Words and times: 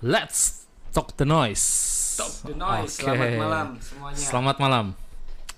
Let's 0.00 0.64
talk 0.90 1.12
the 1.14 1.24
noise. 1.24 1.64
Talk 2.16 2.32
the 2.42 2.56
noise. 2.56 2.96
Oke. 2.96 3.04
Selamat 3.04 3.30
malam 3.36 3.68
semuanya. 3.78 4.16
Selamat 4.16 4.56
malam. 4.56 4.86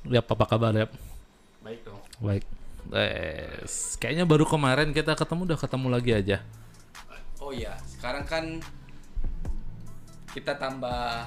Yap, 0.05 0.27
apa 0.29 0.45
kabar 0.45 0.73
ya? 0.75 0.87
Baik 1.63 1.81
dong. 1.87 2.01
Baik. 2.19 2.45
Yes. 2.91 3.95
Kayaknya 3.97 4.27
baru 4.27 4.43
kemarin 4.43 4.91
kita 4.91 5.15
ketemu 5.15 5.47
udah 5.47 5.59
ketemu 5.59 5.87
lagi 5.89 6.11
aja. 6.11 6.39
Oh 7.39 7.51
iya, 7.51 7.75
sekarang 7.87 8.23
kan 8.23 8.45
kita 10.31 10.55
tambah 10.55 11.27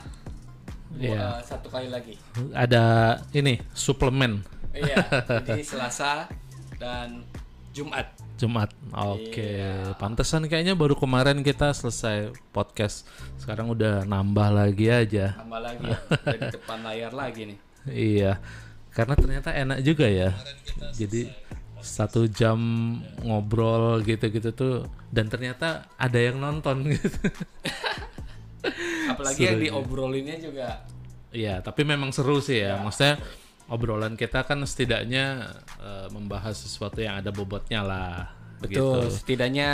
Iya. 0.96 1.40
dua- 1.40 1.44
satu 1.44 1.68
kali 1.68 1.88
lagi. 1.88 2.16
Ada 2.52 2.84
ini 3.32 3.60
suplemen 3.72 4.44
Iya, 4.72 5.08
jadi 5.48 5.64
Selasa 5.64 6.28
dan 6.76 7.24
Jumat. 7.72 8.12
Jumat. 8.36 8.70
Oke, 8.92 9.40
Iya. 9.64 9.96
pantesan 9.96 10.44
kayaknya 10.46 10.76
baru 10.76 10.94
kemarin 10.94 11.40
kita 11.40 11.72
selesai 11.72 12.32
podcast. 12.52 13.08
Sekarang 13.40 13.72
udah 13.72 14.04
nambah 14.04 14.52
lagi 14.52 14.88
aja. 14.88 15.40
Tambah 15.40 15.60
lagi 15.60 15.84
ya, 15.88 15.98
udah 16.28 16.38
di 16.38 16.50
depan 16.52 16.80
layar 16.84 17.12
lagi 17.12 17.42
nih. 17.48 17.60
Iya, 17.86 18.32
karena 18.92 19.14
ternyata 19.14 19.50
enak 19.50 19.80
juga 19.82 20.06
ya. 20.06 20.36
Jadi 20.92 21.32
satu 21.80 22.26
jam 22.26 22.58
ngobrol 23.22 24.02
gitu-gitu 24.02 24.50
tuh, 24.52 24.76
dan 25.14 25.30
ternyata 25.30 25.86
ada 25.96 26.18
yang 26.18 26.42
nonton 26.42 26.82
gitu. 26.94 27.14
Apalagi 29.06 29.42
yang 29.46 29.60
diobrolinnya 29.62 30.42
juga 30.42 30.82
Iya, 31.30 31.60
tapi 31.60 31.84
memang 31.84 32.16
seru 32.16 32.40
sih 32.40 32.64
ya. 32.64 32.80
Maksudnya 32.80 33.20
obrolan 33.70 34.14
kita 34.14 34.46
kan 34.46 34.62
setidaknya 34.64 35.56
eh, 35.82 36.08
membahas 36.14 36.56
sesuatu 36.56 37.02
yang 37.02 37.22
ada 37.22 37.34
bobotnya 37.34 37.82
lah. 37.82 38.34
betul. 38.62 39.10
Gitu. 39.10 39.22
Setidaknya 39.22 39.72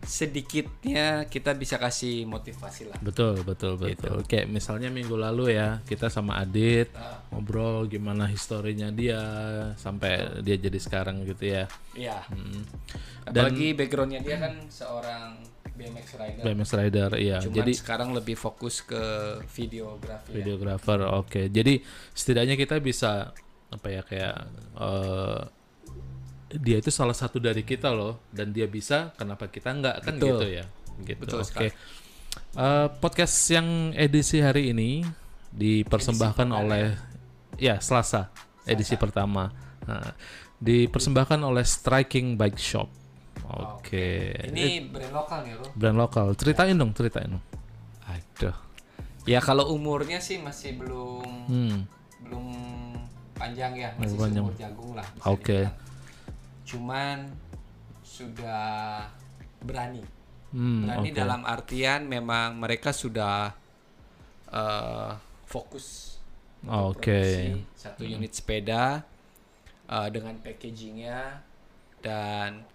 sedikitnya 0.00 1.28
kita 1.28 1.52
bisa 1.52 1.76
kasih 1.76 2.24
motivasi 2.24 2.88
lah. 2.88 2.96
Betul, 3.04 3.44
betul, 3.44 3.76
betul. 3.76 4.24
Kayak 4.24 4.48
misalnya 4.48 4.88
minggu 4.88 5.12
lalu 5.12 5.60
ya, 5.60 5.84
kita 5.84 6.08
sama 6.08 6.40
Adit 6.40 6.88
ngobrol 7.28 7.84
gimana 7.84 8.24
historinya 8.24 8.88
dia 8.88 9.20
sampai 9.76 10.40
dia 10.40 10.56
jadi 10.56 10.78
sekarang 10.80 11.20
gitu 11.28 11.52
ya. 11.52 11.64
Iya. 11.92 12.16
Hmm. 12.32 12.64
Apalagi 13.28 13.76
backgroundnya 13.76 14.24
dia 14.24 14.40
kan 14.40 14.56
seorang 14.72 15.36
BMX 15.80 16.06
rider. 16.20 16.42
BMX 16.44 16.68
rider, 16.76 17.10
iya. 17.16 17.38
Cuman 17.40 17.56
Jadi 17.56 17.72
sekarang 17.72 18.12
lebih 18.12 18.36
fokus 18.36 18.84
ke 18.84 19.00
videografi. 19.56 20.28
ya. 20.30 20.34
videographer, 20.36 21.00
oke. 21.16 21.48
Jadi 21.48 21.80
setidaknya 22.12 22.60
kita 22.60 22.76
bisa 22.84 23.32
apa 23.70 23.86
ya 23.88 24.02
kayak 24.04 24.36
eh, 24.76 25.40
dia 26.60 26.76
itu 26.82 26.90
salah 26.92 27.14
satu 27.16 27.40
dari 27.40 27.64
kita 27.64 27.88
loh, 27.88 28.20
dan 28.28 28.52
dia 28.52 28.68
bisa, 28.68 29.14
kenapa 29.16 29.48
kita 29.48 29.72
enggak 29.72 29.96
kan 30.04 30.20
Betul. 30.20 30.28
gitu 30.36 30.46
ya? 30.60 30.64
Gitu. 31.00 31.20
Betul 31.24 31.40
Oke. 31.40 31.48
sekali. 31.48 31.70
Eh, 32.60 32.88
podcast 33.00 33.36
yang 33.50 33.96
edisi 33.96 34.42
hari 34.42 34.74
ini 34.74 35.06
dipersembahkan 35.50 36.48
oleh 36.52 36.94
ya 37.58 37.78
Selasa 37.82 38.30
edisi 38.66 38.94
pertama. 38.94 39.50
Nah, 39.86 40.14
dipersembahkan 40.60 41.40
oleh 41.40 41.64
Striking 41.64 42.36
Bike 42.36 42.60
Shop. 42.60 42.99
Oke. 43.50 44.30
Ini 44.48 44.86
brand 44.86 45.12
lokal 45.12 45.38
nih, 45.42 45.52
Bro. 45.56 45.66
Brand 45.74 45.98
lokal. 45.98 46.26
Ceritain 46.34 46.74
dong, 46.74 46.92
ceritain 46.92 47.30
dong. 47.30 47.44
Aduh. 48.06 48.56
Ya 49.24 49.38
kalau 49.38 49.68
umurnya 49.70 50.18
sih 50.18 50.38
masih 50.38 50.76
belum 50.76 51.26
Hmm. 51.46 51.78
belum 52.22 52.46
panjang 53.34 53.72
ya, 53.74 53.90
masih 53.96 54.16
panjang. 54.16 54.44
umur 54.44 54.54
jagung 54.56 54.92
lah. 54.92 55.06
Oke. 55.24 55.64
dibilang. 55.64 55.74
Cuman 56.64 57.16
sudah 58.00 59.06
berani. 59.60 60.02
Hmm, 60.50 60.82
Berani 60.82 61.10
oke. 61.10 61.16
dalam 61.16 61.42
artian 61.44 62.00
memang 62.04 62.58
mereka 62.58 62.90
sudah 62.90 63.54
eh, 64.50 65.10
fokus 65.46 66.18
Oke. 66.66 67.06
produksi 67.06 67.62
satu 67.72 68.02
unit 68.02 68.32
sepeda 68.34 69.06
eh, 69.86 70.08
dengan 70.10 70.34
packagingnya 70.42 71.38
dan 72.02 72.66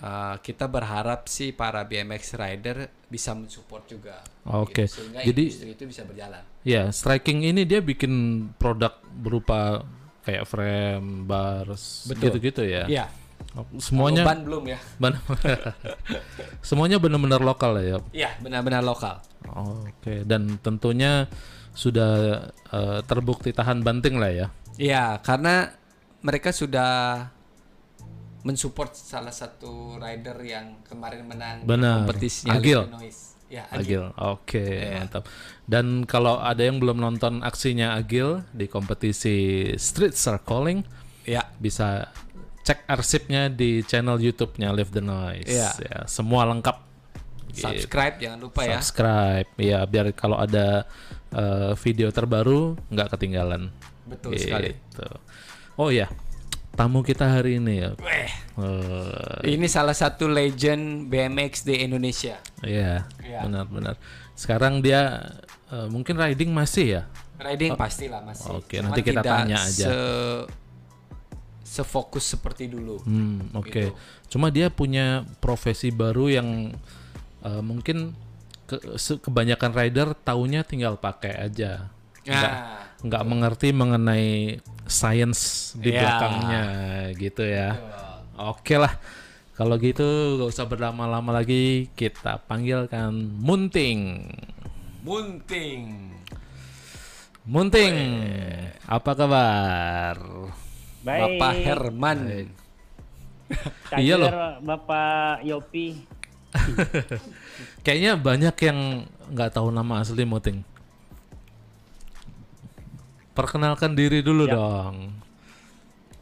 eh, 0.00 0.36
kita 0.42 0.66
berharap 0.66 1.28
sih 1.28 1.54
para 1.54 1.84
BMX 1.84 2.34
rider 2.34 2.90
bisa 3.06 3.30
mensupport 3.34 3.84
juga. 3.86 4.16
Oke. 4.44 4.90
gitu, 4.90 5.00
sehingga 5.06 5.20
Jadi- 5.22 5.44
industri 5.46 5.70
itu 5.76 5.84
bisa 5.86 6.02
berjalan. 6.02 6.42
Ya, 6.66 6.90
striking 6.90 7.44
ini 7.46 7.62
dia 7.62 7.78
bikin 7.78 8.12
produk 8.58 8.96
berupa 9.14 9.84
kayak 10.24 10.44
frame, 10.48 11.28
bars, 11.28 12.08
gitu-gitu 12.08 12.64
ya. 12.64 12.88
Iya. 12.88 13.06
Semuanya 13.78 14.24
Ban 14.26 14.40
belum 14.42 14.64
ya? 14.66 14.78
ban- 15.02 15.20
semuanya 16.68 16.96
benar-benar 16.98 17.44
lokal 17.44 17.78
ya. 17.78 17.98
Iya, 18.10 18.30
benar-benar 18.40 18.82
lokal. 18.82 19.20
Oke, 19.52 20.24
dan 20.26 20.56
tentunya 20.58 21.28
sudah 21.76 22.46
eh, 22.72 23.00
terbukti 23.04 23.52
tahan 23.52 23.84
banting 23.84 24.16
lah 24.18 24.32
ya. 24.32 24.46
Iya, 24.80 25.20
karena 25.22 25.70
mereka 26.24 26.50
sudah 26.50 27.28
mensupport 28.44 28.92
salah 28.92 29.32
satu 29.32 29.96
rider 29.96 30.36
yang 30.44 30.84
kemarin 30.84 31.24
menang 31.24 31.56
Benar. 31.64 32.04
kompetisinya 32.04 32.60
Agil. 32.60 32.80
Illinois. 32.84 33.18
Ya, 33.48 33.64
Agil. 33.72 33.80
Agil. 33.80 34.04
Oke, 34.20 34.64
Iya. 34.64 35.00
mantap. 35.00 35.24
Dan 35.64 36.04
kalau 36.04 36.36
ada 36.40 36.60
yang 36.60 36.76
belum 36.76 37.00
nonton 37.00 37.40
aksinya 37.40 37.96
Agil 37.96 38.44
di 38.52 38.68
kompetisi 38.68 39.68
Street 39.80 40.12
Circling, 40.12 40.84
Ya, 41.24 41.40
bisa 41.56 42.12
cek 42.68 42.84
arsipnya 42.84 43.48
di 43.48 43.80
channel 43.80 44.20
YouTube-nya 44.20 44.76
Live 44.76 44.92
the 44.92 45.00
Noise. 45.00 45.48
Iya. 45.48 45.70
Ya, 45.80 45.98
semua 46.04 46.44
lengkap. 46.44 46.84
subscribe 47.54 48.18
jangan 48.18 48.38
lupa 48.42 48.66
ya. 48.66 48.82
Subscribe, 48.82 49.46
ya 49.56 49.86
biar 49.86 50.10
kalau 50.12 50.34
ada 50.36 50.84
eh, 51.30 51.72
video 51.80 52.10
terbaru 52.10 52.74
nggak 52.90 53.14
ketinggalan. 53.14 53.70
Betul 54.10 54.34
sekali. 54.36 54.74
Gitu. 54.74 55.06
Oh 55.78 55.88
ya, 55.94 56.10
tamu 56.74 57.00
kita 57.00 57.26
hari 57.28 57.56
ini 57.56 57.74
ya. 57.80 57.90
Weh, 57.96 58.30
Eh, 58.54 59.50
ini 59.50 59.66
salah 59.66 59.92
satu 59.92 60.26
legend 60.26 61.10
BMX 61.10 61.62
di 61.62 61.74
Indonesia. 61.80 62.38
Iya, 62.60 63.02
Iya. 63.18 63.42
benar-benar. 63.42 63.98
Sekarang 64.34 64.78
dia 64.78 65.18
eh, 65.66 65.88
mungkin 65.88 66.14
riding 66.14 66.50
masih 66.50 66.86
ya. 66.88 67.02
Riding 67.36 67.74
pastilah 67.74 68.22
masih. 68.22 68.54
Oke, 68.54 68.78
Cuman 68.78 68.94
nanti 68.94 69.02
kita 69.02 69.10
tidak 69.16 69.24
tanya 69.26 69.58
aja. 69.58 69.86
Se 69.86 69.94
sefokus 71.64 72.22
seperti 72.28 72.68
dulu. 72.68 73.02
Hmm, 73.02 73.50
oke. 73.52 73.66
Gitu. 73.66 73.90
Cuma 74.28 74.50
dia 74.50 74.70
punya 74.70 75.26
profesi 75.40 75.90
baru 75.90 76.30
yang 76.30 76.70
eh, 77.42 77.60
mungkin 77.60 78.14
ke- 78.64 78.80
kebanyakan 79.18 79.70
rider 79.74 80.08
taunya 80.16 80.62
tinggal 80.62 80.94
pakai 80.94 81.34
aja. 81.42 81.90
Nggak, 82.22 82.40
Nah, 82.40 82.83
nggak 83.04 83.24
mengerti 83.28 83.68
mengenai 83.70 84.58
sains 84.88 85.72
di 85.76 85.92
Iya. 85.92 86.00
belakangnya 86.00 86.64
gitu 87.20 87.42
ya. 87.44 87.76
Oke 88.34 88.80
lah. 88.80 88.96
Kalau 89.54 89.78
gitu 89.78 90.02
gak 90.34 90.50
usah 90.50 90.66
berlama-lama 90.66 91.30
lagi, 91.30 91.86
kita 91.94 92.42
panggilkan 92.50 93.14
Munting. 93.38 94.26
Munting. 95.06 96.10
Munting, 97.44 97.94
apa 98.88 99.10
kabar? 99.14 100.16
Baik. 101.06 101.38
Bapak 101.38 101.52
Herman. 101.60 102.18
Kader 103.92 104.00
Iya 104.02 104.14
loh. 104.18 104.30
Bapak 104.64 105.44
Yopi. 105.44 106.02
Kayaknya 107.84 108.18
banyak 108.18 108.56
yang 108.58 108.78
nggak 109.30 109.50
tahu 109.54 109.68
nama 109.70 110.00
asli 110.02 110.24
Munting. 110.26 110.64
Perkenalkan 113.34 113.92
diri 113.92 114.22
dulu 114.22 114.46
Ya. 114.46 114.54
dong. 114.54 115.10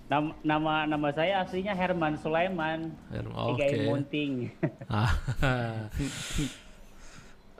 Nama 0.08 0.28
nama 0.42 0.72
nama 0.86 1.08
saya 1.10 1.40
aslinya 1.40 1.72
Herman 1.72 2.16
Sulaiman. 2.16 2.92
Herman, 3.08 3.36
Tiga 3.54 3.64
oke. 3.64 3.76
Munting. 3.86 4.32
Ah. 4.86 5.12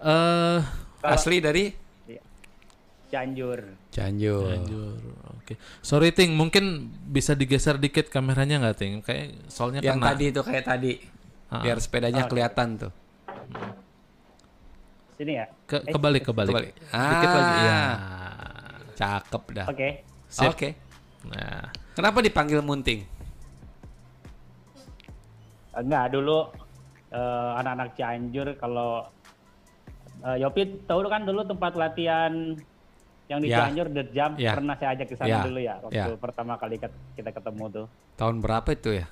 Eh, 0.02 0.58
Asli 1.00 1.38
dari 1.38 1.70
Cianjur. 3.06 3.60
Cianjur. 3.86 4.50
Cianjur. 4.50 4.98
Oke. 5.36 5.54
Sorry 5.78 6.10
Ting, 6.10 6.32
mungkin 6.32 6.64
bisa 7.06 7.36
digeser 7.36 7.78
dikit 7.78 8.08
kameranya 8.08 8.58
nggak 8.58 8.74
Ting? 8.74 8.98
Kayak 8.98 9.46
soalnya 9.46 9.78
Yang 9.78 10.00
kena. 10.00 10.08
tadi 10.08 10.24
itu 10.26 10.40
kayak 10.42 10.64
tadi. 10.64 10.92
Ah. 11.46 11.62
Biar 11.62 11.78
sepedanya 11.78 12.26
kelihatan 12.26 12.80
tuh. 12.80 12.92
Sini 15.14 15.38
ya. 15.38 15.46
Ke, 15.62 15.84
kebalik 15.84 16.24
kebalik. 16.24 16.50
Kebalik. 16.50 16.74
Dikit 16.82 17.28
Ah. 17.28 17.36
lagi. 17.36 17.60
Ya. 17.62 17.82
Cakep 18.94 19.42
dah. 19.56 19.66
Oke. 19.68 19.88
Sip. 20.28 20.48
Oke. 20.52 20.68
Nah, 21.28 21.68
Kenapa 21.92 22.24
dipanggil 22.24 22.64
Munting? 22.64 23.04
Enggak 25.72 26.12
dulu 26.12 26.48
eh, 27.12 27.50
anak-anak 27.60 27.88
Cianjur 27.96 28.48
kalau 28.56 29.08
eh, 30.24 30.36
Yopi 30.40 30.84
tahu 30.84 31.04
kan 31.08 31.24
dulu 31.24 31.44
tempat 31.44 31.72
latihan 31.76 32.32
yang 33.28 33.40
di 33.40 33.48
Ya. 33.48 33.64
Cianjur 33.64 33.86
The 33.88 34.04
Jump 34.12 34.34
Ya. 34.36 34.52
pernah 34.56 34.74
saya 34.76 34.92
ajak 34.96 35.06
ke 35.08 35.16
sana 35.16 35.28
Ya. 35.28 35.40
dulu 35.44 35.60
ya 35.60 35.74
waktu 35.80 36.12
Ya. 36.12 36.16
pertama 36.20 36.56
kali 36.60 36.76
kita 37.16 37.30
ketemu 37.32 37.64
tuh. 37.72 37.86
Tahun 38.16 38.36
berapa 38.40 38.68
itu 38.72 38.90
ya? 39.00 39.06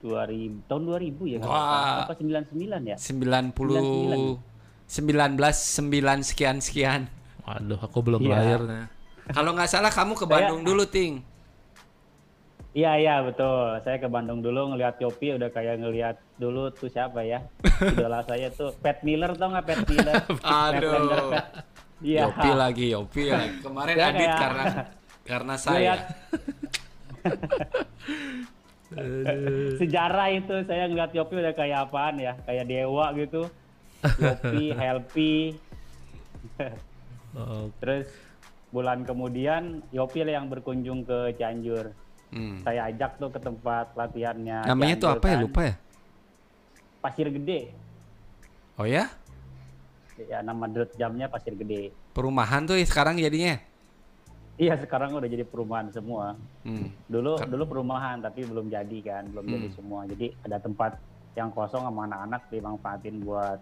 2000 0.00 0.64
tahun 0.64 0.82
2000 0.88 1.28
ya 1.28 1.38
Wah. 1.44 2.08
apa 2.08 2.16
99 2.16 2.88
ya 2.88 2.96
90 2.96 3.52
19 3.52 4.40
9 4.88 6.24
sekian 6.24 6.56
sekian. 6.58 7.02
Waduh, 7.50 7.80
aku 7.82 7.98
belum 8.00 8.20
Iya. 8.22 8.30
lahir. 8.32 8.60
Kalau 9.30 9.50
nggak 9.52 9.66
salah 9.68 9.90
kamu 9.90 10.14
ke 10.14 10.22
Saya- 10.22 10.30
Bandung 10.30 10.62
dulu, 10.62 10.86
Ting. 10.86 11.14
Iya 12.70 12.94
iya 12.96 13.14
betul. 13.20 13.82
Saya 13.82 13.98
ke 13.98 14.06
Bandung 14.06 14.38
dulu 14.38 14.70
ngelihat 14.70 14.94
Yopi 14.96 15.34
udah 15.34 15.50
kayak 15.50 15.82
ngelihat 15.82 16.14
dulu 16.38 16.70
tuh 16.70 16.86
siapa 16.86 17.26
ya? 17.26 17.42
Idola 17.98 18.22
saya 18.22 18.46
tuh 18.48 18.70
Pat 18.78 19.02
Miller 19.02 19.34
tau 19.34 19.50
nggak 19.50 19.66
Pat 19.66 19.80
Miller? 19.84 20.14
Aduh. 20.70 21.34
Iya. 22.00 22.30
Yopi 22.30 22.50
lagi, 22.54 22.86
Yopi 22.94 23.22
lagi. 23.26 23.58
Kemarin 23.58 23.92
Saya 23.92 24.06
Adit 24.06 24.22
kayak- 24.22 24.38
karena 24.38 24.64
karena 25.20 25.54
saya. 25.58 25.92
Sejarah 29.76 30.28
itu 30.30 30.54
saya 30.64 30.86
ngeliat 30.86 31.10
Yopi 31.10 31.34
udah 31.36 31.54
kayak 31.54 31.90
apaan 31.90 32.18
ya? 32.18 32.34
Kayak 32.42 32.66
dewa 32.66 33.10
gitu. 33.14 33.50
Yopi, 34.16 34.64
Helpi. 34.72 35.34
Oh, 37.34 37.70
Terus 37.78 38.08
bulan 38.70 39.02
kemudian 39.02 39.82
Yopi 39.90 40.22
lah 40.22 40.42
yang 40.42 40.50
berkunjung 40.50 41.02
ke 41.02 41.34
Cianjur. 41.34 41.94
Hmm. 42.30 42.62
Saya 42.62 42.86
ajak 42.90 43.18
tuh 43.18 43.30
ke 43.30 43.38
tempat 43.38 43.90
latihannya. 43.94 44.66
Namanya 44.66 44.94
tuh 44.96 45.08
Cianjur 45.08 45.18
apa 45.18 45.26
ya? 45.26 45.34
kan. 45.34 45.42
Lupa 45.42 45.60
ya? 45.62 45.74
Pasir 47.00 47.26
Gede. 47.30 47.60
Oh 48.76 48.86
ya? 48.86 49.08
Ya 50.20 50.44
nama 50.44 50.68
dot 50.68 50.92
jamnya 50.94 51.26
Pasir 51.26 51.56
Gede. 51.56 51.90
Perumahan 52.12 52.66
tuh 52.66 52.76
ya 52.76 52.84
sekarang 52.84 53.16
jadinya. 53.16 53.56
Iya 54.60 54.76
sekarang 54.76 55.16
udah 55.16 55.24
jadi 55.24 55.40
perumahan 55.42 55.88
semua. 55.88 56.36
Hmm. 56.62 56.92
Dulu 57.08 57.40
dulu 57.48 57.64
perumahan 57.66 58.20
tapi 58.20 58.44
belum 58.44 58.68
jadi 58.68 58.98
kan, 59.00 59.24
belum 59.32 59.44
jadi 59.48 59.68
Hmm. 59.72 59.76
semua. 59.76 60.00
Jadi 60.04 60.36
ada 60.44 60.60
tempat 60.60 61.00
yang 61.32 61.48
kosong 61.48 61.80
sama 61.80 62.04
anak-anak 62.04 62.42
dimanfaatin 62.52 63.24
buat 63.24 63.56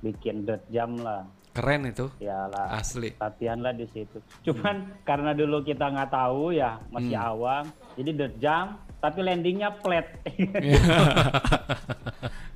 bikin 0.00 0.48
dirt 0.48 0.64
jam 0.72 0.96
lah. 0.96 1.28
Keren 1.58 1.82
itu. 1.84 2.06
Ya 2.18 2.46
lah 2.46 2.70
Asli. 2.72 3.10
latihan 3.16 3.58
lah 3.58 3.72
di 3.72 3.86
situ. 3.88 4.22
Cuman 4.42 4.76
karena 5.02 5.34
dulu 5.34 5.60
kita 5.60 5.84
nggak 5.86 6.06
tahu 6.08 6.54
ya 6.54 6.78
masih 6.88 7.12
Hmm. 7.12 7.28
awam, 7.28 7.64
jadi 7.92 8.10
dirt 8.14 8.34
jam 8.38 8.64
tapi 8.96 9.18
landingnya 9.20 9.74
flat. 9.76 10.06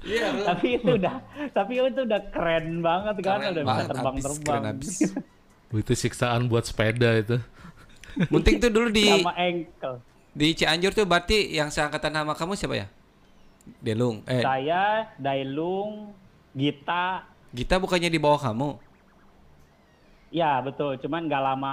Iya, 0.02 0.34
tapi 0.44 0.66
itu 0.76 0.98
udah 0.98 1.14
tapi 1.54 1.78
itu 1.78 2.00
udah 2.02 2.20
keren 2.28 2.82
banget 2.82 3.16
kan, 3.20 3.38
Keren 3.38 3.50
udah 3.52 3.62
bisa 3.62 3.70
banget, 3.70 3.86
abis, 3.86 3.94
terbang-terbang. 3.94 4.42
keren 4.44 4.64
abis. 4.68 4.96
itu 5.82 5.92
siksaan 5.96 6.42
buat 6.46 6.64
sepeda 6.64 7.10
itu. 7.16 7.38
Munting 8.28 8.58
tuh 8.58 8.68
dulu 8.68 8.90
di 8.90 9.06
sama 9.08 9.32
ankle. 9.32 10.02
di 10.32 10.46
Cianjur 10.52 10.90
tuh 10.92 11.06
berarti 11.06 11.48
yang 11.50 11.68
seangkatan 11.68 12.12
sama 12.12 12.34
kamu 12.34 12.52
siapa 12.54 12.74
ya? 12.76 12.86
Delung. 13.78 14.26
Eh, 14.26 14.42
Saya, 14.42 15.06
Dailung, 15.16 16.10
Gita, 16.50 17.22
Gita 17.48 17.78
bukannya 17.78 18.08
di 18.08 18.18
bawah 18.18 18.42
kamu? 18.42 18.74
Ya 20.32 20.58
betul, 20.58 20.96
cuman 20.96 21.28
nggak 21.28 21.44
lama 21.44 21.72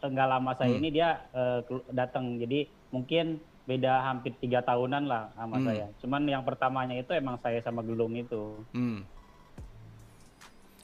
nggak 0.00 0.28
lama 0.28 0.50
saya 0.52 0.70
Hmm. 0.70 0.78
ini 0.78 0.88
dia 0.90 1.08
eh, 1.30 1.60
datang, 1.88 2.36
jadi 2.36 2.64
mungkin 2.90 3.38
beda 3.62 4.02
hampir 4.02 4.34
tiga 4.36 4.58
tahunan 4.60 5.04
lah 5.04 5.30
sama 5.32 5.56
Hmm. 5.56 5.64
saya. 5.64 5.86
Cuman 6.00 6.22
yang 6.24 6.42
pertamanya 6.42 6.96
itu 6.96 7.12
emang 7.12 7.38
saya 7.38 7.60
sama 7.60 7.80
Gelung 7.80 8.12
itu. 8.12 8.58
Hmm. 8.70 9.06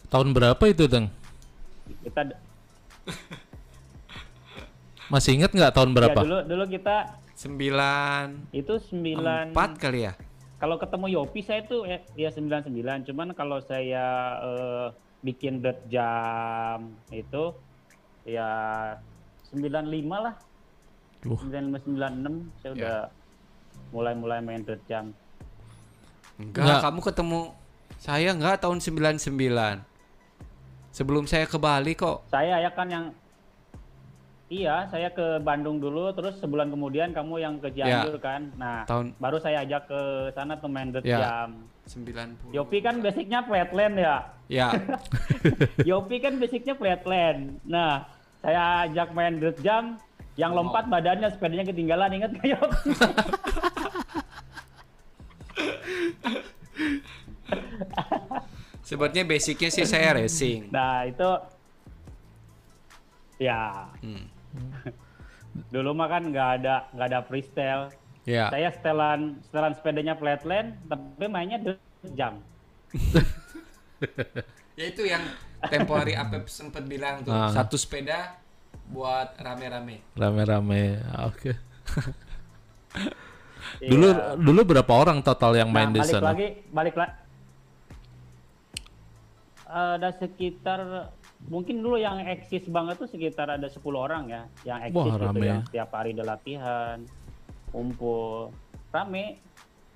Tahun 0.06 0.30
berapa 0.30 0.62
itu, 0.64 0.86
Teng? 0.86 1.10
Kita 2.00 2.22
Masih 5.06 5.34
inget 5.34 5.50
nggak 5.50 5.70
tahun 5.72 5.90
ya 5.90 5.96
berapa? 5.96 6.20
dulu 6.20 6.38
dulu 6.44 6.64
kita 6.68 6.96
Sembilan 7.32 8.48
itu 8.50 8.74
sembilan. 8.80 9.50
empat 9.50 9.76
kali 9.76 10.00
ya? 10.02 10.12
Kalau 10.56 10.76
ketemu 10.76 11.06
Yopi 11.12 11.40
saya 11.40 11.60
tuh 11.62 11.84
ya, 11.84 12.00
ya 12.16 12.32
99, 12.32 12.72
cuman 13.04 13.28
kalau 13.32 13.60
saya 13.60 14.06
eh, 14.40 14.86
bikin 15.26 15.58
dirt 15.58 15.82
jam 15.86 16.78
itu 17.10 17.50
ya 18.22 18.46
95 19.50 19.82
lah. 20.16 20.34
Wah. 21.26 21.40
95 21.42 21.82
96 21.82 22.54
saya 22.56 22.70
Ya. 22.70 22.70
udah 22.72 22.98
mulai-mulai 23.90 24.38
main 24.38 24.62
dirt 24.62 24.82
jam. 24.86 25.10
Enggak, 26.36 26.62
Enggak. 26.62 26.80
kamu 26.84 27.00
ketemu 27.02 27.40
saya 27.96 28.28
enggak 28.30 28.60
tahun 28.60 28.78
99. 28.78 29.82
Sebelum 30.92 31.24
saya 31.26 31.44
ke 31.44 31.56
Bali 31.56 31.92
kok. 31.92 32.24
Saya 32.28 32.56
ya 32.56 32.70
kan 32.70 32.86
yang 32.86 33.04
Iya, 34.46 34.86
saya 34.86 35.10
ke 35.10 35.42
Bandung 35.42 35.82
dulu, 35.82 36.14
terus 36.14 36.38
sebulan 36.38 36.70
kemudian 36.70 37.10
kamu 37.10 37.34
yang 37.42 37.54
ke 37.58 37.66
Cianjur 37.74 38.14
kan. 38.22 38.46
Nah, 38.54 38.86
Tahun 38.86 39.10
baru 39.18 39.42
saya 39.42 39.66
ajak 39.66 39.90
ke 39.90 40.00
sana 40.38 40.54
tuh 40.54 40.70
main 40.70 40.94
Ya. 41.02 41.18
jam. 41.18 41.66
90. 41.90 42.54
Yopi 42.54 42.78
kan 42.78 43.02
basicnya 43.02 43.42
flatland 43.42 43.98
ya. 43.98 44.16
Ya. 44.46 44.70
Yopi 45.90 46.22
kan 46.22 46.38
basicnya 46.38 46.78
flatland. 46.78 47.58
Nah, 47.66 48.06
saya 48.38 48.86
ajak 48.86 49.10
main 49.10 49.42
dirt 49.42 49.58
jam, 49.66 49.98
yang 50.38 50.54
Oh. 50.54 50.62
lompat 50.62 50.86
badannya 50.86 51.26
sepedanya 51.26 51.66
ketinggalan, 51.66 52.14
ingat 52.14 52.30
gak 52.38 52.46
Yopi? 52.46 52.90
Sebetulnya 58.86 59.26
basicnya 59.26 59.68
sih 59.68 59.82
saya 59.82 60.14
racing. 60.14 60.70
Nah, 60.70 61.02
itu 61.06 61.30
ya 63.42 63.90
Hmm. 63.98 64.30
dulu 65.74 65.90
mah 65.96 66.08
kan 66.10 66.22
nggak 66.28 66.48
ada 66.62 66.74
nggak 66.92 67.08
ada 67.12 67.20
freestyle. 67.24 67.84
Ya. 68.26 68.50
Saya 68.50 68.74
setelan 68.74 69.38
setelan 69.46 69.72
sepedanya 69.78 70.14
flatland, 70.18 70.74
tapi 70.90 71.26
mainnya 71.30 71.58
jam. 72.14 72.42
Ya 74.76 74.92
itu 74.92 75.08
yang 75.08 75.24
temporary 75.72 76.12
Apep 76.12 76.52
sempat 76.52 76.84
bilang 76.84 77.24
tuh. 77.24 77.32
Ah. 77.32 77.48
Satu 77.48 77.80
sepeda 77.80 78.36
buat 78.92 79.32
rame-rame. 79.40 80.04
Rame-rame. 80.12 81.00
Ah, 81.10 81.32
Oke. 81.32 81.56
Iya. 83.82 83.92
Dulu 83.92 84.08
dulu 84.40 84.60
berapa 84.72 84.92
orang 84.94 85.18
total 85.20 85.58
yang 85.58 85.68
main 85.74 85.90
nah, 85.90 85.98
di 85.98 86.00
balik 86.00 86.14
sana? 86.14 86.26
lagi, 86.32 86.48
balik 86.70 86.96
lagi. 86.96 87.14
ada 89.66 90.08
sekitar 90.16 91.10
mungkin 91.46 91.78
dulu 91.78 91.96
yang 91.96 92.18
eksis 92.22 92.66
banget 92.66 92.98
tuh 92.98 93.06
sekitar 93.06 93.46
ada 93.48 93.66
10 93.66 93.78
orang 93.92 94.26
ya 94.26 94.42
yang 94.62 94.82
eksis 94.82 95.12
Wah, 95.14 95.30
gitu 95.30 95.40
ya. 95.40 95.62
setiap 95.62 95.90
hari 95.92 96.10
ada 96.12 96.24
latihan 96.26 96.98
kumpul. 97.70 98.50
Rame. 98.88 99.42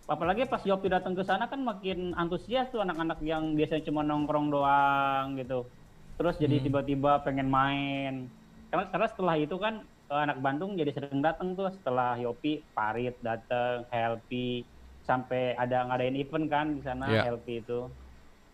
Apalagi 0.04 0.42
pas 0.44 0.60
Yopi 0.60 0.90
datang 0.90 1.14
ke 1.14 1.22
sana 1.22 1.46
kan 1.46 1.62
makin 1.62 2.12
antusias 2.14 2.66
tuh 2.68 2.82
anak-anak 2.82 3.22
yang 3.22 3.54
biasanya 3.54 3.86
cuma 3.86 4.02
nongkrong 4.02 4.50
doang 4.50 5.38
gitu. 5.38 5.70
Terus 6.18 6.36
jadi 6.36 6.58
Hmm. 6.58 6.64
tiba-tiba 6.66 7.22
pengen 7.22 7.46
main. 7.46 8.26
Karena 8.68 8.90
karena 8.90 9.06
setelah 9.06 9.34
itu 9.34 9.54
kan 9.56 9.80
eh, 10.10 10.20
anak 10.20 10.42
Bandung 10.42 10.74
jadi 10.74 10.90
sering 10.90 11.22
datang 11.22 11.54
tuh. 11.54 11.70
Setelah 11.70 12.18
Yopi 12.18 12.66
Parit 12.68 13.22
datang 13.22 13.86
Helpi. 13.88 14.66
Sampai 15.00 15.54
ada 15.54 15.86
ngadain 15.86 16.14
event 16.14 16.46
kan 16.46 16.66
di 16.74 16.82
sana 16.82 17.06
Ya. 17.08 17.22
Helpi 17.24 17.62
itu 17.62 17.86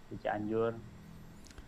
di 0.06 0.16
Cianjur 0.16 0.76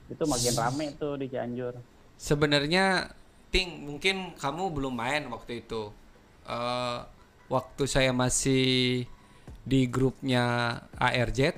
itu 0.08 0.24
makin 0.24 0.54
rame 0.56 0.86
tuh 0.96 1.14
di 1.20 1.26
Cianjur 1.28 1.74
Sebenarnya 2.18 3.14
Ting, 3.48 3.88
mungkin 3.88 4.36
kamu 4.36 4.74
belum 4.76 4.92
main 4.92 5.24
waktu 5.32 5.64
itu. 5.64 5.88
Eh, 6.44 6.98
waktu 7.48 7.82
saya 7.88 8.12
masih 8.12 9.06
di 9.64 9.80
grupnya 9.88 10.76
ARJ, 11.00 11.56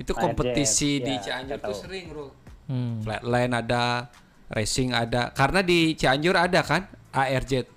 itu 0.00 0.12
ARZ, 0.16 0.22
kompetisi 0.24 1.04
di 1.04 1.20
ya, 1.20 1.20
Cianjur 1.20 1.58
tuh 1.60 1.76
sering, 1.76 2.04
bro. 2.08 2.32
Hmm. 2.64 3.04
Flatline 3.04 3.52
ada, 3.52 4.08
racing 4.48 4.96
ada. 4.96 5.34
Karena 5.36 5.60
di 5.60 5.92
Cianjur 5.92 6.32
ada 6.38 6.60
kan 6.64 6.88
ARJ. 7.12 7.68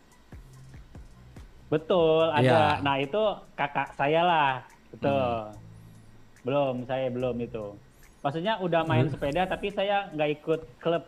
betul 1.67 2.31
ada 2.31 2.79
Ya. 2.79 2.79
nah 2.79 2.95
itu 2.95 3.19
kakak 3.59 3.91
saya 3.99 4.23
lah 4.23 4.63
betul 4.87 5.51
belum 6.47 6.87
saya 6.87 7.11
belum 7.11 7.35
itu 7.43 7.75
maksudnya 8.19 8.57
udah 8.57 8.81
main 8.83 9.07
sepeda 9.07 9.45
tapi 9.45 9.69
saya 9.69 10.09
nggak 10.11 10.29
ikut 10.35 10.59
klub 10.77 11.03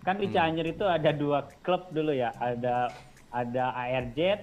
kan 0.00 0.16
di 0.16 0.28
Cianjur 0.28 0.64
itu 0.64 0.84
ada 0.84 1.10
dua 1.10 1.44
klub 1.60 1.88
dulu 1.88 2.10
ya 2.10 2.32
ada 2.36 2.88
ada 3.30 3.72
ARJ 3.74 4.18
eh, 4.20 4.38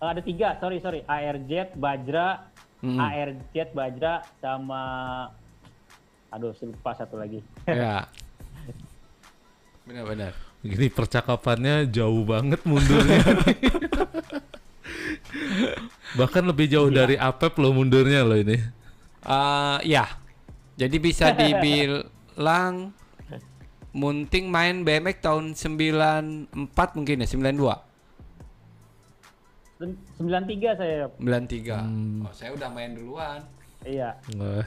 ada 0.00 0.20
tiga 0.20 0.56
sorry 0.58 0.78
sorry 0.78 1.00
ARJ 1.04 1.74
Bajra 1.74 2.52
Hmm. 2.84 3.00
ARJ 3.00 3.72
Bajra 3.72 4.20
sama 4.38 4.82
aduh 6.28 6.52
lupa 6.60 6.92
satu 6.92 7.16
lagi 7.16 7.40
ya. 7.64 8.04
Benar-benar. 9.88 10.36
Gini 10.60 10.88
percakapannya 10.88 11.88
jauh 11.88 12.24
banget 12.24 12.60
mundurnya. 12.64 13.20
Bahkan 16.18 16.44
lebih 16.44 16.66
jauh 16.68 16.88
Iya. 16.88 16.96
dari 17.04 17.16
Apep 17.16 17.56
lo 17.56 17.72
mundurnya 17.72 18.20
lo 18.20 18.36
ini. 18.36 18.56
Eh, 19.24 19.78
ya. 19.88 20.04
Jadi 20.74 20.96
bisa 20.98 21.30
dibilang 21.30 22.90
Munting 23.94 24.50
main 24.50 24.82
BMX 24.82 25.22
tahun 25.22 25.54
94 25.54 26.50
mungkin 26.98 27.22
ya, 27.22 27.28
92. 27.30 27.78
Sem- 29.78 29.98
93 30.18 30.74
saya. 30.74 31.06
93. 31.22 31.78
Hmm. 31.78 32.26
Oh, 32.26 32.34
saya 32.34 32.50
udah 32.58 32.74
main 32.74 32.90
duluan. 32.90 33.46
Iya. 33.86 34.18
Nggak. 34.34 34.66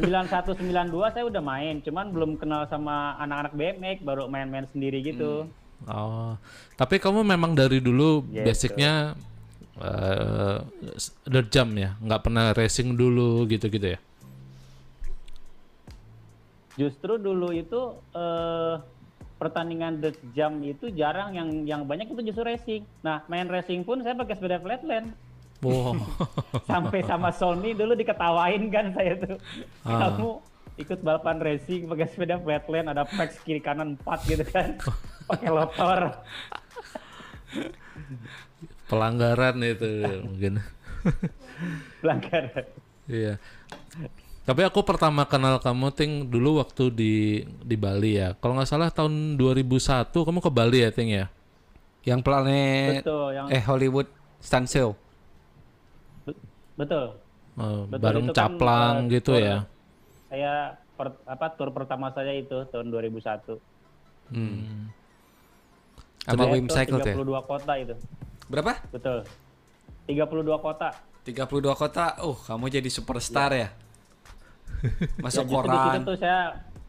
91 0.00 0.56
92 0.56 1.12
saya 1.12 1.24
udah 1.28 1.42
main, 1.44 1.84
cuman 1.84 2.08
belum 2.08 2.30
kenal 2.40 2.64
sama 2.66 3.12
anak-anak 3.20 3.52
BMX, 3.52 3.96
baru 4.00 4.24
main-main 4.26 4.64
sendiri 4.72 5.04
gitu. 5.04 5.44
Oh, 5.84 6.32
tapi 6.74 6.98
kamu 6.98 7.22
memang 7.22 7.54
dari 7.54 7.78
dulu 7.78 8.24
Gitu. 8.26 8.42
basicnya 8.42 9.14
eh 9.78 10.58
dirt 11.22 11.54
jump 11.54 11.78
ya, 11.78 11.94
nggak 12.02 12.22
pernah 12.24 12.50
racing 12.50 12.98
dulu 12.98 13.46
gitu-gitu 13.46 13.94
ya? 13.94 13.98
Justru 16.78 17.18
dulu 17.18 17.50
itu 17.50 17.98
eh 18.14 18.74
pertandingan 19.38 20.02
dirt 20.02 20.18
jump 20.34 20.66
itu 20.66 20.90
jarang 20.94 21.30
yang 21.34 21.48
yang 21.66 21.82
banyak 21.86 22.10
itu 22.10 22.30
justru 22.30 22.46
racing. 22.46 22.82
Nah, 23.02 23.22
main 23.30 23.46
racing 23.46 23.86
pun 23.86 24.02
saya 24.02 24.18
pakai 24.18 24.34
sepeda 24.34 24.58
flatland. 24.62 25.14
Wow. 25.62 25.98
Sampai 26.70 27.02
sama 27.02 27.34
Sony 27.34 27.74
dulu 27.74 27.98
diketawain 27.98 28.70
kan 28.70 28.94
saya 28.94 29.18
tuh. 29.18 29.38
Ah. 29.82 30.10
Kamu 30.10 30.28
ikut 30.78 30.98
balapan 31.02 31.38
racing 31.42 31.90
pakai 31.90 32.06
sepeda 32.10 32.38
flatland 32.38 32.94
ada 32.94 33.02
packs 33.06 33.42
kiri 33.42 33.58
kanan 33.58 33.98
4 34.06 34.30
gitu 34.30 34.44
kan. 34.46 34.78
pakai 35.30 35.50
motor. 35.50 36.00
Pelanggaran 38.90 39.56
itu 39.62 39.90
mungkin. 40.26 40.62
Pelanggaran. 42.02 42.66
Iya. 43.06 43.34
Tapi 44.48 44.64
aku 44.64 44.80
pertama 44.80 45.28
kenal 45.28 45.60
kamu 45.60 45.92
ting 45.92 46.24
dulu 46.24 46.56
waktu 46.56 46.88
di 46.88 47.14
di 47.60 47.76
Bali 47.76 48.16
ya. 48.16 48.32
Kalau 48.32 48.56
nggak 48.56 48.64
salah 48.64 48.88
tahun 48.88 49.36
2001 49.36 50.08
kamu 50.08 50.40
ke 50.40 50.48
Bali 50.48 50.78
ya 50.80 50.88
ting 50.88 51.12
ya. 51.12 51.28
Yang 52.00 52.20
planet 52.24 53.04
Betul, 53.04 53.26
yang 53.36 53.46
eh 53.52 53.60
Hollywood 53.60 54.08
Stunt 54.40 54.72
Show. 54.72 54.96
be- 56.24 56.40
betul. 56.80 57.12
Eh, 57.60 57.82
Betul, 57.92 58.00
bareng 58.00 58.24
itu 58.24 58.32
kan, 58.32 58.38
caplang 58.40 58.94
eh, 59.04 59.08
gitu 59.20 59.32
tour- 59.36 59.44
ya. 59.44 59.56
Saya 60.32 60.54
per- 60.96 61.20
apa 61.28 61.46
tur 61.52 61.68
pertama 61.68 62.08
saya 62.08 62.32
itu 62.32 62.56
tahun 62.72 62.88
2001. 62.88 63.60
Hmm. 64.32 64.88
Sama 66.24 66.44
Saya 66.44 66.52
Wim 66.56 66.66
Cycle 66.68 67.00
tuh 67.00 67.08
ya? 67.08 67.16
32 67.20 67.40
kota 67.44 67.72
itu. 67.76 67.94
Berapa? 68.48 68.72
Betul. 68.88 69.18
32 70.08 70.56
kota. 70.56 70.88
32 71.28 71.76
kota. 71.76 72.16
Oh, 72.24 72.32
kamu 72.32 72.72
jadi 72.72 72.88
superstar 72.88 73.52
ya? 73.52 73.68
Masuk 75.24 75.44
Ya, 75.44 75.50
justru 75.50 75.66
di 75.66 75.78
situ 75.78 75.88
koran. 75.88 76.00
tuh 76.04 76.16
saya 76.16 76.40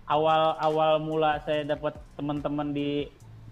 awal 0.05 0.41
awal 0.57 0.91
mula 0.97 1.37
saya 1.39 1.61
dapat 1.63 1.97
teman-teman 2.13 2.69
di 2.69 3.09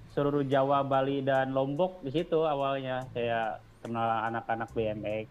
seluruh 0.10 0.42
Jawa, 0.42 0.82
Bali 0.82 1.22
dan 1.22 1.52
Lombok 1.52 2.02
di 2.02 2.10
situ 2.10 2.42
awalnya 2.42 3.06
saya 3.12 3.58
kenal 3.80 4.04
anak-anak 4.26 4.70
BMX. 4.72 5.26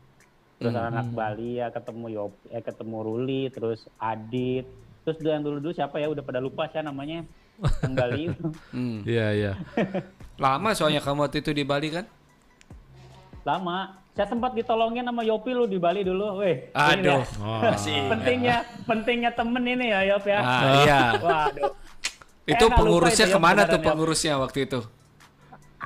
Terus 0.57 0.73
Hmm. 0.73 0.89
anak 0.89 1.07
Bali 1.11 1.59
ya 1.59 1.69
ketemu 1.69 2.07
Yop, 2.09 2.33
eh, 2.49 2.61
ketemu 2.61 2.97
Ruli, 2.99 3.43
terus 3.51 3.85
Adit. 3.99 4.65
Terus 5.03 5.19
yang 5.21 5.43
dulu-dulu 5.43 5.71
siapa 5.71 5.99
ya 5.99 6.09
udah 6.09 6.23
pada 6.23 6.39
lupa 6.39 6.65
saya 6.67 6.81
namanya. 6.83 7.27
Yang 7.83 7.95
Bali 7.95 8.21
itu. 8.27 8.45
Hmm. 8.75 8.99
Iya 9.03 9.27
iya. 9.33 9.53
Lama 10.37 10.73
soalnya 10.73 11.01
kamu 11.01 11.25
waktu 11.25 11.41
itu 11.41 11.51
di 11.51 11.63
Bali 11.63 11.89
kan? 11.91 12.05
Lama. 13.43 14.06
Saya 14.17 14.27
sempat 14.27 14.57
ditolongin 14.57 15.05
sama 15.05 15.21
Yopi 15.21 15.53
lu 15.53 15.69
di 15.69 15.77
Bali 15.77 16.01
dulu, 16.01 16.41
weh. 16.41 16.73
Aduh. 16.73 17.21
ya. 17.21 17.37
Oh. 17.37 17.61
Pentingnya 18.09 18.57
pentingnya 18.83 19.31
temen 19.31 19.61
ini 19.63 19.93
ya 19.93 20.01
Yop 20.09 20.25
ya. 20.25 20.41
Ah, 20.41 20.63
iya. 20.81 21.01
Waduh. 21.21 21.73
Itu 22.47 22.65
Eh, 22.65 22.73
pengurusnya 22.73 23.27
itu 23.27 23.31
ya, 23.31 23.37
ke 23.37 23.41
mana 23.43 23.63
tuh 23.67 23.77
ya. 23.77 23.85
pengurusnya 23.85 24.35
waktu 24.39 24.59
itu? 24.65 24.81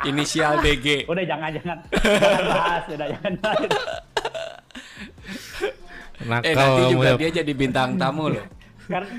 Inisial 0.06 0.60
BG. 0.64 1.04
Udah 1.04 1.24
jangan 1.24 1.50
jangan 1.50 1.76
jangan 1.90 2.44
bahas, 2.46 2.84
udah 2.88 3.06
jangan 3.10 3.32
bahas. 3.36 3.70
Nakal 6.20 6.44
Eh 6.44 6.54
nanti 6.54 6.82
juga 6.86 7.08
ya. 7.08 7.16
dia 7.18 7.30
jadi 7.34 7.52
bintang 7.52 7.96
tamu 7.96 8.30
loh. 8.30 8.44
Kar- 8.86 9.10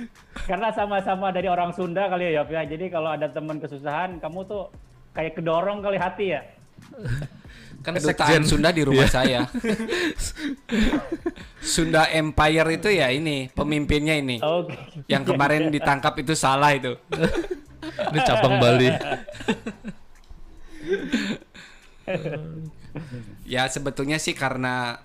karena 0.46 0.70
sama-sama 0.72 1.32
dari 1.32 1.48
orang 1.48 1.74
Sunda 1.74 2.08
kali 2.08 2.30
ya 2.30 2.40
Yop 2.40 2.50
ya. 2.50 2.64
Jadi 2.64 2.88
kalau 2.88 3.10
ada 3.10 3.28
teman 3.28 3.58
kesusahan, 3.58 4.20
kamu 4.20 4.40
tuh 4.46 4.72
kayak 5.12 5.36
kedorong 5.36 5.82
kali 5.82 5.98
hati 5.98 6.26
ya. 6.32 6.42
Kan 7.82 7.98
Sekjen. 7.98 8.14
kedutaan 8.14 8.44
Sunda 8.46 8.70
di 8.70 8.86
rumah 8.86 9.10
Iya. 9.10 9.14
saya. 9.14 9.42
Sunda 11.62 12.06
Empire 12.10 12.78
itu 12.78 12.90
ya 12.94 13.10
ini 13.10 13.50
pemimpinnya 13.50 14.16
ini. 14.16 14.38
Oke. 14.38 14.78
Yang 15.10 15.24
kemarin 15.34 15.74
ditangkap 15.74 16.14
itu 16.22 16.38
salah 16.38 16.74
itu. 16.74 16.94
Ini 18.14 18.20
cabang 18.22 18.62
Bali. 18.62 18.90
Ya 23.46 23.68
sebetulnya 23.68 24.20
sih 24.20 24.36
karena 24.36 25.00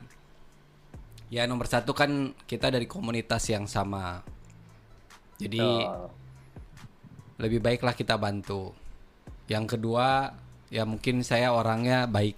ya 1.28 1.46
nomor 1.46 1.66
satu 1.66 1.94
kan 1.94 2.34
kita 2.46 2.70
dari 2.70 2.86
komunitas 2.86 3.46
yang 3.50 3.66
sama. 3.66 4.22
Jadi 5.36 5.60
Oh, 5.60 6.08
lebih 7.36 7.60
baiklah 7.60 7.92
kita 7.92 8.16
bantu. 8.16 8.72
Yang 9.46 9.76
kedua 9.76 10.32
ya 10.72 10.82
mungkin 10.88 11.22
saya 11.22 11.52
orangnya 11.52 12.08
baik. 12.08 12.36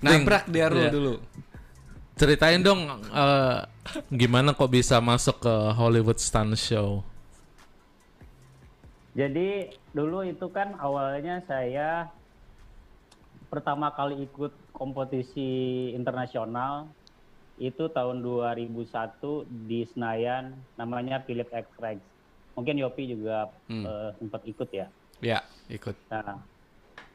Nabrak 0.00 0.44
dia 0.48 0.68
Iya. 0.68 0.90
dulu. 0.90 1.14
Ceritain 2.14 2.62
dong 2.62 2.86
eh, 3.10 3.58
gimana 4.08 4.54
kok 4.54 4.70
bisa 4.70 5.02
masuk 5.02 5.40
ke 5.40 5.54
Hollywood 5.74 6.18
Stunt 6.18 6.54
Show. 6.54 7.02
Jadi 9.14 9.70
dulu 9.90 10.22
itu 10.22 10.46
kan 10.48 10.74
awalnya 10.76 11.38
saya 11.40 12.10
pertama 13.46 13.90
kali 13.90 14.26
ikut 14.26 14.50
kompetisi 14.74 15.46
internasional 15.94 16.90
itu 17.54 17.86
tahun 17.86 18.18
2001 18.18 19.46
di 19.46 19.86
Senayan 19.86 20.58
namanya 20.74 21.22
Philip 21.22 21.46
X 21.46 21.66
Rex. 21.78 21.98
Mungkin 22.54 22.78
Yopi 22.78 23.06
juga 23.08 23.50
Hmm. 23.66 23.86
eh, 23.86 24.10
sempat 24.18 24.42
ikut 24.44 24.70
ya. 24.70 24.86
Ya, 25.24 25.40
ikut. 25.72 25.96
Nah, 26.12 26.36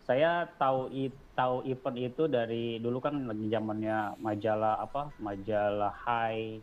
saya 0.01 0.49
tahu 0.57 0.89
tahu 1.37 1.61
event 1.69 1.97
itu 2.01 2.25
dari 2.25 2.81
dulu 2.81 2.97
kan 2.97 3.21
lagi 3.29 3.45
zamannya 3.53 4.17
majalah 4.17 4.81
apa? 4.81 5.13
Majalah 5.21 5.93
High. 5.93 6.57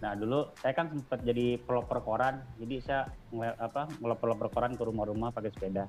Nah, 0.00 0.16
dulu 0.16 0.48
saya 0.64 0.72
kan 0.72 0.88
sempat 0.88 1.20
jadi 1.20 1.60
pelopor 1.60 2.00
koran. 2.00 2.40
Jadi 2.56 2.80
saya 2.80 3.12
apa? 3.60 3.92
ngelopor-lopor 4.00 4.48
koran 4.48 4.72
ke 4.72 4.82
rumah-rumah 4.88 5.36
pakai 5.36 5.52
sepeda. 5.52 5.84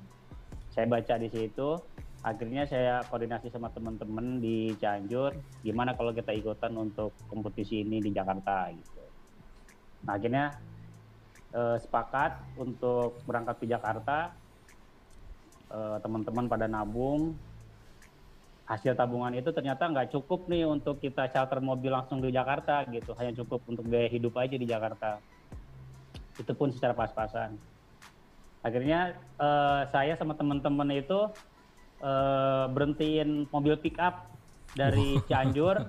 Saya 0.68 0.84
baca 0.92 1.16
di 1.16 1.32
situ, 1.32 1.80
akhirnya 2.20 2.68
saya 2.68 3.00
koordinasi 3.08 3.48
sama 3.48 3.72
teman-teman 3.72 4.44
di 4.44 4.76
Cianjur, 4.76 5.32
gimana 5.64 5.96
kalau 5.96 6.12
kita 6.12 6.36
ikutan 6.36 6.76
untuk 6.76 7.16
kompetisi 7.32 7.80
ini 7.80 8.04
di 8.04 8.12
Jakarta 8.12 8.68
gitu. 8.76 9.00
Nah, 10.04 10.20
akhirnya 10.20 10.52
eh, 11.56 11.76
sepakat 11.80 12.60
untuk 12.60 13.24
berangkat 13.24 13.64
ke 13.64 13.66
Jakarta 13.72 14.36
teman-teman 16.02 16.46
pada 16.46 16.66
nabung. 16.70 17.34
Hasil 18.66 18.98
tabungan 18.98 19.30
itu 19.30 19.54
ternyata 19.54 19.86
nggak 19.86 20.10
cukup 20.10 20.50
nih 20.50 20.66
untuk 20.66 20.98
kita 20.98 21.30
charter 21.30 21.62
mobil 21.62 21.94
langsung 21.94 22.18
di 22.18 22.34
Jakarta 22.34 22.82
gitu. 22.90 23.14
Hanya 23.14 23.30
cukup 23.38 23.62
untuk 23.70 23.86
biaya 23.86 24.10
hidup 24.10 24.34
aja 24.38 24.58
di 24.58 24.66
Jakarta. 24.66 25.22
Itu 26.34 26.50
pun 26.50 26.74
secara 26.74 26.90
pas-pasan. 26.90 27.54
Akhirnya 28.66 29.14
eh, 29.38 29.82
saya 29.94 30.18
sama 30.18 30.34
teman-teman 30.34 30.90
itu 30.90 31.30
eh, 32.02 32.66
berhentiin 32.74 33.46
mobil 33.54 33.78
pick 33.78 34.02
up 34.02 34.34
dari 34.74 35.14
Cianjur 35.30 35.86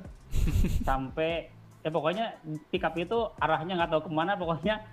sampai 0.85 1.49
ya 1.81 1.89
pokoknya 1.89 2.37
pick 2.69 2.83
up 2.83 2.93
itu 2.99 3.31
arahnya 3.41 3.79
nggak 3.79 3.91
tahu 3.95 4.01
ke 4.05 4.11
mana 4.11 4.35
pokoknya 4.35 4.83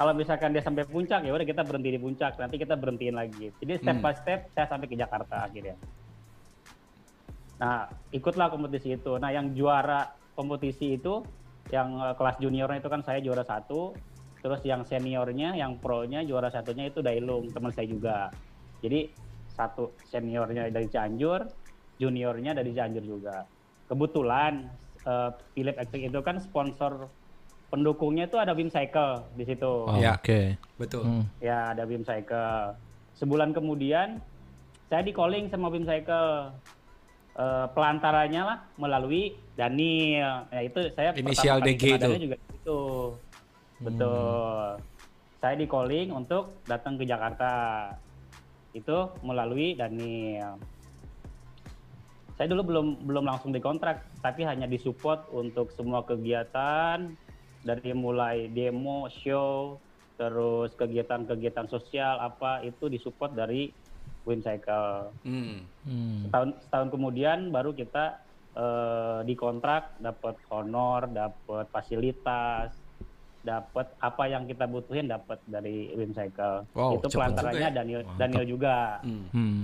kalau 0.00 0.16
misalkan 0.16 0.56
dia 0.56 0.64
sampai 0.64 0.88
puncak 0.88 1.28
ya 1.28 1.32
udah 1.36 1.44
kita 1.44 1.60
berhenti 1.60 1.92
di 1.92 2.00
puncak. 2.00 2.40
Nanti 2.40 2.56
kita 2.56 2.72
berhentiin 2.72 3.12
lagi. 3.20 3.52
Jadi 3.60 3.84
step 3.84 4.00
Hmm. 4.00 4.04
by 4.08 4.16
step 4.16 4.40
saya 4.56 4.64
sampai 4.64 4.88
ke 4.88 4.96
Jakarta 4.96 5.44
akhirnya. 5.44 5.76
Nah 7.60 7.84
ikutlah 8.08 8.48
kompetisi 8.48 8.96
itu. 8.96 9.20
Nah 9.20 9.28
yang 9.28 9.52
juara 9.52 10.08
kompetisi 10.32 10.96
itu 10.96 11.20
yang 11.68 12.00
eh, 12.00 12.16
kelas 12.16 12.40
juniornya 12.40 12.80
itu 12.80 12.88
kan 12.88 13.04
saya 13.04 13.20
juara 13.20 13.44
satu. 13.44 13.92
Terus 14.40 14.64
yang 14.64 14.88
seniornya 14.88 15.52
yang 15.60 15.76
pro-nya 15.76 16.24
juara 16.24 16.48
satunya 16.48 16.88
itu 16.88 17.04
Dailung 17.04 17.52
teman 17.52 17.68
saya 17.68 17.84
juga. 17.84 18.32
Jadi 18.80 19.12
satu 19.52 20.00
seniornya 20.08 20.72
dari 20.72 20.88
Cianjur 20.88 21.44
juniornya 22.00 22.56
dari 22.56 22.72
Cianjur 22.72 23.04
juga. 23.04 23.44
Kebetulan 23.84 24.64
eh, 25.04 25.30
Philip 25.52 25.76
Electric 25.76 26.08
itu 26.08 26.20
kan 26.24 26.40
sponsor 26.40 27.19
pendukungnya 27.70 28.26
itu 28.26 28.36
ada 28.36 28.52
Wim 28.52 28.68
Cycle 28.68 29.24
di 29.38 29.44
situ 29.46 29.72
Oh, 29.86 29.94
Ya. 29.96 30.18
Oke. 30.18 30.58
Betul. 30.76 31.06
Hmm. 31.06 31.24
Ya, 31.38 31.70
ada 31.70 31.86
Bim 31.86 32.02
Cycle. 32.02 32.74
Sebulan 33.14 33.54
kemudian 33.54 34.18
saya 34.90 35.06
di 35.06 35.14
calling 35.14 35.46
sama 35.48 35.70
Bim 35.70 35.86
Cycle. 35.86 36.50
Eh, 37.30 37.66
pelantarannya 37.72 38.42
lah 38.42 38.58
melalui 38.74 39.38
Daniel. 39.54 40.50
Ya 40.50 40.60
itu 40.66 40.90
saya 40.92 41.14
Inisial 41.14 41.62
pertama 41.62 41.64
kali 41.64 41.78
DG 41.78 41.84
itu. 41.94 42.10
Juga 42.26 42.36
itu. 42.36 42.80
Betul. 43.80 44.68
Saya 45.40 45.54
di 45.56 45.66
calling 45.70 46.08
untuk 46.12 46.60
datang 46.66 46.98
ke 46.98 47.06
Jakarta. 47.06 47.52
itu 48.70 48.94
melalui 49.26 49.74
Daniel. 49.74 50.54
Saya 52.38 52.54
dulu 52.54 52.70
belum 52.70 52.86
belum 53.02 53.24
langsung 53.26 53.50
dikontrak, 53.50 53.98
tapi 54.22 54.46
hanya 54.46 54.70
disupport 54.70 55.26
untuk 55.34 55.74
semua 55.74 56.06
kegiatan 56.06 57.10
dari 57.60 57.92
mulai 57.92 58.48
demo, 58.48 59.08
show, 59.12 59.76
terus 60.20 60.72
kegiatan-kegiatan 60.76 61.68
sosial 61.68 62.20
apa 62.20 62.60
itu 62.64 62.88
disupport 62.92 63.32
dari 63.32 63.72
Wim 64.28 64.44
Cycle. 64.44 65.12
Hmm. 65.24 65.64
Hmm. 65.88 66.28
Setahun, 66.28 66.50
setahun 66.68 66.88
kemudian 66.92 67.38
baru 67.48 67.72
kita 67.72 68.20
eh, 68.56 69.20
dikontrak, 69.24 69.96
dapat 70.00 70.36
honor, 70.52 71.08
dapat 71.08 71.66
fasilitas, 71.72 72.76
dapat 73.40 73.88
apa 74.04 74.24
yang 74.28 74.44
kita 74.44 74.68
butuhin 74.68 75.08
dapat 75.08 75.40
dari 75.48 75.88
Wim 75.96 76.12
Cycle. 76.12 76.68
Wow, 76.76 77.00
itu 77.00 77.06
pelantarannya 77.08 77.68
ya. 77.72 77.72
Daniel 77.72 78.02
Mantap. 78.04 78.20
Daniel 78.20 78.44
juga. 78.44 78.76
Hmm. 79.00 79.26
Hmm. 79.32 79.60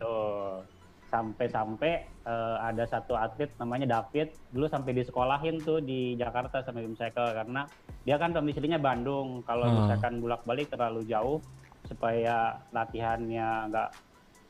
Tuh. 0.00 0.64
Sampai-sampai 1.12 1.92
eh, 2.24 2.56
ada 2.56 2.88
satu 2.88 3.12
atlet 3.12 3.52
namanya 3.60 4.00
David 4.00 4.32
dulu 4.48 4.64
sampai 4.64 4.96
disekolahin 4.96 5.60
tuh 5.60 5.84
di 5.84 6.16
Jakarta 6.16 6.64
sama 6.64 6.80
Wim 6.80 6.96
Cycle 6.96 7.36
karena 7.36 7.68
dia 8.02 8.16
kan 8.16 8.32
domisilinya 8.32 8.80
Bandung. 8.80 9.44
Kalau 9.44 9.68
Ah. 9.68 9.74
misalkan 9.84 10.24
bolak-balik 10.24 10.72
terlalu 10.72 11.04
jauh 11.04 11.38
supaya 11.84 12.56
latihannya 12.72 13.68
nggak 13.68 13.90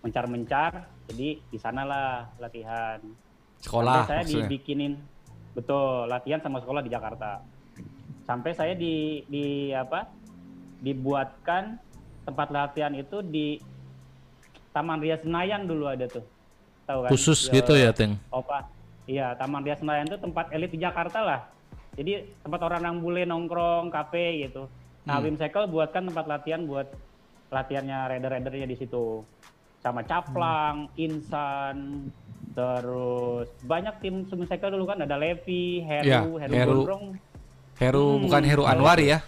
mencar-mencar, 0.03 0.87
jadi 1.11 1.39
di 1.39 1.59
sanalah 1.59 2.31
latihan. 2.39 2.99
Sekolah 3.63 4.03
Sampai 4.03 4.11
saya 4.11 4.23
maksudnya. 4.23 4.39
dibikinin 4.47 4.93
betul 5.55 6.07
latihan 6.07 6.41
sama 6.43 6.59
sekolah 6.63 6.83
di 6.83 6.91
Jakarta. 6.91 7.43
Sampai 8.23 8.55
saya 8.55 8.75
di 8.79 9.27
di 9.27 9.75
apa? 9.75 10.07
dibuatkan 10.83 11.79
tempat 12.27 12.51
latihan 12.51 12.91
itu 12.91 13.23
di 13.23 13.63
Taman 14.75 14.99
Ria 14.99 15.15
Senayan 15.15 15.71
dulu 15.71 15.87
ada 15.87 16.11
tuh. 16.11 16.27
Tahu 16.85 16.99
kan? 17.03 17.11
Khusus 17.11 17.41
Ya, 17.47 17.53
gitu 17.57 17.73
ya, 17.75 17.91
Teng? 17.91 18.19
Opa. 18.29 18.67
Iya, 19.05 19.35
Taman 19.35 19.63
Ria 19.63 19.75
Senayan 19.75 20.07
itu 20.07 20.17
tempat 20.17 20.51
elit 20.51 20.71
di 20.71 20.79
Jakarta 20.79 21.19
lah. 21.21 21.41
Jadi 21.93 22.13
tempat 22.39 22.61
orang 22.63 22.83
yang 22.83 22.97
bule 22.99 23.23
nongkrong, 23.23 23.91
kafe 23.91 24.47
gitu. 24.47 24.67
Nah, 25.03 25.19
Hmm. 25.19 25.27
Wim 25.27 25.37
Cycle 25.37 25.67
buatkan 25.67 26.07
tempat 26.07 26.25
latihan 26.25 26.63
buat 26.63 26.87
latihannya 27.49 27.99
rider-ridernya 28.09 28.65
di 28.65 28.77
situ. 28.77 29.27
Sama 29.79 30.01
Caplang, 30.03 30.87
Insan, 30.95 32.07
terus 32.55 33.51
banyak 33.63 33.95
tim 33.99 34.23
Wim 34.25 34.47
Cycle 34.47 34.71
dulu 34.71 34.87
kan 34.87 35.03
ada 35.03 35.19
Levi, 35.19 35.83
Heru, 35.83 36.07
Ya, 36.07 36.23
Heru, 36.23 36.55
Heru. 36.55 36.73
Gondrong. 36.79 37.05
Heru 37.75 38.05
Hmm, 38.07 38.23
bukan 38.23 38.43
Heru 38.45 38.65
Anwar 38.65 38.97
ya? 38.97 39.19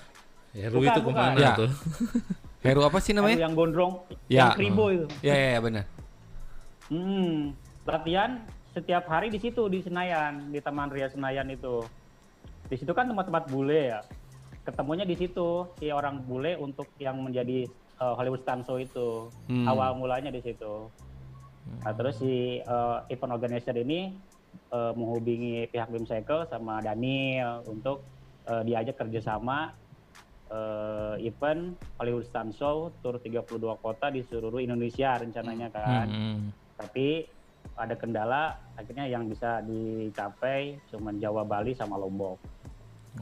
Heru 0.54 0.78
Bukan, 0.78 0.88
itu 0.88 1.00
bukan. 1.02 1.18
ke 1.18 1.26
mana 1.26 1.40
Ya. 1.42 1.52
tuh? 1.58 1.70
Heru 2.62 2.80
apa 2.80 2.96
sih 2.96 3.10
Heru 3.10 3.18
namanya? 3.20 3.38
yang 3.42 3.52
gondrong, 3.52 3.92
Ya. 4.24 4.40
yang 4.40 4.50
kribo 4.54 4.84
itu. 4.88 5.06
Ya 5.20 5.34
ya, 5.34 5.48
ya 5.50 5.60
benar. 5.60 5.84
Hmm, 6.92 7.56
latihan 7.88 8.44
setiap 8.74 9.08
hari 9.08 9.30
di 9.30 9.38
situ 9.40 9.70
di 9.70 9.80
Senayan, 9.80 10.52
di 10.52 10.58
Taman 10.60 10.90
Ria 10.92 11.08
Senayan 11.08 11.48
itu. 11.48 11.84
Di 12.68 12.76
situ 12.76 12.92
kan 12.92 13.08
tempat-tempat 13.08 13.48
bule 13.48 13.94
ya. 13.94 14.00
Ketemunya 14.64 15.04
di 15.04 15.16
situ 15.16 15.68
si 15.76 15.92
orang 15.92 16.24
bule 16.24 16.56
untuk 16.56 16.88
yang 16.96 17.20
menjadi 17.20 17.68
uh, 18.00 18.16
Hollywood 18.16 18.42
Stunt 18.42 18.64
Show 18.64 18.80
itu. 18.80 19.28
Hmm. 19.48 19.68
Awal 19.68 19.96
mulanya 19.96 20.32
di 20.32 20.40
situ. 20.40 20.88
Nah, 21.64 21.92
terus 21.96 22.20
si 22.20 22.60
uh, 22.64 23.04
event 23.08 23.32
organizer 23.32 23.72
ini 23.76 24.12
uh, 24.72 24.92
menghubungi 24.92 25.68
pihak 25.72 25.88
Bim 25.88 26.04
Cycle 26.04 26.44
sama 26.48 26.84
Daniel 26.84 27.64
untuk 27.64 28.04
uh, 28.48 28.60
diajak 28.60 29.00
kerjasama 29.00 29.72
uh, 30.52 31.16
event 31.20 31.76
Hollywood 31.96 32.28
Stunt 32.28 32.52
Show 32.56 32.92
tour 33.00 33.16
32 33.16 33.56
kota 33.80 34.12
di 34.12 34.20
seluruh 34.24 34.60
Indonesia 34.60 35.16
rencananya 35.16 35.68
kan 35.72 36.06
Hmm. 36.08 36.63
Tapi 36.84 37.24
ada 37.74 37.96
kendala 37.96 38.60
akhirnya 38.76 39.08
yang 39.08 39.24
bisa 39.26 39.64
dicapai 39.64 40.76
cuma 40.92 41.10
Jawa 41.16 41.42
Bali 41.42 41.72
sama 41.72 41.96
Lombok. 41.96 42.36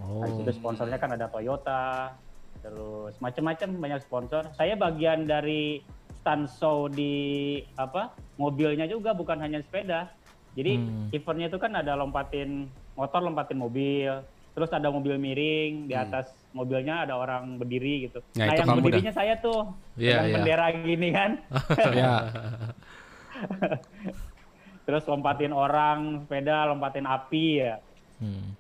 Oh. 0.03 0.21
Nah, 0.21 0.27
di 0.29 0.43
situ 0.43 0.53
sponsornya 0.59 0.99
kan 0.99 1.15
ada 1.15 1.31
Toyota, 1.31 2.17
terus 2.61 3.15
macam-macam 3.23 3.69
banyak 3.79 4.01
sponsor. 4.03 4.43
Saya 4.59 4.75
bagian 4.75 5.25
dari 5.25 5.81
stand 6.21 6.51
show 6.51 6.91
di 6.91 7.59
apa 7.79 8.13
mobilnya 8.37 8.85
juga 8.85 9.15
bukan 9.15 9.39
hanya 9.41 9.63
sepeda. 9.63 10.11
Jadi 10.53 10.77
Hmm. 10.77 11.09
eventnya 11.09 11.49
itu 11.49 11.57
kan 11.57 11.73
ada 11.73 11.97
lompatin 11.97 12.69
motor, 12.93 13.25
lompatin 13.25 13.57
mobil, 13.57 14.21
terus 14.53 14.69
ada 14.69 14.93
mobil 14.93 15.17
miring 15.17 15.89
di 15.89 15.95
Hmm. 15.97 16.05
atas 16.09 16.29
mobilnya 16.53 17.09
ada 17.09 17.17
orang 17.17 17.57
berdiri 17.57 18.09
gitu. 18.09 18.21
Nah, 18.37 18.49
nah 18.49 18.53
itu 18.53 18.61
yang 18.61 18.69
kamu 18.69 18.77
dah. 18.77 18.85
berdirinya 18.85 19.15
saya 19.17 19.35
tuh, 19.41 19.61
Iya, 19.97 20.13
dengan 20.13 20.29
iya. 20.29 20.35
bendera 20.37 20.67
gini 20.77 21.09
kan. 21.09 21.31
ya. 22.01 22.13
terus 24.87 25.05
lompatin 25.07 25.55
orang, 25.55 26.25
sepeda, 26.27 26.67
lompatin 26.67 27.07
api 27.07 27.47
ya. 27.63 27.75
Hmm. 28.19 28.55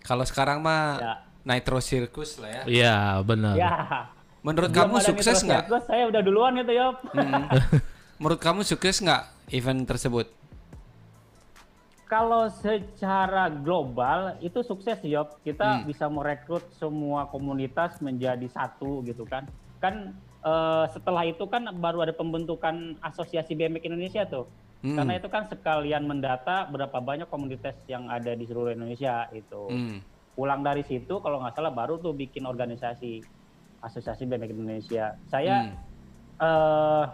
Kalau 0.00 0.24
sekarang 0.24 0.64
mah 0.64 0.96
Ya. 0.96 1.14
Nitro 1.40 1.80
Circus 1.80 2.36
lah 2.40 2.50
ya. 2.50 2.62
Iya, 2.68 2.96
benar. 3.24 3.54
Ya. 3.56 3.72
Menurut 4.40 4.72
Belum 4.72 4.96
kamu 4.96 5.04
sukses 5.04 5.44
nggak? 5.44 5.64
Saya 5.84 6.08
udah 6.08 6.20
duluan 6.24 6.52
gitu, 6.56 6.72
Yop. 6.72 6.96
Hmm. 7.12 7.44
Menurut 8.20 8.40
kamu 8.40 8.60
sukses 8.64 9.00
nggak 9.00 9.22
event 9.52 9.84
tersebut? 9.84 10.28
Kalau 12.04 12.50
secara 12.50 13.46
global 13.46 14.34
itu 14.42 14.64
sukses, 14.66 14.98
Yop. 15.04 15.38
Kita 15.40 15.80
Hmm. 15.80 15.86
bisa 15.86 16.10
merekrut 16.10 16.64
semua 16.74 17.28
komunitas 17.28 18.00
menjadi 18.02 18.48
satu 18.50 19.04
gitu 19.04 19.22
kan. 19.24 19.46
Kan 19.78 20.16
eh, 20.40 20.84
setelah 20.92 21.22
itu 21.28 21.44
kan 21.46 21.68
baru 21.76 22.04
ada 22.04 22.14
pembentukan 22.16 22.96
Asosiasi 23.04 23.52
BMX 23.56 23.82
Indonesia 23.84 24.24
tuh. 24.24 24.46
Hmm. 24.80 24.96
Karena 24.96 25.20
itu 25.20 25.28
kan 25.28 25.44
sekalian 25.44 26.08
mendata 26.08 26.64
berapa 26.72 26.96
banyak 27.04 27.28
komunitas 27.28 27.76
yang 27.84 28.08
ada 28.08 28.32
di 28.32 28.48
seluruh 28.48 28.72
Indonesia 28.72 29.28
itu. 29.32 29.68
Hmm. 29.68 29.98
pulang 30.30 30.64
dari 30.64 30.80
situ 30.86 31.20
kalau 31.20 31.42
nggak 31.42 31.52
salah 31.52 31.68
baru 31.68 32.00
tuh 32.00 32.16
bikin 32.16 32.48
organisasi 32.48 33.20
asosiasi 33.84 34.24
BMX 34.24 34.50
Indonesia. 34.56 35.04
Saya 35.28 35.68
Hmm. 35.68 35.76
eh 36.40 37.04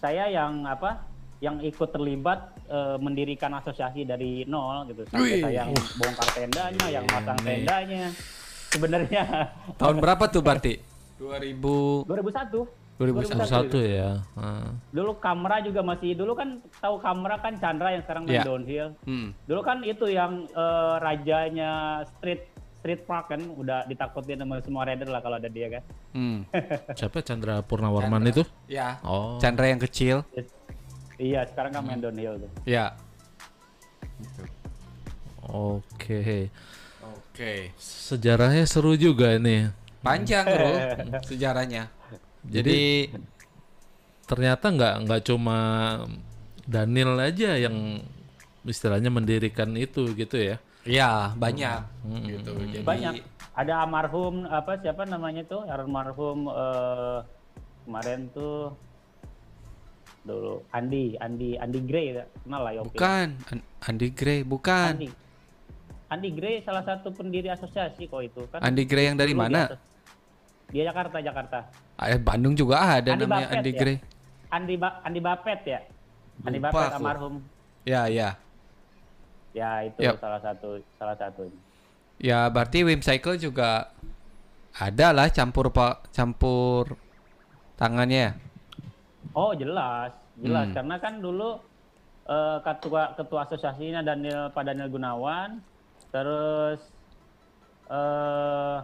saya 0.00 0.24
yang 0.32 0.64
apa 0.64 1.04
yang 1.44 1.60
ikut 1.60 1.92
terlibat 1.92 2.56
eh, 2.64 2.96
mendirikan 2.96 3.52
asosiasi 3.60 4.08
dari 4.08 4.48
nol 4.48 4.88
gitu 4.88 5.04
sampai 5.12 5.36
Wih. 5.36 5.42
saya 5.44 5.68
yang 5.68 5.70
bongkar 6.00 6.28
tendanya, 6.32 6.86
yang 6.88 7.04
masang 7.12 7.38
tendanya. 7.44 8.04
Sebenarnya 8.72 9.24
Tahun 9.76 9.96
berapa 10.00 10.24
tuh 10.32 10.40
berarti? 10.40 10.93
2000 11.24 12.04
2001. 12.04 12.84
2001. 12.94 13.42
Satu 13.50 13.78
ya. 13.82 14.22
Ah. 14.38 14.70
Dulu 14.94 15.18
kamera 15.18 15.58
juga 15.58 15.82
masih 15.82 16.14
dulu 16.14 16.38
kan 16.38 16.62
tahu 16.78 17.02
kamera 17.02 17.42
kan 17.42 17.58
Chandra 17.58 17.90
yang 17.90 18.02
sekarang 18.06 18.22
main 18.22 18.38
Iya. 18.38 18.44
downhill. 18.46 18.88
Hmm. 19.02 19.34
Dulu 19.50 19.60
kan 19.66 19.82
itu 19.82 20.06
yang 20.06 20.46
eh, 20.46 20.94
rajanya 21.02 21.72
street 22.06 22.54
street 22.78 23.02
park 23.08 23.32
kan 23.32 23.40
udah 23.40 23.88
ditakutin 23.88 24.38
sama 24.38 24.60
semua 24.60 24.84
rider 24.86 25.08
lah 25.10 25.24
kalau 25.24 25.40
ada 25.40 25.50
dia 25.50 25.80
kan. 25.80 25.82
Hmm. 26.14 26.38
Siapa 27.00 27.18
Chandra 27.24 27.64
Purnawarman 27.66 28.30
itu? 28.30 28.44
Ya. 28.70 29.00
Oh. 29.02 29.40
Chandra 29.42 29.66
yang 29.66 29.82
kecil. 29.82 30.22
Iya, 31.18 31.46
sekarang 31.50 31.74
kan 31.74 31.82
main 31.82 31.98
downhill 31.98 32.38
tuh. 32.46 32.50
Ya. 32.62 32.94
Oke. 35.42 36.50
Oke. 37.02 37.74
Sejarahnya 37.78 38.62
seru 38.70 38.94
juga 38.94 39.34
ini. 39.34 39.66
Panjang 40.04 40.44
bro 40.44 40.72
sejarahnya. 41.28 41.88
Jadi 42.44 43.08
Ternyata 44.24 44.66
nggak 44.68 44.94
nggak 45.04 45.22
cuma 45.22 45.58
Daniel 46.64 47.12
aja 47.18 47.56
yang 47.56 48.00
istilahnya 48.64 49.12
mendirikan 49.12 49.68
itu 49.76 50.08
gitu 50.12 50.40
ya. 50.40 50.56
ya 50.84 51.32
banyak 51.34 51.80
Hmm. 52.00 52.24
gitu. 52.24 52.52
Jadi 52.72 52.84
Banyak. 52.84 53.12
Ada 53.54 53.84
almarhum 53.84 54.44
apa 54.44 54.76
siapa 54.76 55.04
namanya 55.04 55.44
tuh? 55.44 55.62
Almarhum 55.64 56.48
eh, 56.48 57.18
kemarin 57.84 58.32
tuh 58.32 58.72
dulu 60.24 60.64
Andi, 60.72 61.20
Andi, 61.20 61.54
Andi 61.54 61.80
Gray 61.84 62.06
ya. 62.14 62.24
kenal 62.40 62.64
lah 62.64 62.72
Yopi. 62.74 62.96
bukan 62.96 63.28
An- 63.46 63.66
Andy 63.84 64.08
Gray, 64.10 64.40
bukan. 64.40 64.92
Andi. 64.96 65.08
Andi 66.08 66.28
Gray 66.32 66.64
salah 66.64 66.80
satu 66.80 67.12
pendiri 67.12 67.46
asosiasi 67.46 68.08
kok 68.08 68.24
itu 68.24 68.40
kan. 68.48 68.64
Andy 68.64 68.84
Gray 68.84 69.12
yang 69.12 69.20
dari 69.20 69.36
Dulu 69.36 69.42
mana? 69.44 69.68
Dia 70.74 70.90
Jakarta, 70.90 71.22
Jakarta. 71.22 71.58
Eh, 72.02 72.18
Bandung 72.18 72.58
juga 72.58 72.82
ada 72.82 73.14
Andi 73.14 73.22
namanya 73.22 73.46
Buffett 73.46 73.58
Andy 73.62 73.70
ya? 73.70 73.78
Gray. 73.78 73.96
Andi 74.50 74.74
ba 74.74 74.88
Andi 75.06 75.20
Bapet 75.22 75.60
ya. 75.62 75.80
Andi 76.42 76.58
Lupa 76.58 76.68
Bapet 76.74 76.90
aku. 76.90 76.96
almarhum. 76.98 77.34
Ya, 77.86 78.02
ya. 78.10 78.34
Ya 79.54 79.86
itu 79.86 80.02
Yap. 80.02 80.18
salah 80.18 80.42
satu 80.42 80.82
salah 80.98 81.14
satu. 81.14 81.46
Ya, 82.18 82.50
berarti 82.50 82.82
Wim 82.82 82.98
Cycle 82.98 83.38
juga 83.38 83.94
ada 84.74 85.14
lah 85.14 85.30
campur 85.30 85.70
pak 85.70 86.10
campur 86.10 86.98
tangannya. 87.78 88.34
Oh 89.30 89.54
jelas, 89.54 90.10
jelas 90.38 90.66
Hmm. 90.70 90.74
karena 90.74 90.96
kan 90.98 91.22
dulu 91.22 91.62
eh, 92.24 92.58
ketua 92.64 93.14
ketua 93.14 93.46
asosiasinya 93.46 94.02
Daniel 94.02 94.50
Pak 94.50 94.64
Daniel 94.64 94.90
Gunawan, 94.90 95.60
terus 96.10 96.80
eh 97.86 98.76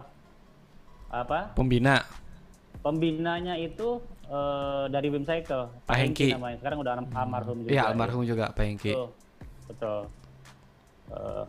apa 1.11 1.51
Pembina. 1.53 1.99
pembinanya 2.81 3.59
itu 3.59 3.99
eh, 4.25 4.85
dari 4.89 5.11
Wim 5.11 5.21
Cycle. 5.21 5.69
Pak 5.85 5.93
Hengki. 5.93 6.33
namanya. 6.33 6.57
Sekarang 6.57 6.77
udah 6.81 6.91
alm- 6.97 7.11
almarhum 7.13 7.57
juga. 7.61 7.69
Iya 7.69 7.83
almarhum 7.85 8.23
juga 8.23 8.45
Pak 8.49 8.63
Hengki. 8.63 8.91
Betul. 8.95 9.09
Betul. 9.69 9.99
Eh, 11.11 11.43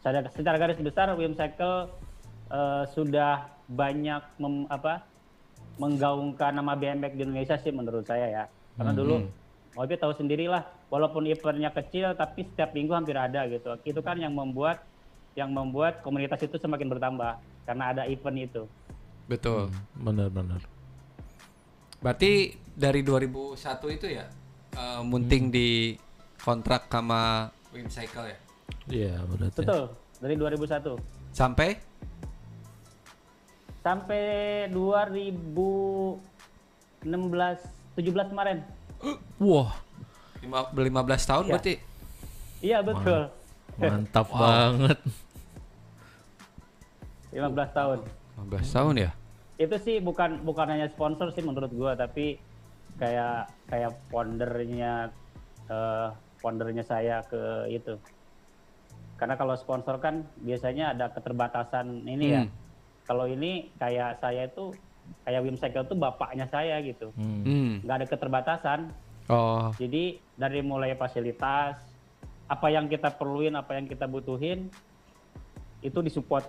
secara, 0.00 0.18
secara 0.32 0.56
garis 0.58 0.80
besar 0.80 1.12
Wim 1.14 1.36
Cycle 1.36 1.92
eh, 2.48 2.84
sudah 2.90 3.46
banyak 3.68 4.22
mem- 4.36 4.66
apa 4.66 5.04
menggaungkan 5.76 6.52
nama 6.52 6.72
BMX 6.74 7.12
di 7.14 7.22
Indonesia 7.22 7.56
sih 7.56 7.70
menurut 7.70 8.02
saya 8.02 8.26
ya. 8.26 8.44
Karena 8.74 8.92
dulu 8.92 9.16
Opi 9.72 9.96
tahu 9.96 10.12
sendirilah, 10.12 10.68
walaupun 10.92 11.24
eventnya 11.24 11.72
kecil 11.72 12.12
tapi 12.12 12.44
setiap 12.44 12.76
minggu 12.76 12.92
hampir 12.92 13.16
ada 13.16 13.48
gitu. 13.48 13.72
Itu 13.88 14.04
kan 14.04 14.20
yang 14.20 14.36
membuat 14.36 14.84
yang 15.32 15.48
membuat 15.48 16.04
komunitas 16.04 16.44
itu 16.44 16.60
semakin 16.60 16.92
bertambah 16.92 17.40
karena 17.62 17.84
ada 17.90 18.02
event 18.06 18.38
itu. 18.38 18.62
Betul. 19.26 19.70
Benar-benar. 19.94 20.60
Berarti 22.02 22.32
dari 22.74 23.00
2001 23.00 23.54
itu 23.90 24.06
ya 24.10 24.26
eh, 24.74 25.00
Munting 25.02 25.48
di 25.48 25.94
kontrak 26.42 26.90
sama 26.90 27.46
Wim 27.70 27.86
Cycle 27.86 28.26
ya. 28.26 28.38
Iya, 28.90 29.14
berarti. 29.24 29.58
Betul, 29.62 29.82
dari 30.18 30.34
2001 30.34 30.98
Sampai 31.30 31.78
sampai 33.82 34.22
2016 34.70 36.18
17 37.98 38.30
kemarin. 38.30 38.58
Wah, 39.42 39.74
lima- 40.38 40.70
15 40.70 41.26
tahun 41.26 41.44
Iya. 41.44 41.50
berarti. 41.50 41.74
Iya, 42.62 42.78
betul. 42.80 43.22
mantap 43.72 44.28
banget. 44.30 44.98
15 47.32 47.76
tahun. 47.76 47.98
15 48.36 48.76
tahun 48.76 48.94
ya. 49.08 49.10
Itu 49.56 49.76
sih 49.80 49.98
bukan 50.04 50.44
bukan 50.44 50.66
hanya 50.68 50.88
sponsor 50.92 51.32
sih 51.32 51.44
menurut 51.44 51.72
gua 51.72 51.96
tapi 51.96 52.36
kayak 53.00 53.48
kayak 53.72 53.92
foundernya 54.12 55.08
eh 55.72 56.08
foundernya 56.44 56.84
saya 56.84 57.24
ke 57.24 57.72
itu. 57.72 57.96
Karena 59.16 59.38
kalau 59.38 59.54
sponsor 59.54 60.02
kan 60.02 60.26
biasanya 60.42 60.92
ada 60.92 61.08
keterbatasan 61.14 62.04
ini 62.04 62.26
ya. 62.36 62.42
Hmm. 62.44 62.52
Kalau 63.06 63.26
ini 63.26 63.70
kayak 63.78 64.18
saya 64.22 64.46
itu 64.46 64.74
kayak 65.26 65.42
Wim 65.42 65.58
Cycle 65.58 65.86
tuh 65.86 65.98
bapaknya 65.98 66.46
saya 66.50 66.78
gitu. 66.82 67.14
Hmm. 67.14 67.42
Hmm. 67.42 67.72
nggak 67.86 67.96
ada 68.02 68.06
keterbatasan. 68.06 68.80
Oh, 69.30 69.70
Jadi 69.78 70.18
dari 70.34 70.60
mulai 70.66 70.98
fasilitas, 70.98 71.78
apa 72.50 72.66
yang 72.68 72.90
kita 72.90 73.14
perluin, 73.14 73.54
apa 73.54 73.78
yang 73.78 73.86
kita 73.86 74.10
butuhin, 74.10 74.66
itu 75.78 75.98
disupport. 76.02 76.44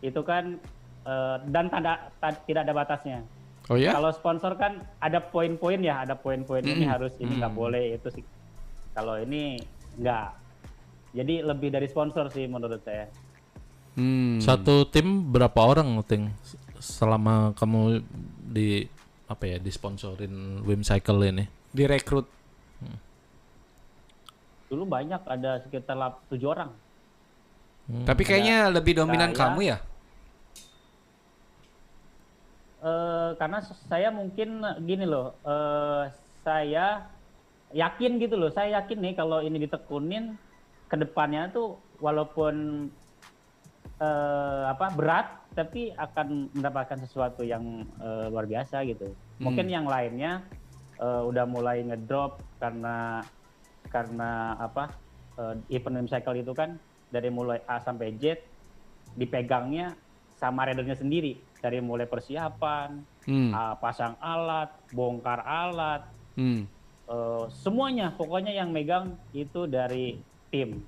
Itu 0.00 0.20
kan 0.20 0.56
eh, 1.00 1.36
dan 1.48 1.68
tanda 1.68 2.12
ta- 2.16 2.42
tidak 2.44 2.64
ada 2.64 2.74
batasnya. 2.74 3.20
oh 3.68 3.76
ya? 3.76 3.92
Kalau 3.92 4.10
sponsor 4.10 4.52
kan 4.54 4.80
ada 4.98 5.20
poin-poin 5.20 5.78
ya, 5.78 6.02
ada 6.02 6.12
poin-poin 6.12 6.60
ini 6.60 6.82
Mm-mm. 6.82 6.90
harus 6.90 7.14
ini 7.16 7.38
nggak 7.38 7.52
Mm. 7.52 7.60
boleh 7.60 7.84
itu 7.94 8.08
sih. 8.10 8.24
Kalau 8.90 9.16
ini 9.16 9.60
nggak. 9.96 10.28
Jadi 11.10 11.34
lebih 11.40 11.68
dari 11.68 11.86
sponsor 11.86 12.28
sih 12.28 12.46
menurut 12.46 12.80
saya. 12.80 13.10
Hmm. 13.94 14.38
Satu 14.38 14.86
tim 14.86 15.26
berapa 15.26 15.58
orang, 15.58 15.98
Ting? 16.04 16.30
Selama 16.78 17.50
kamu 17.54 17.98
di 18.46 18.86
apa 19.26 19.44
ya, 19.44 19.58
disponsorin 19.58 20.62
Wim 20.62 20.80
Cycle 20.80 21.18
ini? 21.24 21.44
Direkrut. 21.70 22.26
Dulu 24.66 24.86
banyak 24.86 25.22
ada 25.24 25.58
sekitar 25.60 25.98
tujuh 26.30 26.46
orang. 26.48 26.70
Hmm. 27.90 28.06
Tapi 28.06 28.22
kayaknya 28.22 28.70
lebih 28.70 28.94
dominan 28.96 29.34
Saya- 29.34 29.50
kamu 29.50 29.60
ya. 29.66 29.78
Eh, 32.80 33.30
karena 33.36 33.60
saya 33.60 34.08
mungkin 34.08 34.64
gini 34.88 35.04
loh, 35.04 35.36
eh, 35.44 36.08
saya 36.40 37.12
yakin 37.76 38.16
gitu 38.16 38.40
loh, 38.40 38.48
saya 38.48 38.80
yakin 38.80 39.04
nih 39.04 39.14
kalau 39.20 39.44
ini 39.44 39.68
ditekunin 39.68 40.32
ke 40.88 40.96
depannya 40.96 41.52
tuh 41.52 41.76
walaupun 42.00 42.88
eh, 44.00 44.62
apa 44.64 44.96
berat, 44.96 45.28
tapi 45.52 45.92
akan 45.92 46.56
mendapatkan 46.56 47.04
sesuatu 47.04 47.44
yang 47.44 47.84
eh, 48.00 48.32
luar 48.32 48.48
biasa 48.48 48.80
gitu. 48.88 49.12
Mungkin 49.44 49.68
yang 49.68 49.84
lainnya 49.84 50.48
eh, 50.96 51.22
udah 51.28 51.44
mulai 51.44 51.84
ngedrop 51.84 52.40
karena 52.64 53.28
karena 53.92 54.56
apa 54.56 54.96
eh, 55.36 55.76
event 55.76 56.08
cycle 56.08 56.40
itu 56.40 56.56
kan 56.56 56.80
dari 57.12 57.28
mulai 57.28 57.60
A 57.68 57.76
sampai 57.76 58.16
Z 58.16 58.40
dipegangnya 59.20 60.00
sama 60.32 60.64
ridernya 60.64 60.96
sendiri 60.96 61.49
dari 61.60 61.78
mulai 61.78 62.04
persiapan, 62.04 63.04
Hmm. 63.22 63.52
ah, 63.52 63.76
pasang 63.76 64.16
alat, 64.18 64.72
bongkar 64.90 65.40
alat, 65.40 66.02
Hmm. 66.34 66.64
eh, 67.06 67.44
semuanya 67.54 68.10
pokoknya 68.10 68.50
yang 68.50 68.68
megang 68.70 69.12
itu 69.30 69.64
dari 69.66 70.16
tim. 70.50 70.80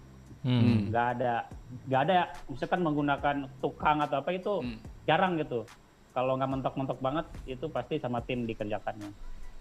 Hmm. 0.43 0.91
nggak 0.91 1.07
ada 1.15 1.47
nggak 1.87 2.03
ada 2.03 2.17
misalkan 2.51 2.83
menggunakan 2.83 3.37
tukang 3.63 4.03
atau 4.03 4.19
apa 4.19 4.35
itu 4.35 4.59
Hmm. 4.59 4.75
jarang 5.05 5.39
gitu. 5.39 5.63
Kalau 6.11 6.35
nggak 6.35 6.51
mentok-mentok 6.51 6.99
banget 6.99 7.27
itu 7.47 7.71
pasti 7.71 7.97
sama 7.97 8.19
tim 8.21 8.43
dikerjakannya. 8.43 9.07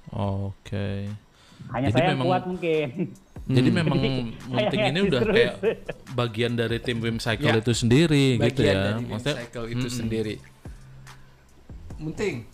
Oke. 0.10 1.06
Hanya 1.70 1.88
Jadi 1.88 1.94
saya 1.94 2.06
yang 2.08 2.18
memang- 2.18 2.28
kuat 2.28 2.44
mungkin. 2.48 2.88
Jadi 3.44 3.70
memang 3.70 3.98
Munting 4.50 4.82
ini 4.82 5.00
gitu 5.00 5.08
udah 5.08 5.22
terus. 5.22 5.36
kayak 5.36 5.54
bagian 6.12 6.54
dari 6.56 6.78
tim 6.80 6.98
Wim 6.98 7.18
Cycle 7.18 7.46
Ya. 7.48 7.62
itu 7.62 7.74
sendiri 7.76 8.26
gitu 8.36 8.42
Bagian 8.58 8.66
ya. 8.68 8.82
dari 8.82 8.98
Wim 8.98 9.10
Maksudnya 9.12 9.36
Cycle 9.38 9.68
itu 9.68 9.86
Mm-mm. 9.86 10.00
sendiri. 10.02 10.36
Munting. 12.02 12.50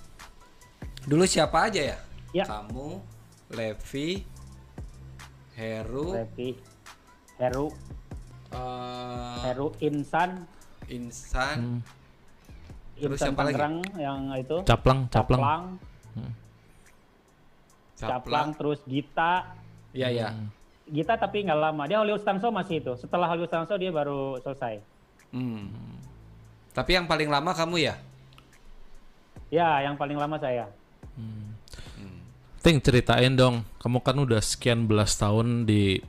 Dulu 1.08 1.24
siapa 1.24 1.72
aja 1.72 1.96
ya? 1.96 1.98
Ya. 2.36 2.44
Kamu, 2.44 3.00
Levi, 3.56 4.28
Heru, 5.56 6.12
Levi, 6.12 6.60
Heru, 7.40 7.72
eh, 8.52 9.36
Heru 9.48 9.72
Insan, 9.80 10.44
Insan, 10.92 11.58
Hmm. 11.58 11.80
Terus 12.98 13.18
Insan 13.22 13.32
siapa 13.32 13.42
lagi? 13.46 13.56
Tangerang 13.56 13.78
yang 13.96 14.20
itu. 14.36 14.58
Caplang, 14.68 15.00
caplang. 15.08 15.42
Caplang, 15.42 15.66
Caplang, 17.98 18.50
terus 18.54 18.80
Gita, 18.86 19.58
Iya 19.96 20.10
ya. 20.14 20.30
Gita 20.88 21.18
tapi 21.18 21.42
nggak 21.42 21.58
lama. 21.58 21.84
Dia 21.90 21.98
Hollywood 22.00 22.22
Stanso 22.22 22.54
masih 22.54 22.80
itu. 22.80 22.94
Setelah 22.96 23.28
Hollywood 23.28 23.50
Stanso 23.50 23.74
dia 23.76 23.90
baru 23.90 24.38
selesai. 24.40 24.80
Hmm. 25.34 25.74
Tapi 26.72 26.92
yang 26.94 27.10
paling 27.10 27.28
lama 27.28 27.52
kamu 27.58 27.90
ya? 27.90 27.98
Ya, 29.48 29.80
yang 29.80 29.96
paling 29.96 30.20
lama 30.20 30.36
saya. 30.36 30.68
Ting 32.60 32.84
ceritain 32.84 33.32
dong, 33.32 33.64
kamu 33.80 34.04
kan 34.04 34.18
udah 34.20 34.44
sekian 34.44 34.92
belas 34.92 35.16
tahun 35.16 35.64
di 35.64 36.04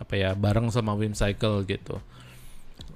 apa 0.00 0.16
ya 0.16 0.34
bareng 0.34 0.66
sama 0.72 0.96
Wim 0.98 1.14
Cycle 1.14 1.62
gitu. 1.70 2.02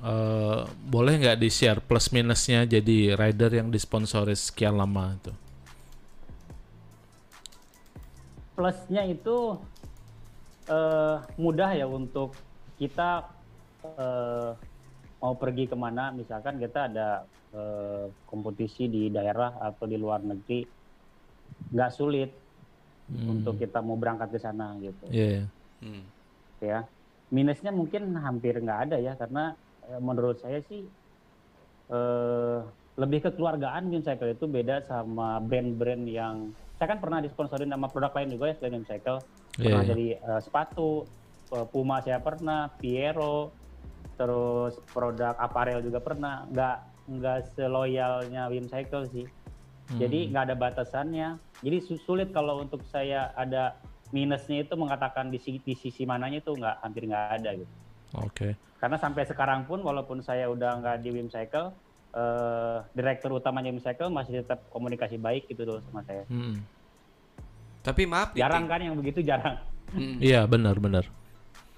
Eh 0.02 0.60
boleh 0.66 1.22
nggak 1.22 1.38
di 1.38 1.46
share 1.46 1.78
plus 1.78 2.10
minusnya 2.10 2.66
jadi 2.66 3.14
rider 3.14 3.54
yang 3.54 3.68
disponsori 3.70 4.34
sekian 4.34 4.74
lama 4.74 5.14
itu? 5.14 5.32
Plusnya 8.58 9.06
itu 9.06 9.62
eh, 10.66 11.16
mudah 11.38 11.70
ya 11.70 11.86
untuk 11.86 12.34
kita 12.82 13.30
eh, 13.94 14.50
mau 15.22 15.34
pergi 15.38 15.70
ke 15.70 15.76
mana. 15.78 16.10
Misalkan 16.10 16.58
kita 16.58 16.90
ada 16.90 17.30
eh, 17.54 18.06
kompetisi 18.26 18.90
di 18.90 19.08
daerah 19.08 19.62
atau 19.62 19.86
di 19.86 19.96
luar 19.96 20.20
negeri, 20.26 20.66
nggak 21.70 21.92
sulit 21.94 22.30
untuk 23.12 23.60
kita 23.60 23.84
mau 23.84 24.00
berangkat 24.00 24.32
ke 24.32 24.38
sana 24.40 24.74
gitu. 24.80 25.04
Iya. 25.12 25.44
Hmm. 25.84 26.00
ya 26.64 26.88
minusnya 27.28 27.68
mungkin 27.68 28.14
hampir 28.16 28.56
nggak 28.56 28.88
ada 28.88 28.96
ya 28.96 29.12
karena 29.20 29.52
eh, 29.84 30.00
menurut 30.00 30.40
saya 30.40 30.64
sih 30.64 30.86
eh, 31.92 32.58
lebih 32.94 33.26
kekeluargaan 33.28 33.90
Cycle 34.06 34.38
itu 34.38 34.46
beda 34.46 34.86
sama 34.86 35.42
brand-brand 35.42 36.08
yang 36.08 36.54
saya 36.78 36.94
kan 36.94 37.02
pernah 37.02 37.18
disponsorin 37.20 37.68
sama 37.68 37.90
produk 37.90 38.14
lain 38.16 38.32
juga 38.38 38.54
ya 38.54 38.56
selain 38.56 38.86
Cycle 38.86 39.20
pernah 39.60 39.82
Iya, 39.82 39.84
iya. 39.84 39.88
jadi 39.92 40.06
eh, 40.18 40.40
sepatu 40.40 41.04
Puma 41.70 42.00
saya 42.02 42.18
pernah 42.18 42.72
Piero 42.80 43.52
terus 44.16 44.74
produk 44.90 45.36
aparel 45.38 45.84
juga 45.84 46.00
pernah 46.00 46.48
nggak 46.50 46.76
nggak 47.06 47.52
seloyalnya 47.52 48.48
Wim 48.48 48.66
Cycle 48.66 49.04
sih 49.08 49.26
jadi 49.94 50.32
nggak 50.32 50.44
ada 50.48 50.56
batasannya 50.56 51.28
jadi 51.60 51.76
su- 51.78 52.00
sulit 52.00 52.32
kalau 52.32 52.56
untuk 52.58 52.80
saya 52.88 53.28
ada 53.34 53.76
minusnya 54.10 54.62
itu 54.62 54.72
mengatakan 54.74 55.28
di, 55.28 55.36
si- 55.36 55.60
di 55.60 55.74
sisi 55.74 56.04
mananya 56.04 56.40
itu 56.40 56.50
nggak 56.50 56.80
hampir 56.80 57.04
nggak 57.04 57.26
ada 57.36 57.50
gitu 57.52 57.72
Oke. 58.16 58.56
karena 58.80 58.96
sampai 58.96 59.24
sekarang 59.24 59.64
pun 59.64 59.80
walaupun 59.80 60.20
saya 60.20 60.48
udah 60.48 60.80
nggak 60.80 60.96
di 61.00 61.10
Wim 61.10 61.28
Cycle 61.28 61.76
eh, 62.10 62.78
direktur 62.92 63.34
utamanya 63.34 63.68
Wim 63.68 63.78
Cycle 63.78 64.08
masih 64.08 64.40
tetap 64.40 64.64
komunikasi 64.70 65.18
baik 65.18 65.44
gitu 65.46 65.64
loh 65.64 65.78
sama 65.84 66.00
saya 66.02 66.24
Hmm. 66.26 66.64
Tapi 67.84 68.08
maaf 68.08 68.32
jarang 68.32 68.64
Ting. 68.64 68.70
kan 68.72 68.80
yang 68.80 68.96
begitu 68.96 69.20
jarang 69.20 69.60
Hmm. 69.84 70.16
Iya 70.16 70.48
benar 70.48 70.80
benar. 70.80 71.04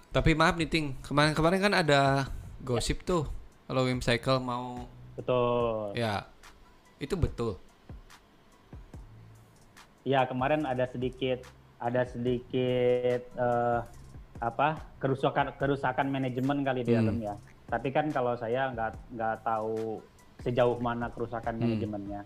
Tapi 0.09 0.33
maaf 0.33 0.55
nih 0.55 0.71
Ting, 0.71 0.95
kemarin-kemarin 1.03 1.61
kan 1.61 1.75
ada 1.75 2.31
gosip 2.62 3.03
tuh 3.03 3.27
kalau 3.67 3.85
Wim 3.85 3.99
Cycle 3.99 4.39
mau 4.39 4.87
betul 5.16 5.96
ya 5.96 6.29
itu 6.96 7.12
betul. 7.16 7.61
ya 10.07 10.22
kemarin 10.24 10.64
ada 10.64 10.87
sedikit 10.87 11.42
ada 11.83 12.09
sedikit 12.09 13.20
eh, 13.37 13.81
apa 14.40 14.81
kerusakan 15.00 15.57
kerusakan 15.57 16.12
manajemen 16.12 16.61
kali 16.64 16.85
di 16.85 16.92
dalam 16.92 17.16
ya. 17.20 17.35
Tapi 17.66 17.88
kan 17.90 18.12
kalau 18.12 18.37
saya 18.37 18.70
nggak 18.72 19.16
nggak 19.16 19.37
tahu 19.42 20.00
sejauh 20.44 20.79
mana 20.79 21.09
kerusakan 21.11 21.57
manajemennya. 21.57 22.22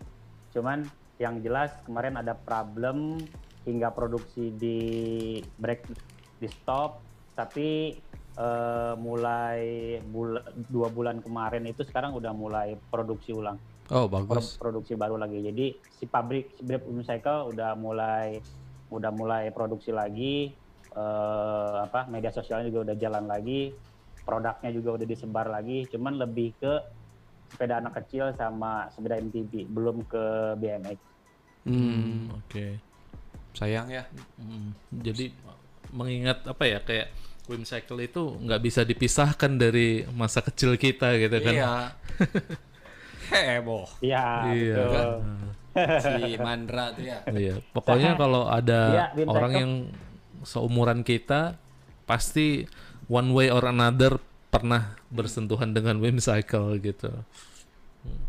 Cuman 0.50 0.84
yang 1.22 1.38
jelas 1.40 1.70
kemarin 1.86 2.18
ada 2.18 2.34
problem 2.34 3.20
hingga 3.64 3.92
produksi 3.94 4.50
di 4.58 4.78
break 5.62 5.86
di 6.42 6.48
stop. 6.50 7.02
Tapi 7.38 7.96
eh, 8.36 8.94
mulai 8.98 9.60
bula- 10.04 10.46
dua 10.54 10.88
bulan 10.90 11.18
kemarin 11.22 11.66
itu 11.66 11.82
sekarang 11.82 12.14
udah 12.14 12.32
mulai 12.34 12.78
produksi 12.88 13.34
ulang 13.34 13.58
Oh, 13.90 14.06
pro- 14.06 14.38
bagus. 14.38 14.54
produksi 14.54 14.94
baru 14.94 15.18
lagi. 15.18 15.42
Jadi 15.42 15.66
si 15.90 16.06
pabrik 16.06 16.54
si 16.54 16.62
Brave 16.62 16.86
Cycle 17.02 17.50
udah 17.50 17.74
mulai 17.74 18.38
udah 18.90 19.10
mulai 19.10 19.50
produksi 19.50 19.90
lagi 19.90 20.54
eh, 20.90 21.76
apa 21.86 22.06
media 22.10 22.30
sosialnya 22.30 22.70
juga 22.70 22.90
udah 22.90 22.96
jalan 22.98 23.24
lagi, 23.26 23.74
produknya 24.26 24.70
juga 24.74 24.90
udah 24.98 25.06
disebar 25.06 25.46
lagi, 25.50 25.86
cuman 25.90 26.18
lebih 26.18 26.58
ke 26.58 26.72
sepeda 27.50 27.82
anak 27.82 27.98
kecil 28.02 28.30
sama 28.38 28.86
sepeda 28.94 29.18
MTB, 29.18 29.70
belum 29.70 30.06
ke 30.06 30.54
BMX. 30.58 30.98
Hmm, 31.66 32.30
Oke. 32.34 32.78
sayang 33.54 33.90
ya. 33.90 34.06
Hmm, 34.38 34.70
Jadi 34.90 35.34
mengingat 35.90 36.46
apa 36.46 36.64
ya 36.66 36.78
kayak 36.82 37.10
Whimsicle 37.50 37.98
itu 38.00 38.38
nggak 38.38 38.62
bisa 38.62 38.86
dipisahkan 38.86 39.58
dari 39.58 40.06
masa 40.14 40.38
kecil 40.40 40.78
kita 40.78 41.18
gitu 41.18 41.36
kan. 41.42 41.54
Iya. 41.54 41.72
Heboh. 43.30 43.86
Iya, 43.98 44.26
Iya. 44.48 44.76
betul. 44.78 45.10
Si 46.02 46.14
Mandra 46.36 46.84
tuh 46.90 47.02
ya. 47.04 47.18
Iya, 47.26 47.54
pokoknya 47.70 48.14
kalau 48.14 48.46
Iya, 48.46 48.58
ada 48.58 48.80
Whimsicle. 49.14 49.34
orang 49.34 49.52
yang 49.54 49.72
seumuran 50.42 51.00
kita 51.02 51.58
pasti 52.06 52.66
one 53.06 53.30
way 53.30 53.50
or 53.50 53.62
another 53.62 54.18
pernah 54.50 54.98
bersentuhan 55.10 55.70
dengan 55.70 55.98
Whimsicle 55.98 56.78
gitu. 56.78 57.10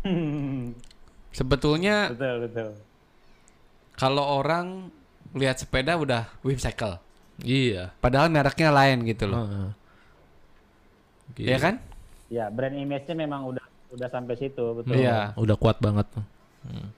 Sebetulnya 1.32 2.12
betul, 2.12 2.36
betul. 2.46 2.70
kalau 3.96 4.38
orang 4.38 4.92
lihat 5.32 5.56
sepeda 5.58 5.96
udah 5.96 6.28
Whimsicle. 6.44 7.00
Iya. 7.42 7.90
Padahal 7.98 8.30
mereknya 8.30 8.70
lain 8.70 9.02
gitu 9.06 9.26
loh. 9.26 9.42
Heeh. 9.42 9.68
Gitu. 11.36 11.48
Iya 11.50 11.58
kan? 11.58 11.74
Ya, 12.32 12.48
brand 12.48 12.72
image-nya 12.72 13.14
memang 13.18 13.44
udah 13.50 13.64
udah 13.92 14.08
sampai 14.08 14.34
situ, 14.40 14.64
betul. 14.80 14.96
Iya. 14.96 15.36
Udah 15.36 15.56
kuat 15.58 15.78
banget. 15.82 16.08
Hmm. 16.64 16.88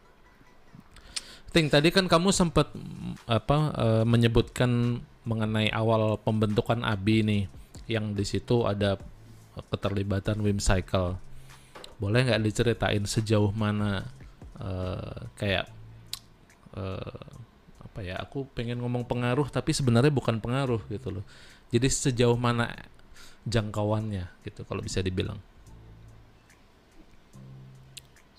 Ting, 1.50 1.70
tadi 1.70 1.90
kan 1.94 2.06
kamu 2.10 2.34
sempat 2.34 2.70
apa 3.30 3.58
eh, 3.74 4.04
menyebutkan 4.06 5.02
mengenai 5.24 5.70
awal 5.72 6.20
pembentukan 6.20 6.84
ABI 6.84 7.18
nih, 7.24 7.42
yang 7.88 8.12
di 8.12 8.26
situ 8.26 8.66
ada 8.66 8.98
keterlibatan 9.70 10.42
Whimsicle. 10.42 11.16
Boleh 11.96 12.26
nggak 12.26 12.42
diceritain 12.42 13.06
sejauh 13.06 13.54
mana 13.54 14.02
eh, 14.58 15.18
kayak 15.38 15.66
eh, 16.74 17.22
apa 17.94 18.02
ya? 18.02 18.18
Aku 18.18 18.50
pengen 18.58 18.82
ngomong 18.82 19.06
pengaruh, 19.06 19.46
tapi 19.46 19.70
sebenarnya 19.70 20.10
bukan 20.10 20.42
pengaruh 20.42 20.82
gitu 20.90 21.14
loh. 21.14 21.24
Jadi 21.70 21.86
sejauh 21.86 22.34
mana 22.34 22.74
jangkauannya 23.46 24.26
gitu, 24.42 24.66
kalau 24.66 24.82
bisa 24.82 24.98
dibilang. 24.98 25.38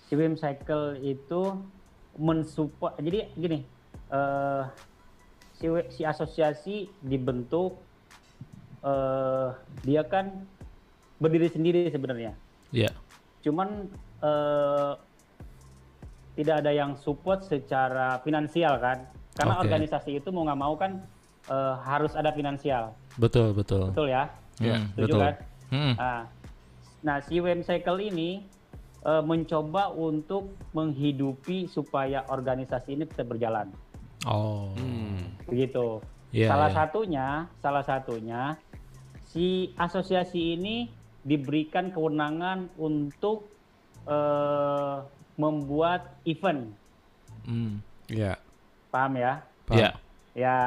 si 0.06 0.14
Wim 0.14 0.38
Cycle 0.38 1.02
itu 1.02 1.58
mensupport 2.16 2.94
jadi 3.02 3.26
gini 3.34 3.66
eh 4.14 4.64
si 5.58 5.66
si 5.92 6.02
asosiasi 6.06 6.86
dibentuk 7.02 7.82
eh 8.86 9.50
dia 9.82 10.06
kan 10.06 10.46
berdiri 11.18 11.50
sendiri 11.50 11.90
sebenarnya 11.90 12.38
Iya. 12.70 12.94
cuman 13.42 13.90
eh 14.22 14.94
tidak 16.38 16.56
ada 16.62 16.72
yang 16.76 17.00
support 17.02 17.42
secara 17.48 18.22
finansial 18.22 18.78
kan 18.78 19.10
karena 19.36 19.54
Oke. 19.60 19.68
organisasi 19.68 20.24
itu 20.24 20.30
mau 20.32 20.48
nggak 20.48 20.60
mau 20.60 20.74
kan 20.80 21.04
eh, 21.52 21.76
harus 21.84 22.16
ada 22.16 22.32
finansial 22.32 22.96
Betul, 23.20 23.52
betul. 23.52 23.92
betul 23.92 24.08
ya 24.10 24.32
Hmm, 24.56 24.88
setuju 24.96 25.04
betul. 25.12 25.22
kan 25.22 25.36
Hmm, 25.66 25.94
Nah, 25.98 26.22
nah 27.02 27.18
si 27.26 27.42
WM 27.42 27.66
Cycle 27.66 28.00
ini 28.00 28.46
eh, 29.04 29.24
mencoba 29.26 29.92
untuk 29.92 30.56
menghidupi 30.72 31.68
supaya 31.68 32.24
organisasi 32.30 32.96
ini 32.96 33.04
tetap 33.10 33.34
berjalan. 33.34 33.74
Oh. 34.26 34.72
Hmm. 34.78 35.36
Begitu. 35.50 36.00
Iya, 36.32 36.48
salah 36.54 36.70
iya. 36.70 36.78
satunya, 36.78 37.28
salah 37.60 37.84
satunya 37.86 38.42
si 39.26 39.74
asosiasi 39.76 40.56
ini 40.56 40.88
diberikan 41.26 41.90
kewenangan 41.90 42.70
untuk 42.78 43.50
eh, 44.06 44.98
membuat 45.36 46.22
event. 46.24 46.72
Hmm. 47.44 47.82
Iya. 48.08 48.38
Paham 48.96 49.14
ya? 49.20 49.34
Paham. 49.68 49.76
Iya. 49.76 49.90
Ya. 50.32 50.60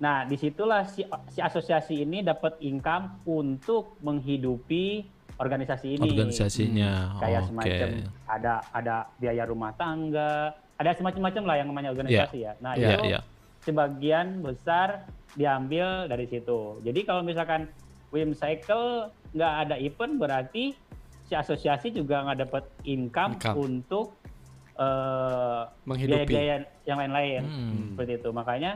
Nah, 0.00 0.24
di 0.28 0.36
situlah 0.36 0.84
si, 0.84 1.04
si 1.32 1.40
asosiasi 1.40 2.04
ini 2.04 2.20
dapat 2.20 2.60
income 2.60 3.24
untuk 3.24 3.96
menghidupi 4.04 5.04
organisasi 5.40 5.96
ini. 5.96 6.12
Organisasinya. 6.12 7.16
kayak 7.20 7.40
Oke. 7.40 7.48
semacam 7.48 7.88
ada 8.28 8.54
ada 8.76 8.96
biaya 9.16 9.44
rumah 9.48 9.72
tangga, 9.76 10.52
ada 10.76 10.90
semacam-macam 10.92 11.42
lah 11.48 11.56
yang 11.56 11.68
namanya 11.72 11.88
organisasi 11.96 12.38
ya. 12.44 12.52
Nah 12.60 12.76
Iya, 12.76 12.96
itu 12.96 13.00
iya. 13.16 13.20
sebagian 13.64 14.44
besar 14.44 15.08
diambil 15.36 16.08
dari 16.08 16.28
situ. 16.28 16.80
Jadi 16.84 17.00
kalau 17.08 17.24
misalkan 17.24 17.68
Wim 18.12 18.36
Cycle 18.36 19.08
nggak 19.32 19.52
ada 19.68 19.76
event 19.80 20.16
berarti 20.20 20.76
si 21.28 21.32
asosiasi 21.36 21.92
juga 21.92 22.24
nggak 22.24 22.38
dapat 22.48 22.64
income, 22.84 23.36
Income. 23.40 23.56
untuk 23.56 24.06
eh, 24.80 25.60
Menghidupi. 25.84 26.16
biaya-biaya 26.24 26.54
yang 26.82 26.98
lain-lain 26.98 27.42
Hmm. 27.44 27.80
seperti 27.92 28.12
itu. 28.16 28.28
Makanya 28.30 28.72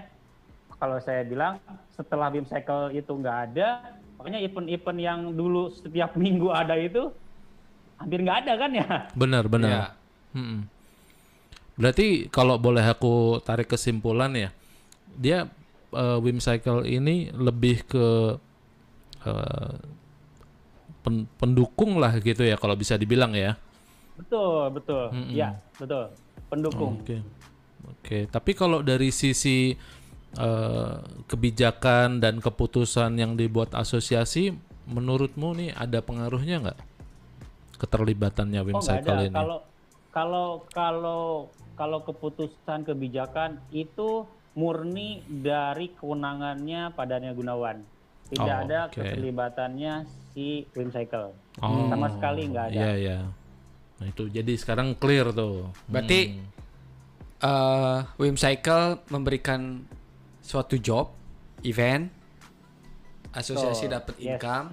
kalau 0.76 1.00
saya 1.00 1.24
bilang 1.24 1.56
setelah 1.90 2.28
Wim 2.28 2.44
Cycle 2.44 2.92
itu 2.92 3.08
nggak 3.08 3.38
ada, 3.50 3.96
makanya 4.14 4.38
event-event 4.38 4.98
yang 5.00 5.20
dulu 5.32 5.72
setiap 5.72 6.12
minggu 6.20 6.52
ada 6.52 6.76
itu 6.76 7.08
hampir 7.96 8.20
nggak 8.20 8.38
ada 8.44 8.52
kan 8.54 8.70
ya? 8.70 8.88
Benar, 9.14 9.44
benar. 9.48 9.70
Iya. 9.70 9.84
Hmm. 10.34 10.60
Berarti 11.74 12.28
kalau 12.28 12.54
boleh 12.54 12.84
aku 12.84 13.40
tarik 13.40 13.66
kesimpulan 13.66 14.30
ya, 14.30 14.50
dia 15.16 15.38
eh, 15.90 16.18
Wim 16.20 16.38
Cycle 16.38 16.84
ini 16.84 17.32
lebih 17.32 17.82
ke 17.86 18.06
eh, 19.24 19.74
pen- 21.00 21.28
pendukung 21.36 21.96
lah 21.96 22.12
gitu 22.18 22.44
ya 22.44 22.54
kalau 22.54 22.74
bisa 22.74 22.94
dibilang 22.94 23.32
ya. 23.32 23.56
Betul, 24.14 24.70
betul. 24.70 25.04
Mm-mm. 25.10 25.34
Ya, 25.34 25.58
betul. 25.76 26.14
Pendukung. 26.48 27.02
Oke. 27.02 27.18
Oke, 27.84 28.18
tapi 28.30 28.56
kalau 28.56 28.80
dari 28.80 29.12
sisi 29.12 29.76
eh, 30.34 30.94
kebijakan 31.28 32.16
dan 32.18 32.40
keputusan 32.40 33.20
yang 33.20 33.36
dibuat 33.36 33.76
asosiasi, 33.76 34.56
menurutmu 34.88 35.52
nih 35.52 35.70
ada 35.72 36.00
pengaruhnya 36.00 36.64
nggak 36.64 36.78
keterlibatannya 37.76 38.60
Wim 38.64 38.76
Oh 38.76 38.84
Cycle 38.84 39.12
ada. 39.12 39.24
ini? 39.28 39.34
Kalau 39.36 39.58
kalau 40.10 40.48
kalau 40.72 41.22
kalau 41.74 41.98
keputusan 42.06 42.86
kebijakan 42.86 43.58
itu 43.68 44.24
murni 44.54 45.20
dari 45.26 45.90
kewenangannya 45.92 46.94
padanya 46.94 47.34
Gunawan. 47.34 47.82
Tidak 48.24 48.40
Oh, 48.48 48.62
ada 48.64 48.88
oke. 48.88 48.96
keterlibatannya 48.96 50.06
si 50.32 50.64
Wim 50.72 50.88
Cycle. 50.88 51.36
Oh, 51.60 51.90
Sama 51.92 52.08
sekali 52.08 52.48
nggak 52.48 52.66
ada. 52.72 52.80
Iya, 52.80 52.92
iya. 52.96 53.18
Nah, 54.04 54.12
itu 54.12 54.28
jadi 54.28 54.52
sekarang 54.52 54.92
clear 54.94 55.32
tuh. 55.32 55.72
Berarti 55.88 56.36
Hmm. 56.36 56.44
eh 57.40 57.98
Wim 58.20 58.36
Cycle 58.36 59.00
memberikan 59.08 59.80
suatu 60.38 60.76
job, 60.76 61.16
event, 61.60 62.12
asosiasi 63.32 63.88
Betul, 63.88 63.96
dapat 63.96 64.14
yes. 64.14 64.24
income, 64.28 64.66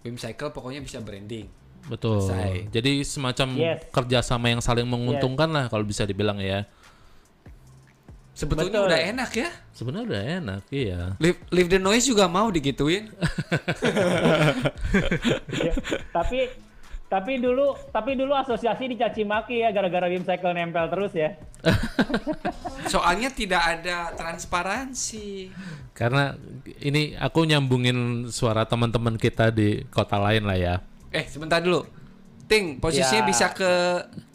Wim 0.00 0.14
Cycle 0.14 0.54
pokoknya 0.54 0.78
bisa 0.78 1.02
branding. 1.02 1.50
betul. 1.86 2.18
Selesai. 2.18 2.66
Jadi 2.70 3.02
semacam 3.02 3.48
Yes. 3.54 3.78
kerjasama 3.90 4.46
yang 4.48 4.58
saling 4.58 4.86
menguntungkan 4.86 5.46
lah 5.46 5.66
kalau 5.66 5.82
bisa 5.82 6.02
dibilang 6.02 6.38
ya. 6.38 6.66
Sebetulnya 8.32 8.82
Betul. 8.82 8.90
udah 8.90 9.00
enak 9.06 9.30
ya. 9.32 9.48
Sebenarnya 9.72 10.04
udah 10.04 10.22
enak, 10.36 10.62
iya. 10.68 11.00
Live, 11.16 11.38
Live 11.48 11.70
the 11.70 11.78
Noise 11.78 12.04
juga 12.04 12.26
mau 12.26 12.50
digituin. 12.50 13.08
Ya, 15.56 15.72
tapi 16.10 16.50
tapi 17.06 17.38
dulu 17.38 17.78
tapi 17.90 18.18
dulu 18.18 18.34
asosiasi 18.34 18.90
dicaci 18.90 19.22
maki 19.22 19.62
ya 19.62 19.70
gara-gara 19.70 20.10
Wim 20.10 20.26
Cycle 20.26 20.50
nempel 20.52 20.90
terus 20.90 21.14
ya. 21.14 21.38
Soalnya 22.92 23.30
tidak 23.30 23.62
ada 23.62 24.10
transparansi. 24.14 25.50
Karena 25.92 26.34
ini 26.78 27.14
aku 27.14 27.46
nyambungin 27.46 28.28
suara 28.28 28.66
teman-teman 28.66 29.16
kita 29.16 29.50
di 29.50 29.86
kota 29.88 30.18
lain 30.18 30.46
lah 30.46 30.58
ya. 30.58 30.74
Eh, 31.10 31.24
sebentar 31.26 31.58
dulu. 31.58 31.86
Ting, 32.46 32.78
posisinya 32.78 33.26
Ya. 33.26 33.28
bisa 33.28 33.46
ke 33.50 33.70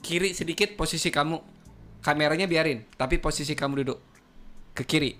kiri 0.04 0.36
sedikit 0.36 0.76
posisi 0.76 1.08
kamu. 1.08 1.40
Kameranya 2.02 2.50
biarin, 2.50 2.84
tapi 2.98 3.22
posisi 3.22 3.54
kamu 3.54 3.86
duduk. 3.86 4.00
ke 4.72 4.88
kiri. 4.88 5.12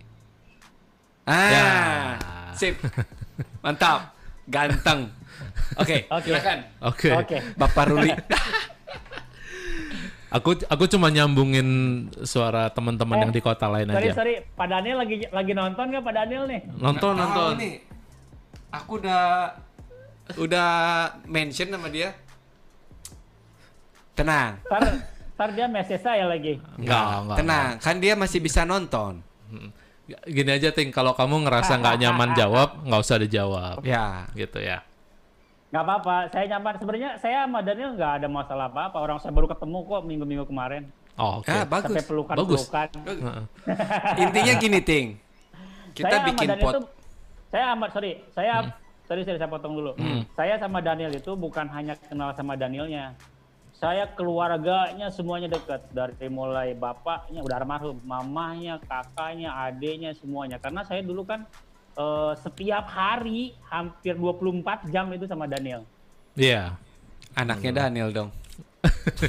Ah, 1.28 1.52
Ya. 1.52 1.68
sip. 2.56 2.80
Mantap. 3.60 4.16
Ganteng. 4.48 5.12
Oke, 5.76 6.06
Oke. 6.12 6.28
silakan. 6.28 6.58
Oke. 6.82 7.10
Oke. 7.14 7.38
Bapak 7.56 7.84
Ruli. 7.88 8.12
Aku 10.32 10.56
aku 10.56 10.88
cuma 10.88 11.12
nyambungin 11.12 11.68
suara 12.24 12.72
teman-teman 12.72 13.20
Eh, 13.20 13.22
yang 13.22 13.32
di 13.32 13.44
kota 13.44 13.68
lain 13.68 13.84
Sorry 13.86 14.08
aja. 14.08 14.16
sorry, 14.16 14.36
Pak 14.48 14.64
Daniel 14.66 14.98
lagi 14.98 15.28
lagi 15.28 15.52
nonton 15.52 15.92
nggak 15.92 16.00
Pak 16.02 16.14
Daniel 16.16 16.44
nih? 16.48 16.62
Nonton 16.72 17.12
Nggak 17.12 17.28
nonton. 17.28 17.52
nih. 17.60 17.74
Aku 18.72 18.92
udah 18.98 19.24
udah 20.40 20.70
mention 21.28 21.68
sama 21.68 21.92
dia. 21.92 22.16
Tenang. 24.14 24.56
Ntar, 24.64 24.82
ntar 25.36 25.50
dia 25.52 25.68
message 25.68 26.00
saya 26.00 26.24
lagi. 26.26 26.64
Enggak, 26.76 27.04
enggak. 27.18 27.36
Tenang, 27.36 27.70
kan 27.78 27.96
dia 27.98 28.14
masih 28.16 28.40
bisa 28.40 28.64
nonton. 28.64 29.20
enggak. 29.50 30.24
Gini 30.28 30.50
aja 30.50 30.70
ting, 30.72 30.92
kalau 30.92 31.12
kamu 31.12 31.44
ngerasa 31.44 31.76
nggak 31.76 31.98
nyaman 32.04 32.32
jawab, 32.34 32.80
nggak 32.82 33.02
usah 33.02 33.20
dijawab. 33.20 33.84
Ya. 33.84 34.32
Gitu 34.32 34.60
ya. 34.60 34.80
Nggak 35.72 35.84
apa-apa, 35.88 36.16
saya 36.36 36.46
nyaman. 36.52 36.74
Sebenarnya 36.84 37.12
saya 37.24 37.48
sama 37.48 37.64
Daniel 37.64 37.96
nggak 37.96 38.12
ada 38.20 38.28
masalah 38.28 38.68
apa-apa. 38.68 38.98
Orang 39.00 39.18
saya 39.24 39.32
baru 39.32 39.48
ketemu 39.48 39.78
kok 39.88 40.04
minggu-minggu 40.04 40.46
kemarin. 40.52 40.84
Oh, 41.16 41.40
oke. 41.40 41.48
Ah, 41.48 41.64
Sampai 41.64 42.04
bagus. 42.04 42.08
pelukan-pelukan. 42.08 42.88
Heeh. 43.08 43.40
Intinya 44.28 44.54
gini, 44.60 44.80
Ting. 44.84 45.08
Kita 45.96 46.08
saya 46.08 46.20
sama 46.20 46.28
bikin 46.32 46.48
Daniel 46.48 46.66
pot. 46.68 46.74
tuh, 46.76 46.84
saya 47.52 47.64
amat 47.76 47.90
sorry, 47.92 48.12
saya 48.32 48.52
sorry, 49.08 49.22
sorry 49.28 49.38
saya 49.40 49.52
potong 49.52 49.76
dulu. 49.76 49.92
Saya 50.36 50.56
sama 50.60 50.80
Daniel 50.80 51.12
itu 51.12 51.32
bukan 51.36 51.68
hanya 51.72 51.96
kenal 52.00 52.32
sama 52.36 52.56
Danielnya. 52.56 53.16
Saya 53.76 54.08
keluarganya 54.14 55.10
semuanya 55.10 55.50
dekat 55.52 55.84
dari 55.90 56.30
mulai 56.30 56.78
bapaknya 56.78 57.42
udah 57.42 57.58
almarhum, 57.60 57.98
mamahnya, 58.06 58.78
kakaknya, 58.86 59.52
adiknya 59.68 60.14
semuanya. 60.16 60.62
Karena 60.62 60.86
saya 60.86 61.02
dulu 61.02 61.26
kan 61.26 61.44
eh, 61.94 62.34
setiap 62.40 62.86
hari 62.88 63.56
hampir 63.68 64.16
24 64.16 64.88
jam 64.90 65.10
itu 65.12 65.26
sama 65.26 65.46
Daniel. 65.46 65.84
Iya. 66.34 66.76
Anaknya 67.34 67.88
Daniel 67.88 68.10
dong. 68.12 68.30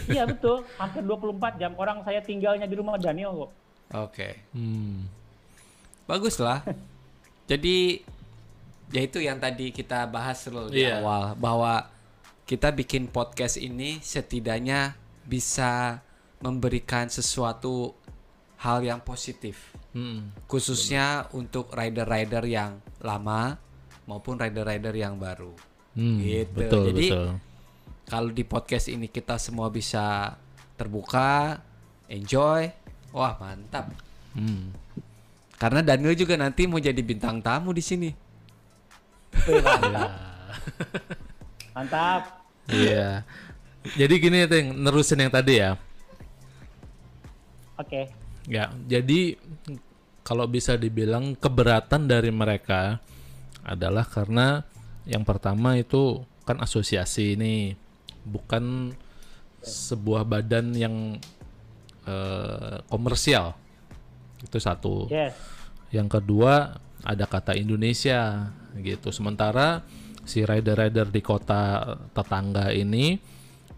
iya 0.08 0.26
betul, 0.30 0.66
hampir 0.76 1.02
24 1.02 1.60
jam. 1.60 1.72
Orang 1.76 2.02
saya 2.02 2.18
tinggalnya 2.20 2.66
di 2.66 2.74
rumah 2.74 2.98
Daniel 2.98 3.46
kok. 3.46 3.50
Oke. 4.08 4.40
Hmm. 4.54 5.06
Bagus 6.06 6.40
lah. 6.40 6.64
Jadi 7.46 8.00
ya 8.92 9.00
itu 9.02 9.18
yang 9.20 9.40
tadi 9.40 9.72
kita 9.72 10.04
bahas 10.04 10.40
dulu 10.44 10.68
di 10.68 10.84
Iya. 10.84 11.00
awal 11.00 11.32
bahwa 11.36 11.88
kita 12.44 12.68
bikin 12.68 13.08
podcast 13.08 13.56
ini 13.56 14.00
setidaknya 14.04 14.94
bisa 15.24 16.02
memberikan 16.42 17.06
sesuatu 17.08 17.94
hal 18.58 18.82
yang 18.82 19.00
positif 19.00 19.71
Hmm. 19.92 20.32
khususnya 20.48 21.28
untuk 21.36 21.68
rider-rider 21.68 22.48
yang 22.48 22.80
lama 23.04 23.60
maupun 24.08 24.40
rider-rider 24.40 24.96
yang 24.96 25.20
baru. 25.20 25.52
Hmm, 25.92 26.16
Gitu. 26.16 26.48
Betul, 26.56 26.84
Jadi, 26.92 27.06
betul. 27.12 27.28
Kalau 28.08 28.30
di 28.32 28.44
podcast 28.44 28.88
ini 28.88 29.06
kita 29.08 29.36
semua 29.36 29.68
bisa 29.68 30.36
terbuka, 30.80 31.60
enjoy, 32.08 32.72
wah 33.12 33.36
mantap. 33.36 33.92
Hmm. 34.32 34.72
Karena 35.60 35.84
Daniel 35.84 36.16
juga 36.16 36.40
nanti 36.40 36.64
mau 36.64 36.80
jadi 36.80 36.98
bintang 37.04 37.44
tamu 37.44 37.70
di 37.76 37.84
sini. 37.84 38.10
Mantap. 41.76 42.42
Iya. 42.68 43.24
Jadi 43.96 44.14
gini 44.18 44.36
ya, 44.44 44.48
Ting, 44.48 44.72
nerusin 44.78 45.20
yang 45.20 45.32
tadi 45.32 45.60
ya. 45.60 45.76
Oke. 47.76 48.21
Ya, 48.50 48.74
jadi 48.90 49.38
kalau 50.26 50.46
bisa 50.50 50.74
dibilang 50.78 51.34
keberatan 51.38 52.10
dari 52.10 52.30
mereka 52.30 52.98
adalah 53.62 54.02
karena 54.06 54.66
yang 55.06 55.22
pertama 55.22 55.78
itu 55.78 56.22
kan 56.42 56.58
asosiasi 56.62 57.38
ini 57.38 57.74
bukan 58.26 58.94
sebuah 59.62 60.26
badan 60.26 60.74
yang 60.74 60.96
eh, 62.06 62.76
komersial. 62.90 63.54
Itu 64.42 64.58
satu. 64.58 65.06
Yes. 65.06 65.38
Yang 65.94 66.18
kedua 66.18 66.82
ada 67.02 67.24
kata 67.26 67.54
Indonesia 67.54 68.50
gitu. 68.78 69.14
Sementara 69.14 69.86
si 70.22 70.42
rider-rider 70.42 71.10
di 71.10 71.22
kota 71.22 71.94
tetangga 72.14 72.70
ini 72.74 73.18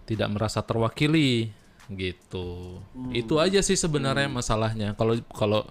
tidak 0.04 0.28
merasa 0.36 0.60
terwakili 0.60 1.48
gitu. 1.92 2.80
Itu 3.12 3.40
aja 3.40 3.60
sih 3.60 3.76
sebenarnya 3.76 4.28
masalahnya. 4.30 4.96
Kalau 4.96 5.20
kalau 5.32 5.62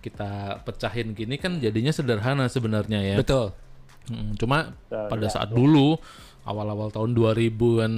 kita 0.00 0.64
pecahin 0.64 1.12
gini 1.12 1.36
kan 1.36 1.60
jadinya 1.60 1.92
sederhana 1.92 2.48
sebenarnya 2.48 3.00
ya. 3.04 3.16
Betul. 3.20 3.52
Mm, 4.08 4.40
Cuma 4.40 4.72
Betul, 4.72 5.06
pada 5.12 5.26
ya, 5.28 5.32
saat 5.32 5.50
dulu 5.52 6.00
awal-awal 6.48 6.88
tahun 6.88 7.12
2000-an 7.12 7.94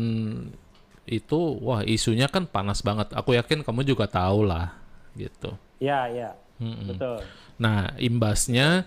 itu 1.07 1.41
wah 1.63 1.83
isunya 1.87 2.27
kan 2.27 2.47
panas 2.51 2.83
banget. 2.83 3.15
Aku 3.15 3.35
yakin 3.35 3.63
kamu 3.63 3.87
juga 3.87 4.11
tahu 4.11 4.47
lah 4.47 4.75
gitu. 5.15 5.55
Ya, 5.79 6.07
ya. 6.11 6.35
Mm-mm. 6.63 6.95
Betul. 6.95 7.23
Nah, 7.59 7.95
imbasnya 7.99 8.87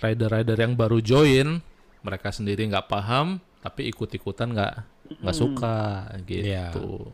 rider-rider 0.00 0.56
yang 0.56 0.76
baru 0.76 1.00
join, 1.00 1.60
mereka 2.04 2.28
sendiri 2.32 2.68
nggak 2.68 2.88
paham, 2.88 3.40
tapi 3.64 3.88
ikut-ikutan 3.88 4.52
nggak 4.52 4.74
nggak 5.24 5.36
suka 5.36 6.08
gitu. 6.24 7.12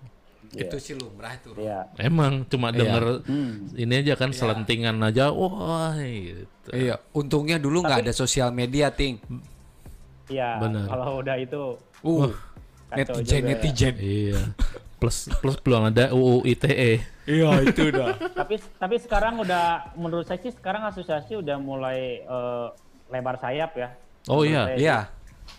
Iya. 0.51 0.67
Itu 0.67 0.77
sih 0.77 0.95
lumrah 0.95 1.31
itu. 1.33 1.55
Ya. 1.57 1.87
Emang 1.97 2.43
cuma 2.45 2.69
Iya. 2.69 2.79
denger 2.83 3.05
Hmm. 3.23 3.71
ini 3.73 3.95
aja 3.97 4.15
kan 4.15 4.31
selentingan 4.31 4.99
aja, 5.01 5.31
wah 5.31 5.95
gitu. 5.95 6.69
Iya, 6.71 6.99
untungnya 7.13 7.57
dulu 7.57 7.81
nggak 7.81 8.03
ada 8.03 8.13
sosial 8.13 8.51
media, 8.51 8.91
Ting. 8.91 9.23
Iya. 10.27 10.59
Benar. 10.59 10.87
Kalau 10.87 11.23
udah 11.23 11.37
itu 11.37 11.63
Uh, 12.01 12.33
netizen 12.91 13.23
juga 13.23 13.37
ya. 13.37 13.43
netizen. 13.47 13.95
Iya. 13.97 14.41
Plus 14.97 15.17
plus 15.35 15.57
belum 15.57 15.89
ada 15.89 16.11
UU 16.11 16.45
ITE. 16.45 17.01
Iya, 17.25 17.51
itu 17.63 17.83
dah. 17.89 18.11
tapi 18.39 18.59
tapi 18.75 18.97
sekarang 18.97 19.39
udah 19.39 19.95
menurut 19.95 20.25
saya 20.25 20.41
sih 20.41 20.51
sekarang 20.51 20.83
asosiasi 20.85 21.37
udah 21.37 21.57
mulai 21.57 22.21
eh, 22.21 22.67
lebar 23.09 23.37
sayap 23.37 23.71
ya. 23.77 23.89
Oh 24.27 24.43
iya, 24.43 24.75
Iya. 24.75 24.99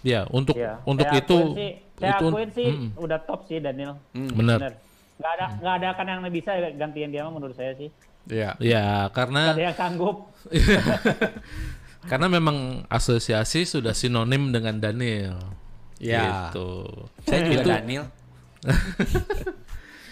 ya 0.01 0.25
untuk 0.29 0.53
Iya. 0.53 0.77
untuk 0.83 1.05
Saya 1.05 1.19
itu 1.19 1.37
sih, 1.53 1.71
saya 2.01 2.11
itu 2.11 2.27
akuin 2.27 2.49
sih 2.51 2.67
mm, 2.67 2.89
udah 2.97 3.19
top 3.21 3.45
sih 3.45 3.57
Daniel. 3.57 3.93
bener. 4.11 4.57
Bener. 4.57 4.73
Nggak 5.15 5.31
ada 5.31 5.45
nggak 5.55 5.73
ada 5.77 5.87
kan 5.93 6.05
yang 6.07 6.19
bisa 6.27 6.51
gantiin 6.73 7.09
dia 7.09 7.21
mah 7.21 7.31
menurut 7.31 7.53
saya 7.53 7.77
sih. 7.77 7.93
Iya. 8.25 8.57
Ya 8.57 9.05
Nggak 9.05 9.13
karena 9.13 9.41
ada 9.51 9.63
yang 9.63 9.77
sanggup. 9.77 10.17
karena 12.09 12.27
memang 12.27 12.57
asosiasi 12.87 13.63
sudah 13.63 13.93
sinonim 13.93 14.49
dengan 14.49 14.75
Daniel. 14.75 15.37
Iya. 15.97 16.49
Gitu. 16.49 16.69
Saya 17.23 17.39
juga 17.45 17.61
Itu- 17.61 17.71
Daniel. 17.71 18.05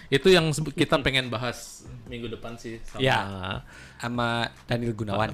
Itu 0.09 0.25
yang 0.27 0.45
kita 0.53 0.97
pengen 0.99 1.29
bahas 1.29 1.85
minggu 2.05 2.29
depan 2.29 2.57
sih 2.57 2.81
sama 2.83 2.97
Ya. 2.99 3.17
sama 3.97 4.49
Daniel 4.65 4.93
Gunawan. 4.93 5.33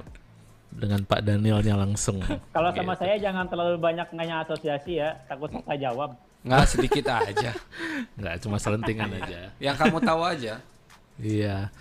dengan 0.68 1.00
Pak 1.00 1.24
Danielnya 1.24 1.72
langsung. 1.72 2.20
Kalau 2.52 2.68
sama 2.70 2.92
Gitu. 2.92 3.00
saya 3.00 3.14
jangan 3.16 3.48
terlalu 3.48 3.80
banyak 3.80 4.12
nanya 4.12 4.44
asosiasi 4.44 5.00
ya, 5.00 5.16
takut 5.24 5.48
saya 5.48 5.78
jawab. 5.80 6.12
Nggak 6.46 6.66
sedikit 6.70 7.06
aja. 7.10 7.50
Nggak 8.14 8.34
cuma 8.46 8.56
selentingan 8.62 9.10
aja. 9.18 9.50
Yang 9.58 9.76
kamu 9.82 9.98
tahu 9.98 10.22
aja. 10.22 10.54
Iya. 11.18 11.74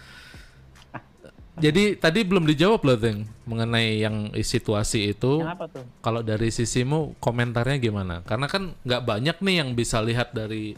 Jadi 1.55 1.95
tadi 1.95 2.19
belum 2.27 2.43
dijawab 2.43 2.83
loh, 2.83 2.99
Teng, 2.99 3.31
mengenai 3.47 4.03
yang 4.03 4.35
situasi 4.35 5.15
itu. 5.15 5.39
Yang 5.39 5.53
apa 5.55 5.65
tuh? 5.71 5.85
Kalau 6.03 6.19
dari 6.19 6.51
sisimu 6.51 7.15
komentarnya 7.23 7.79
gimana? 7.79 8.27
Karena 8.27 8.51
kan 8.51 8.75
nggak 8.83 9.03
banyak 9.07 9.37
nih 9.39 9.55
yang 9.63 9.69
bisa 9.71 10.03
lihat 10.03 10.35
dari 10.35 10.75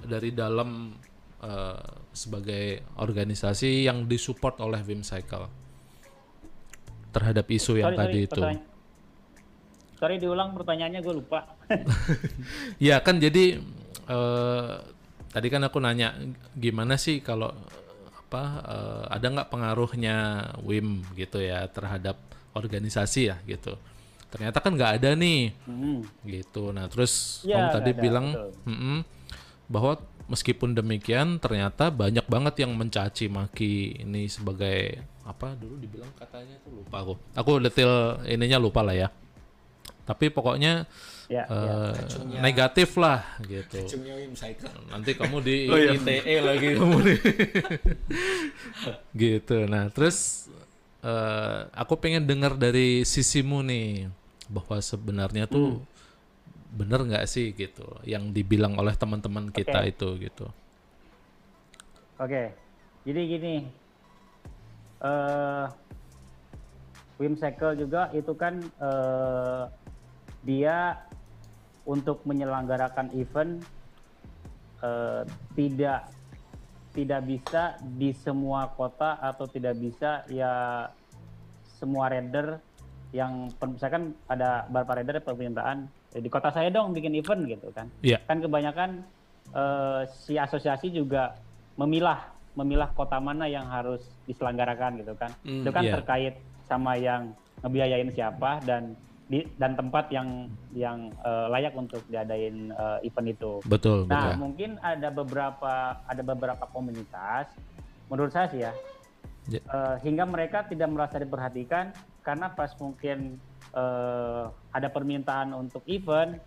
dari 0.00 0.32
dalam 0.32 0.96
eh, 1.44 1.84
sebagai 2.16 2.96
organisasi 2.96 3.84
yang 3.84 4.08
disupport 4.08 4.56
oleh 4.64 4.80
Wim 4.88 5.04
Cycle 5.04 5.52
terhadap 7.12 7.48
isu 7.48 7.80
yang 7.80 7.92
Sorry, 7.92 8.00
tadi 8.00 8.20
sorry, 8.24 8.28
itu. 8.28 8.42
Sorry 9.96 10.20
diulang 10.20 10.52
pertanyaannya 10.52 11.00
gue 11.00 11.14
lupa. 11.14 11.40
Ya 12.76 13.00
kan 13.00 13.16
jadi 13.16 13.58
eh, 14.06 14.72
tadi 15.32 15.48
kan 15.48 15.64
aku 15.64 15.80
nanya 15.80 16.12
gimana 16.52 17.00
sih 17.00 17.24
kalau 17.24 17.52
apa 18.26 18.42
eh, 18.66 19.04
ada 19.16 19.26
nggak 19.32 19.48
pengaruhnya 19.48 20.16
Wim 20.60 21.00
gitu 21.16 21.40
ya 21.40 21.64
terhadap 21.72 22.20
organisasi 22.52 23.32
ya 23.32 23.36
gitu. 23.48 23.80
Ternyata 24.28 24.60
kan 24.60 24.76
nggak 24.76 25.00
ada 25.00 25.10
nih 25.16 25.56
Hmm. 25.64 26.04
gitu. 26.28 26.76
Nah 26.76 26.92
terus 26.92 27.40
Iya, 27.46 27.56
kamu 27.56 27.68
tadi 27.72 27.90
ada, 27.96 28.00
bilang 28.00 28.26
bahwa 29.66 29.96
meskipun 30.26 30.74
demikian 30.74 31.38
ternyata 31.38 31.88
banyak 31.88 32.26
banget 32.26 32.66
yang 32.66 32.74
mencaci 32.74 33.30
maki 33.30 34.02
ini 34.02 34.26
sebagai 34.26 35.00
apa 35.26 35.54
dulu 35.58 35.78
dibilang 35.80 36.10
katanya 36.18 36.54
tuh 36.62 36.82
lupa 36.84 36.96
aku. 37.02 37.14
Aku 37.32 37.50
detail 37.64 38.20
ininya 38.28 38.60
lupa 38.60 38.84
lah 38.84 38.94
ya. 38.94 39.08
Tapi 40.06 40.30
pokoknya 40.30 40.86
Ya, 41.26 41.42
ya. 41.42 41.74
eh, 41.98 42.38
negatif 42.38 42.94
lah 42.94 43.26
gitu. 43.42 43.82
Nanti 44.94 45.10
kamu 45.18 45.42
di 45.42 45.66
ITE 45.66 46.34
lagi 46.38 46.78
kamu 46.78 46.98
nih. 47.02 47.18
gitu. 49.26 49.66
Nah, 49.66 49.90
terus 49.90 50.46
eh, 51.02 51.60
aku 51.74 51.98
pengen 51.98 52.30
dengar 52.30 52.54
dari 52.54 53.02
sisimu 53.02 53.66
nih 53.66 54.06
bahwa 54.46 54.78
sebenarnya 54.78 55.50
tuh 55.50 55.82
bener 56.76 57.02
nggak 57.02 57.26
sih 57.26 57.50
gitu 57.50 57.86
yang 58.06 58.30
dibilang 58.30 58.78
oleh 58.78 58.94
teman-teman 58.94 59.50
kita 59.50 59.82
Oke. 59.82 59.90
itu 59.90 60.08
gitu. 60.30 60.46
Oke, 62.16 62.54
jadi 63.04 63.20
gini, 63.28 63.54
eh 65.04 65.66
Wim 67.16 67.34
Cycle 67.36 67.80
juga 67.80 68.12
itu 68.12 68.32
kan 68.36 68.60
eh, 68.60 69.64
dia 70.46 71.02
untuk 71.82 72.22
menyelenggarakan 72.22 73.10
event 73.12 73.66
eh, 74.80 75.22
tidak 75.52 76.06
tidak 76.94 77.20
bisa 77.28 77.62
di 77.84 78.14
semua 78.16 78.72
kota 78.72 79.20
atau 79.20 79.44
tidak 79.44 79.76
bisa 79.76 80.24
ya 80.32 80.86
semua 81.68 82.08
rider 82.08 82.56
yang 83.12 83.52
misalkan 83.62 84.16
ada 84.26 84.64
beberapa 84.66 84.96
rider 84.96 85.16
permintaan 85.20 85.86
"Eh, 86.16 86.22
di 86.22 86.32
kota 86.32 86.48
saya 86.48 86.72
dong 86.72 86.96
bikin 86.96 87.12
event 87.12 87.44
gitu 87.44 87.68
kan 87.70 87.86
Iya. 88.00 88.22
kan 88.24 88.40
kebanyakan 88.40 88.90
eh, 89.52 90.00
si 90.08 90.34
asosiasi 90.36 90.88
juga 90.88 91.36
memilah 91.76 92.32
memilah 92.56 92.88
kota 92.90 93.20
mana 93.20 93.44
yang 93.44 93.68
harus 93.68 94.00
diselenggarakan 94.24 95.04
gitu 95.04 95.12
kan 95.14 95.30
Hmm, 95.44 95.60
itu 95.62 95.70
kan 95.70 95.84
iya. 95.84 95.92
terkait 95.92 96.34
sama 96.64 96.96
yang 96.96 97.30
ngebiayain 97.60 98.08
siapa 98.10 98.64
dan 98.64 98.96
di, 99.26 99.42
dan 99.58 99.74
tempat 99.74 100.06
yang 100.08 100.46
yang 100.70 101.10
eh, 101.18 101.46
layak 101.50 101.74
untuk 101.74 102.02
diadain 102.06 102.70
eh, 102.70 102.98
event 103.02 103.28
itu 103.28 103.52
Betul, 103.64 104.06
Nah, 104.06 104.30
betul. 104.30 104.34
mungkin 104.38 104.70
ada 104.80 105.08
beberapa 105.10 105.74
ada 106.00 106.22
beberapa 106.22 106.64
komunitas 106.66 107.50
menurut 108.06 108.30
saya 108.30 108.46
sih 108.48 108.62
ya 108.62 108.72
Ya. 109.46 109.62
eh, 109.62 109.96
hingga 110.02 110.26
mereka 110.26 110.66
tidak 110.66 110.90
merasa 110.90 111.18
diperhatikan 111.18 111.94
karena 112.20 112.50
pas 112.50 112.74
mungkin 112.76 113.38
eh, 113.72 114.44
ada 114.72 114.88
permintaan 114.88 115.50
untuk 115.52 115.82
event 115.86 116.38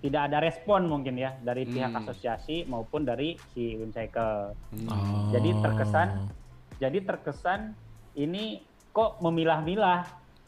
tidak 0.00 0.28
ada 0.28 0.40
respon 0.40 0.84
mungkin 0.86 1.16
ya 1.16 1.36
dari 1.38 1.64
pihak 1.64 1.88
Hmm. 1.90 2.00
asosiasi 2.00 2.64
maupun 2.64 3.02
dari 3.02 3.34
si 3.50 3.74
Wimcycle. 3.74 4.52
Oh. 4.86 5.24
Jadi 5.28 5.56
terkesan 5.56 6.28
jadi 6.76 7.00
terkesan 7.02 7.72
ini 8.14 8.60
kok 8.90 9.20
memilah-milah 9.20 10.04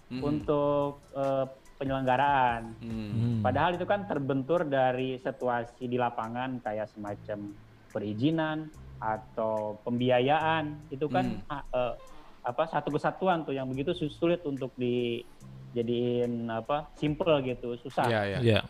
Hmm. 0.09 0.21
untuk 0.23 1.05
eh, 1.13 1.45
penyelenggaraan. 1.79 2.75
Hmm. 2.83 3.41
Padahal 3.41 3.79
itu 3.79 3.87
kan 3.87 4.05
terbentur 4.05 4.67
dari 4.67 5.17
situasi 5.23 5.87
di 5.87 5.95
lapangan 5.95 6.59
kayak 6.59 6.91
semacam 6.91 7.55
perizinan 7.89 8.67
atau 8.99 9.79
pembiayaan 9.87 10.91
itu 10.91 11.07
kan 11.07 11.39
Hmm. 11.47 11.63
eh, 11.71 11.95
apa 12.43 12.67
satu 12.67 12.91
kesatuan 12.91 13.47
tuh 13.47 13.55
yang 13.55 13.71
begitu 13.71 13.95
sulit 14.11 14.43
untuk 14.43 14.75
dijadiin 14.75 16.51
apa 16.51 16.91
simple 16.99 17.39
gitu 17.47 17.79
susah 17.79 18.11
Iya, 18.11 18.21
iya. 18.27 18.39
Iya. 18.43 18.61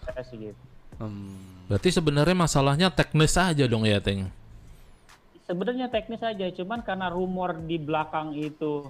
saya 0.00 0.22
sih 0.24 0.38
gitu. 0.40 0.62
Hmm. 0.96 1.66
Berarti 1.68 1.92
sebenarnya 1.92 2.32
masalahnya 2.34 2.88
teknis 2.88 3.36
aja 3.36 3.64
dong 3.68 3.84
ya, 3.84 4.00
Teng. 4.00 4.32
Sebenarnya 5.44 5.90
teknis 5.90 6.22
aja, 6.22 6.46
cuman 6.56 6.80
karena 6.80 7.10
rumor 7.10 7.58
di 7.58 7.76
belakang 7.76 8.32
itu, 8.32 8.88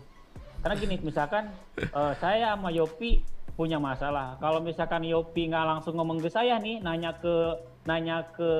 karena 0.60 0.74
gini, 0.76 0.96
misalkan 1.00 1.48
eh, 1.98 2.12
saya 2.16 2.54
sama 2.54 2.70
Yopi 2.70 3.20
punya 3.52 3.76
masalah. 3.76 4.36
Kalau 4.38 4.60
misalkan 4.60 5.04
Yopi 5.04 5.48
nggak 5.48 5.66
langsung 5.66 5.94
ngomong 5.94 6.18
ke 6.18 6.28
saya 6.28 6.56
nih, 6.56 6.80
nanya 6.80 7.12
ke 7.12 7.34
nanya 7.84 8.24
ke 8.30 8.50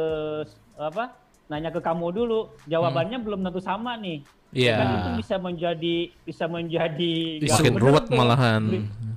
apa? 0.76 1.16
Nanya 1.48 1.68
ke 1.68 1.80
kamu 1.80 2.14
dulu, 2.14 2.40
jawabannya 2.64 3.18
belum 3.20 3.42
tentu 3.42 3.58
sama 3.58 3.96
nih. 3.96 4.22
Iya. 4.50 4.74
Kan 4.76 4.86
itu 4.92 5.08
bisa 5.18 5.34
menjadi 5.38 5.96
bisa 6.22 6.44
menjadi 6.46 7.14
Makin 7.42 7.74
ruwet 7.74 8.04
tuh. 8.06 8.14
malahan. 8.14 8.62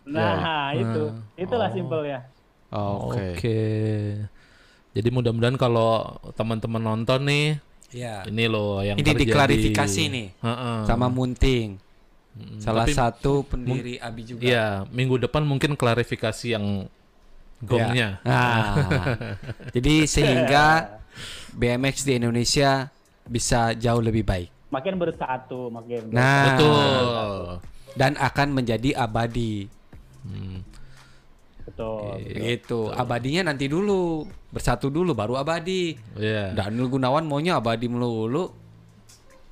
Nah, 0.06 0.74
itu 0.74 1.04
itulah 1.36 1.70
Oh. 1.70 1.74
simpelnya. 1.74 2.20
Oke. 2.70 3.38
Oke. 3.38 3.62
Jadi 4.94 5.10
mudah-mudahan 5.10 5.58
kalau 5.58 6.06
teman-teman 6.34 6.82
nonton 6.82 7.26
nih, 7.26 7.48
Iya. 7.90 8.26
ini 8.26 8.46
loh 8.46 8.82
yang 8.82 8.98
Ini 8.98 9.06
terjadi. 9.06 9.22
diklarifikasi 9.26 10.02
nih 10.10 10.28
Heeh. 10.38 10.78
sama 10.86 11.10
Munting. 11.10 11.78
Mm, 12.34 12.58
Salah 12.58 12.90
tapi 12.90 12.98
satu 12.98 13.46
pendiri 13.46 14.02
Abi 14.02 14.26
juga. 14.26 14.42
Iya, 14.42 14.90
minggu 14.90 15.22
depan 15.22 15.46
mungkin 15.46 15.78
klarifikasi 15.78 16.58
yang 16.58 16.90
gongnya. 17.62 18.18
Ya. 18.26 18.26
Nah, 18.26 18.74
jadi 19.76 20.10
sehingga 20.10 20.98
BMX 21.54 22.10
di 22.10 22.18
Indonesia 22.18 22.90
bisa 23.30 23.72
jauh 23.78 24.02
lebih 24.04 24.26
baik 24.26 24.50
Makin 24.74 24.98
bersatu, 24.98 25.70
makin 25.70 26.10
Nah. 26.10 26.58
Betul. 26.58 27.62
dan 27.94 28.18
akan 28.18 28.58
menjadi 28.58 28.98
abadi. 28.98 29.70
Hmm. 30.26 30.66
betul. 31.62 32.18
Gitu. 32.26 32.90
Abadinya 32.90 33.54
nanti 33.54 33.70
dulu, 33.70 34.26
bersatu 34.50 34.90
dulu 34.90 35.14
baru 35.14 35.38
abadi. 35.38 35.94
Iya. 36.18 36.58
Daniel 36.58 36.90
Gunawan 36.90 37.30
maunya 37.30 37.62
abadi 37.62 37.86
melulu. 37.86 38.50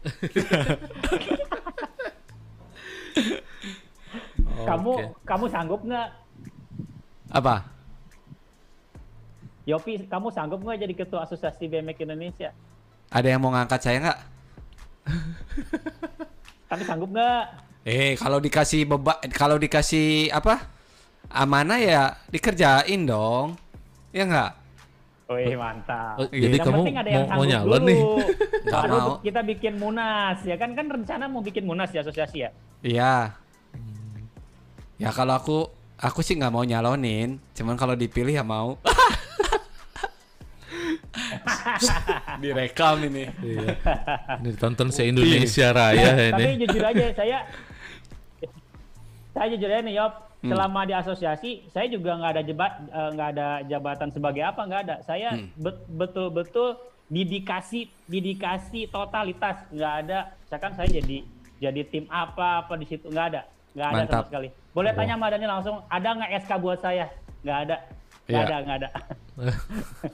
Kamu 4.68 4.93
kamu 5.24 5.45
sanggup 5.47 5.82
nggak 5.88 6.09
Apa? 7.32 7.64
Yopi, 9.64 10.03
kamu 10.09 10.28
sanggup 10.36 10.59
nggak 10.59 10.84
jadi 10.84 10.93
ketua 10.97 11.24
asosiasi 11.24 11.72
BMX 11.72 11.97
Indonesia? 12.03 12.51
Ada 13.07 13.28
yang 13.32 13.39
mau 13.39 13.55
ngangkat 13.55 13.80
saya 13.80 13.97
nggak? 14.03 14.20
Tapi 16.70 16.84
sanggup 16.84 17.16
nggak? 17.16 17.43
Eh, 17.88 18.14
kalau 18.20 18.43
dikasih 18.43 18.84
beba, 18.84 19.18
kalau 19.32 19.55
dikasih 19.55 20.28
apa? 20.30 20.70
Amanah 21.32 21.80
ya 21.80 22.20
dikerjain 22.28 23.07
dong. 23.07 23.55
Ya 24.12 24.28
nggak? 24.28 24.51
Wih 25.34 25.55
mantap. 25.55 26.15
Oh, 26.15 26.27
jadi 26.27 26.51
yang 26.53 26.65
kamu 26.65 26.75
penting 26.77 26.97
ada 26.97 27.09
yang 27.09 27.21
mau- 27.21 27.29
mau 27.29 27.36
sanggup 27.38 27.51
nyalon 27.51 27.71
dulu. 27.73 27.88
nih? 27.88 27.99
Baru 28.67 28.91
mau. 28.93 29.11
kita 29.19 29.41
bikin 29.43 29.73
munas 29.75 30.38
ya 30.41 30.55
kan 30.55 30.69
kan 30.71 30.86
rencana 30.88 31.23
mau 31.25 31.39
bikin 31.39 31.63
munas 31.63 31.89
di 31.89 31.97
asosiasi 31.97 32.38
ya. 32.39 32.49
Iya. 32.82 33.15
Ya 34.97 35.09
kalau 35.09 35.34
aku 35.34 35.57
aku 35.97 36.19
sih 36.19 36.34
nggak 36.34 36.49
mau 36.49 36.61
nyalonin, 36.61 37.38
cuman 37.51 37.75
kalau 37.75 37.93
dipilih 37.93 38.32
ya 38.32 38.43
mau. 38.43 38.77
Direkam 42.39 43.03
ini. 43.03 43.27
Iya. 43.38 43.67
Ini 44.38 44.49
ditonton 44.49 44.89
se 44.89 45.03
Indonesia 45.03 45.69
Raya 45.71 46.32
Tapi 46.32 46.41
ini. 46.47 46.61
jujur 46.61 46.82
aja 46.82 47.05
saya 47.13 47.38
saya 49.32 49.47
jujur 49.49 49.67
aja 49.67 49.82
nih 49.82 49.95
Yop. 49.95 50.13
Selama 50.41 50.83
di 50.83 50.91
asosiasi 50.91 51.51
saya 51.67 51.85
juga 51.85 52.13
nggak 52.13 52.31
ada 52.31 52.41
jebat 52.41 52.71
eh, 52.83 53.09
nggak 53.11 53.29
ada 53.31 53.47
jabatan 53.63 54.09
sebagai 54.09 54.41
apa 54.41 54.61
nggak 54.61 54.81
ada. 54.83 54.95
Saya 55.01 55.29
Hmm. 55.31 55.47
bet- 55.55 55.85
betul-betul 55.87 56.75
didikasi 57.07 57.85
didikasi 58.05 58.87
totalitas 58.87 59.61
nggak 59.67 59.93
ada. 60.01 60.19
Misalkan 60.41 60.73
saya 60.73 60.89
jadi 60.89 61.17
jadi 61.57 61.81
tim 61.83 62.05
apa 62.07 62.61
apa 62.61 62.73
di 62.73 62.85
situ 62.85 63.05
nggak 63.05 63.27
ada 63.29 63.41
nggak 63.71 63.87
ada 63.87 63.95
Mantap. 63.95 64.13
sama 64.15 64.27
sekali. 64.27 64.49
Boleh 64.71 64.91
tanya 64.91 65.13
sama 65.13 65.27
Daniel 65.27 65.51
langsung 65.53 65.77
ada 65.85 66.09
nggak 66.11 66.31
SK 66.39 66.51
buat 66.57 66.79
saya? 66.79 67.05
Nggak 67.41 67.59
ada 67.59 67.75
nggak 68.23 68.33
Iya. 68.33 68.41
ada 68.43 68.55
nggak 68.59 68.77
ada. 68.77 68.89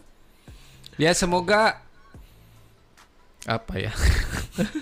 Ya 0.97 1.13
semoga 1.13 1.78
apa 3.45 3.73
ya? 3.78 3.93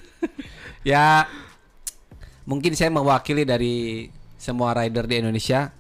ya 0.87 1.27
mungkin 2.43 2.71
saya 2.71 2.87
mewakili 2.87 3.43
dari 3.43 4.07
semua 4.45 4.77
rider 4.77 5.09
di 5.09 5.25
Indonesia 5.25 5.73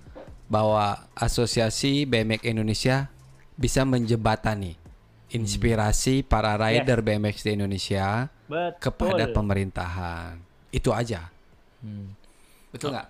bahwa 0.49 1.05
asosiasi 1.13 2.09
BMX 2.09 2.41
Indonesia 2.49 3.13
bisa 3.53 3.85
menjembatani 3.85 4.73
inspirasi 5.29 6.25
para 6.25 6.57
rider 6.57 7.05
BMX 7.05 7.45
di 7.45 7.51
Indonesia 7.53 8.33
Betul. 8.49 8.81
kepada 8.81 9.29
pemerintahan. 9.29 10.41
Itu 10.73 10.89
aja. 10.89 11.29
Hmm. 11.85 12.17
Betul 12.73 12.97
nggak? 12.97 13.09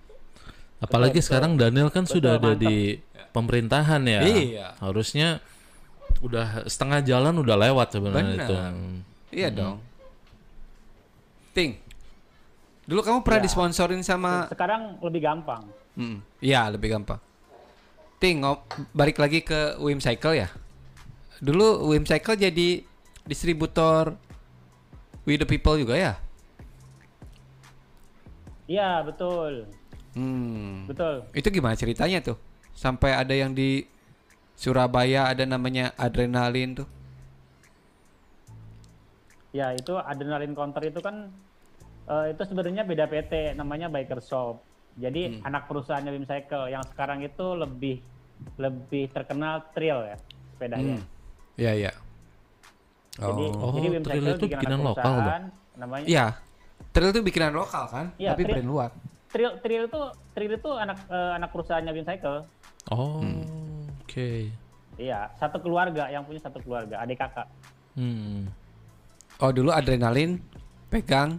Apalagi 0.84 1.18
Betul, 1.18 1.26
sekarang 1.32 1.52
Daniel 1.56 1.88
kan 1.88 2.04
Betul, 2.04 2.20
sudah 2.20 2.36
ada 2.36 2.52
mantap. 2.52 2.62
di 2.68 2.76
pemerintahan 3.32 4.02
ya. 4.04 4.20
Iya. 4.24 4.68
Harusnya 4.84 5.40
udah 6.20 6.68
setengah 6.68 7.00
jalan 7.04 7.40
udah 7.40 7.56
lewat 7.56 7.88
sebenarnya 7.96 8.36
Benar. 8.36 8.44
itu. 8.44 8.54
Iya 9.32 9.48
dong. 9.52 9.76
Ting. 11.56 11.87
Dulu 12.88 13.04
kamu 13.04 13.18
pernah 13.20 13.44
Ya. 13.44 13.46
disponsorin 13.46 14.00
sama 14.00 14.48
Sekarang 14.48 14.96
lebih 15.04 15.20
gampang. 15.20 15.68
Hmm, 15.92 16.24
Iya 16.40 16.72
lebih 16.72 16.96
gampang. 16.96 17.20
Ting, 18.16 18.40
balik 18.90 19.20
lagi 19.20 19.44
ke 19.44 19.76
Wim 19.78 20.00
Cycle 20.00 20.40
ya. 20.40 20.48
Dulu 21.38 21.92
Wim 21.92 22.08
Cycle 22.08 22.34
jadi 22.34 22.82
distributor 23.28 24.16
We 25.22 25.36
the 25.36 25.44
People 25.44 25.76
juga 25.76 25.94
ya. 25.94 26.16
Iya 28.64 29.04
betul 29.04 29.68
Hmm. 30.16 30.88
betul. 30.88 31.28
Itu 31.30 31.48
gimana 31.52 31.76
ceritanya 31.76 32.24
tuh? 32.24 32.36
Sampai 32.72 33.12
ada 33.12 33.30
yang 33.36 33.52
di 33.52 33.84
Surabaya 34.56 35.30
ada 35.30 35.44
namanya 35.44 35.94
adrenalin 35.94 36.82
tuh. 36.82 36.88
Ya 39.52 39.70
itu 39.72 39.94
adrenalin 39.94 40.52
counter 40.52 40.82
itu 40.84 40.98
kan 40.98 41.30
Eh, 42.08 42.32
itu 42.32 42.42
sebenarnya 42.42 42.82
beda 42.82 43.04
PT, 43.04 43.32
namanya 43.52 43.86
Biker 43.86 44.18
Shop. 44.18 44.64
Jadi 44.96 45.38
Hmm. 45.38 45.46
anak 45.46 45.68
perusahaannya 45.68 46.10
Wim 46.10 46.24
Cycle 46.24 46.66
yang 46.66 46.82
sekarang 46.82 47.20
itu 47.20 47.46
lebih 47.54 48.00
lebih 48.56 49.10
terkenal 49.10 49.66
trail 49.70 49.98
ya 50.04 50.16
sepedanya. 50.48 50.96
Hmm. 50.96 51.04
Iya, 51.54 51.72
iya. 51.76 51.92
Jadi, 53.12 53.44
Oh. 53.52 53.74
jadi 53.74 53.86
Oh, 53.86 53.92
Wim 53.92 54.02
trail 54.02 54.22
Cycle 54.22 54.30
itu 54.32 54.46
bikin 54.46 54.56
bikinan 54.56 54.80
lokal, 54.80 55.04
perusahaan, 55.04 55.44
namanya 55.76 56.04
Iya. 56.06 56.26
Trail 56.88 57.10
itu 57.10 57.20
bikinan 57.20 57.52
lokal 57.52 57.84
kan? 57.86 58.06
Iya, 58.16 58.30
Tapi 58.32 58.42
trail- 58.42 58.54
brand 58.56 58.68
luar. 58.68 58.90
Trail 59.28 59.52
Trail 59.60 59.82
itu 59.84 60.00
Trail 60.32 60.52
itu 60.54 60.70
anak 60.72 60.98
eh, 61.04 61.32
anak 61.34 61.48
perusahaannya 61.50 61.92
Wim 61.92 62.06
Cycle. 62.06 62.38
Oh, 62.88 63.20
Hmm. 63.20 63.84
oke. 64.00 64.30
Iya, 64.96 65.30
satu 65.36 65.58
keluarga 65.58 66.08
yang 66.08 66.24
punya 66.24 66.40
satu 66.40 66.58
keluarga, 66.58 66.98
adik 66.98 67.18
kakak. 67.18 67.46
Hmm. 67.92 68.48
Oh, 69.36 69.50
dulu 69.50 69.70
adrenalin 69.70 70.42
pegang 70.88 71.38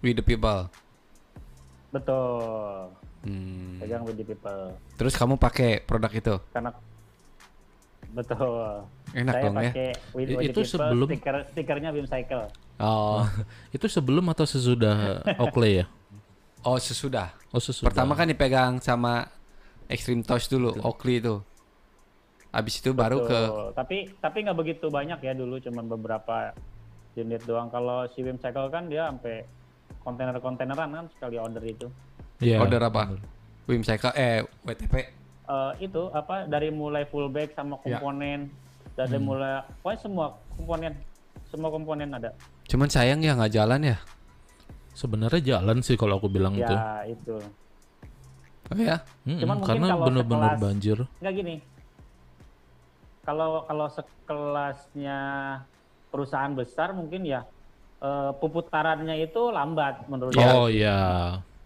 with 0.00 0.16
the 0.16 0.24
people. 0.24 0.68
Betul. 1.88 2.92
Hmm. 3.24 3.80
Pegang 3.80 4.02
with 4.04 4.16
the 4.16 4.24
people. 4.24 4.76
Terus 4.94 5.14
kamu 5.14 5.34
pakai 5.36 5.82
produk 5.82 6.12
itu? 6.12 6.34
Karena 6.52 6.70
betul. 8.12 8.84
Enak 9.12 9.34
Saya 9.34 9.44
dong 9.48 9.56
ya. 9.56 9.70
pakai 9.72 9.88
with, 10.12 10.28
with 10.28 10.28
the 10.28 10.36
itu 10.44 10.60
people, 10.60 10.68
sebelum- 10.68 11.08
stiker 11.08 11.36
stikernya 11.52 11.90
Wim 11.90 12.06
Cycle. 12.06 12.44
Oh. 12.78 13.26
Itu 13.76 13.90
sebelum 13.90 14.30
atau 14.30 14.46
sesudah 14.46 15.18
Oakley 15.42 15.82
ya? 15.82 15.86
oh, 16.62 16.78
sesudah. 16.78 17.34
Oh, 17.50 17.58
sesudah. 17.58 17.90
Pertama 17.90 18.12
kan 18.14 18.28
dipegang 18.28 18.78
sama 18.78 19.26
Extreme 19.88 20.22
Touch 20.22 20.46
dulu, 20.46 20.76
Oakley 20.84 21.18
itu. 21.18 21.40
Habis 22.48 22.78
itu 22.78 22.92
baru 22.92 23.24
ke 23.24 23.40
Betul. 23.40 23.66
Tapi 23.72 23.96
tapi 24.20 24.36
nggak 24.44 24.58
begitu 24.58 24.86
banyak 24.88 25.18
ya 25.18 25.32
dulu, 25.32 25.56
cuman 25.58 25.84
beberapa 25.88 26.52
unit 27.16 27.40
doang. 27.44 27.66
Kalau 27.68 28.04
si 28.12 28.20
Wim 28.20 28.36
Cycle 28.36 28.68
kan 28.68 28.86
dia 28.86 29.08
sampai 29.08 29.48
kontainer-kontaineran 30.08 30.88
kan 30.90 31.04
sekali 31.12 31.36
order 31.36 31.60
itu. 31.62 31.86
Iya. 32.38 32.58
order 32.58 32.80
apa? 32.82 33.12
Wim 33.66 33.82
Cycle 33.82 34.14
eh 34.14 34.40
WTP. 34.64 34.94
Eh, 35.44 35.72
itu 35.82 36.02
apa 36.10 36.44
dari 36.44 36.68
mulai 36.70 37.04
full 37.04 37.28
bag 37.28 37.52
sama 37.52 37.76
Ya. 37.78 38.00
komponen, 38.00 38.48
dari 38.94 39.18
mulai 39.18 39.60
pokoknya 39.76 40.00
semua 40.00 40.26
komponen, 40.54 40.92
semua 41.44 41.68
komponen 41.68 42.08
ada. 42.10 42.30
Cuman 42.64 42.88
sayang 42.88 43.20
ya 43.20 43.32
nggak 43.34 43.52
jalan 43.52 43.80
ya. 43.86 43.96
Sebenarnya 44.92 45.56
jalan 45.56 45.78
sih 45.78 45.94
kalau 45.94 46.16
aku 46.16 46.26
bilang 46.26 46.52
itu. 46.54 46.68
Ya 46.68 47.04
itu. 47.06 47.36
Oh 48.68 48.76
ya. 48.76 49.00
Mm-mm, 49.24 49.40
Cuman 49.40 49.56
mungkin 49.56 49.68
karena 49.80 49.86
bener-bener 49.98 50.50
sekelas- 50.50 50.60
banjir. 50.60 50.98
Nggak 51.18 51.34
gini. 51.34 51.56
Kalau 53.22 53.64
kalau 53.64 53.86
sekelasnya 53.88 55.18
perusahaan 56.08 56.52
besar 56.52 56.92
mungkin 56.92 57.24
ya 57.24 57.44
eh, 58.02 58.30
puputarannya 58.38 59.16
itu 59.22 59.50
lambat 59.50 60.06
menurut 60.10 60.32
saya. 60.34 60.54
Oh 60.54 60.66
iya. 60.70 60.98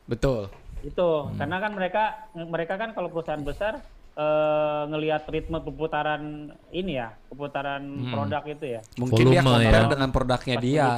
Betul. 0.08 0.48
Itu 0.82 1.30
karena 1.38 1.62
kan 1.62 1.72
mereka 1.78 2.04
mereka 2.34 2.74
kan 2.74 2.90
kalau 2.90 3.08
perusahaan 3.12 3.44
besar 3.44 3.78
eh, 4.18 4.82
ngelihat 4.90 5.24
ritme 5.30 5.62
puputaran 5.62 6.52
ini 6.74 6.98
ya, 6.98 7.14
puputaran 7.30 7.80
produk 8.10 8.42
itu 8.48 8.64
ya. 8.76 8.80
Mungkin 8.98 9.24
dia 9.30 9.40
Volume 9.40 9.62
compare 9.62 9.84
ya. 9.86 9.92
dengan 9.92 10.10
produknya 10.10 10.56
Pas 10.58 10.64
dia. 10.64 10.88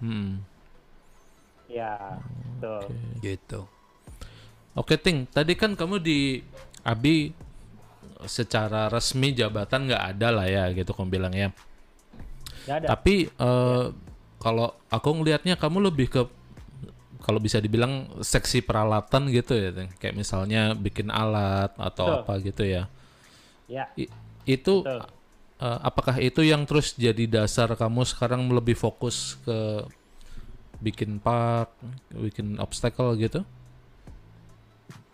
Hmm. 0.00 0.30
Ya, 1.70 2.18
betul. 2.56 2.82
Gitu. 3.22 3.60
Oke 4.78 4.94
Ting, 4.98 5.26
tadi 5.30 5.58
kan 5.58 5.74
kamu 5.74 5.98
di 5.98 6.42
Abi 6.86 7.34
secara 8.24 8.88
resmi 8.92 9.32
jabatan 9.32 9.88
nggak 9.88 10.04
ada 10.16 10.28
lah 10.30 10.46
ya 10.48 10.68
gitu 10.72 10.92
kamu 10.92 11.08
bilang 11.08 11.34
ya. 11.34 11.48
Ya 12.68 12.78
ada. 12.80 12.86
Tapi 12.96 13.28
eh, 13.28 13.84
kalau 14.40 14.72
aku 14.88 15.08
ngelihatnya 15.20 15.54
kamu 15.60 15.92
lebih 15.92 16.08
ke 16.08 16.22
kalau 17.20 17.36
bisa 17.36 17.60
dibilang 17.60 18.08
seksi 18.24 18.64
peralatan 18.64 19.28
gitu 19.28 19.52
ya, 19.52 19.70
kayak 20.00 20.16
misalnya 20.16 20.72
bikin 20.72 21.12
alat 21.12 21.68
atau 21.76 22.16
Betul. 22.16 22.20
apa 22.24 22.32
gitu 22.40 22.62
ya. 22.64 22.82
Ya, 23.68 23.84
I- 23.94 24.10
itu 24.48 24.80
Betul. 24.82 25.04
eh, 25.60 25.78
apakah 25.84 26.16
itu 26.16 26.40
yang 26.40 26.64
terus 26.64 26.96
jadi 26.96 27.28
dasar 27.28 27.68
kamu 27.76 28.08
sekarang 28.08 28.48
lebih 28.48 28.72
fokus 28.72 29.36
ke 29.44 29.84
bikin 30.80 31.20
park, 31.20 31.76
bikin 32.16 32.56
obstacle 32.56 33.12
gitu? 33.20 33.44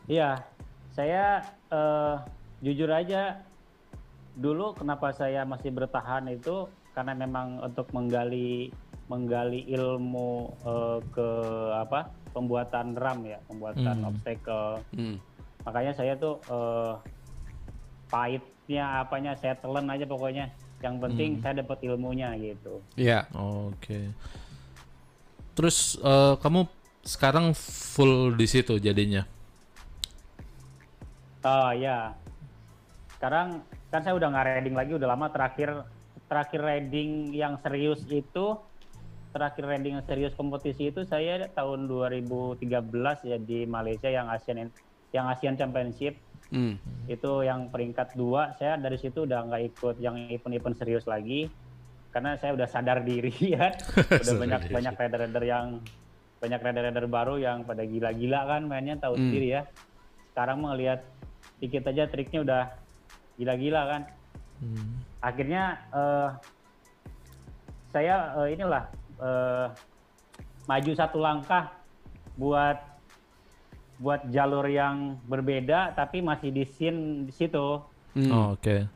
Iya, 0.06 0.46
saya 0.94 1.42
eh, 1.74 2.14
jujur 2.62 2.86
aja 2.94 3.42
dulu 4.38 4.78
kenapa 4.78 5.10
saya 5.10 5.42
masih 5.42 5.74
bertahan 5.74 6.30
itu 6.30 6.70
karena 6.94 7.12
memang 7.12 7.60
untuk 7.60 7.90
menggali 7.92 8.70
menggali 9.06 9.62
ilmu 9.70 10.30
eh, 10.66 10.98
ke 11.14 11.28
apa 11.78 12.10
pembuatan 12.34 12.92
ram 12.98 13.22
ya, 13.24 13.38
pembuatan 13.46 13.96
Hmm. 14.02 14.08
obstacle. 14.10 14.82
Hmm. 14.92 15.16
Makanya 15.64 15.92
saya 15.94 16.14
tuh 16.18 16.38
eh, 16.46 16.92
pahitnya 18.06 19.02
apanya 19.02 19.34
saya 19.38 19.54
telan 19.58 19.88
aja 19.90 20.04
pokoknya. 20.06 20.50
Yang 20.84 20.96
penting 21.08 21.30
saya 21.40 21.64
dapat 21.64 21.78
ilmunya 21.88 22.36
gitu. 22.36 22.84
Iya. 23.00 23.24
Oke. 23.32 24.12
Terus 25.56 25.96
eh, 26.02 26.34
kamu 26.36 26.68
sekarang 27.06 27.54
full 27.56 28.34
di 28.34 28.46
situ 28.50 28.76
jadinya? 28.76 29.24
Oh 31.46 31.70
ya. 31.72 32.12
Sekarang 33.16 33.62
kan 33.88 34.02
saya 34.02 34.18
udah 34.18 34.28
nggak 34.28 34.46
riding 34.60 34.76
lagi, 34.76 34.92
udah 34.98 35.08
lama 35.08 35.30
terakhir 35.30 35.86
terakhir 36.26 36.60
riding 36.60 37.30
yang 37.32 37.54
serius 37.62 38.02
itu 38.10 38.58
terakhir 39.36 39.68
riding 39.68 40.00
yang 40.00 40.06
serius 40.08 40.32
kompetisi 40.32 40.88
itu 40.88 41.04
saya 41.04 41.44
tahun 41.52 41.84
2013 41.84 42.64
ya 43.22 43.36
di 43.36 43.68
Malaysia 43.68 44.08
yang 44.08 44.32
Asian 44.32 44.72
yang 45.12 45.26
Asian 45.28 45.60
Championship 45.60 46.16
Hmm. 46.46 46.78
itu 47.10 47.42
yang 47.42 47.74
peringkat 47.74 48.14
dua 48.14 48.54
saya 48.54 48.78
dari 48.78 48.94
situ 48.96 49.26
udah 49.26 49.50
nggak 49.50 49.62
ikut 49.74 49.98
yang 49.98 50.14
event-event 50.30 50.78
serius 50.78 51.02
lagi 51.02 51.50
karena 52.14 52.38
saya 52.38 52.54
udah 52.54 52.70
sadar 52.70 53.02
diri 53.02 53.34
ya 53.58 53.74
udah 54.22 54.34
banyak 54.38 54.60
diri. 54.62 54.72
banyak 54.72 54.94
rider-rider 54.94 55.42
yang 55.42 55.66
banyak 56.38 56.60
rider-rider 56.62 57.06
baru 57.10 57.34
yang 57.42 57.66
pada 57.66 57.82
gila-gila 57.82 58.46
kan 58.46 58.62
mainnya 58.62 58.94
tahu 58.94 59.18
Hmm. 59.18 59.26
sendiri 59.26 59.58
ya 59.58 59.62
sekarang 60.30 60.62
melihat 60.62 61.02
dikit 61.58 61.82
aja 61.90 62.06
triknya 62.06 62.46
udah 62.46 62.62
gila-gila 63.34 63.82
kan 63.90 64.02
Hmm. 64.62 65.02
akhirnya 65.18 65.62
eh, 65.90 66.28
saya 67.90 68.14
eh, 68.38 68.54
inilah 68.54 68.86
eh, 69.22 69.66
maju 70.68 70.92
satu 71.00 71.18
langkah 71.22 71.64
buat 72.36 72.76
buat 73.96 74.28
jalur 74.28 74.68
yang 74.68 75.24
berbeda 75.24 75.96
tapi 75.96 76.20
masih 76.20 76.52
di 76.52 76.64
scene 76.68 77.24
di 77.28 77.32
situ 77.32 77.58
Hmm. 78.16 78.32
Oh, 78.32 78.56
Oke. 78.56 78.88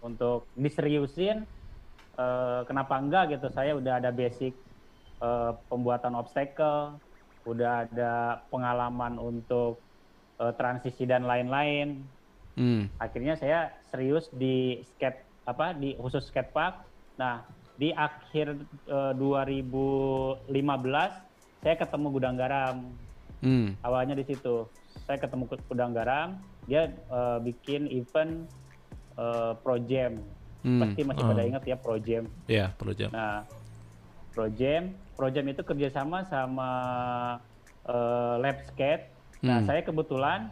untuk 0.00 0.48
diseriusin 0.54 1.44
eh, 2.18 2.60
kenapa 2.68 2.94
enggak 3.02 3.24
gitu 3.36 3.48
saya 3.52 3.76
udah 3.78 4.00
ada 4.00 4.10
basic 4.14 4.54
eh, 5.22 5.52
pembuatan 5.68 6.14
obstacle 6.18 7.02
udah 7.44 7.88
ada 7.88 8.12
pengalaman 8.52 9.16
untuk 9.20 9.84
eh, 10.40 10.52
transisi 10.58 11.04
dan 11.08 11.24
lain-lain 11.26 12.08
Hmm. 12.58 12.90
akhirnya 12.98 13.38
saya 13.38 13.70
serius 13.86 14.26
di 14.34 14.82
skate 14.82 15.30
apa 15.46 15.70
di 15.78 15.94
khusus 15.94 16.26
skatepark 16.26 16.74
nah 17.14 17.46
di 17.78 17.94
akhir 17.94 18.46
eh, 18.84 19.12
2015 19.14 20.50
saya 21.58 21.74
ketemu 21.76 22.06
gudang 22.10 22.36
garam 22.36 22.76
Hmm. 23.38 23.78
awalnya 23.80 24.12
di 24.12 24.26
situ 24.26 24.66
saya 25.00 25.14
ketemu 25.16 25.46
Gu- 25.46 25.62
gudang 25.64 25.94
garam 25.94 26.28
dia 26.64 26.90
eh, 26.90 27.38
bikin 27.40 27.86
event 27.88 28.50
eh, 29.14 29.52
pro 29.56 29.78
jam 29.80 30.18
Hmm. 30.58 30.82
pasti 30.82 31.06
masih 31.06 31.22
Oh. 31.22 31.30
pada 31.30 31.42
ingat 31.44 31.62
ya 31.62 31.78
pro 31.78 31.94
jam 31.96 32.26
Ya, 32.44 32.74
perlu 32.74 32.90
jam. 32.92 33.14
nah 33.14 33.46
pro 34.28 34.50
jam 34.50 34.82
pro 35.14 35.30
jam 35.30 35.46
itu 35.46 35.62
kerjasama 35.62 36.26
sama 36.26 36.70
eh, 37.84 38.34
lab 38.36 38.58
skate 38.64 39.14
nah 39.38 39.62
Hmm. 39.62 39.66
saya 39.66 39.80
kebetulan 39.80 40.50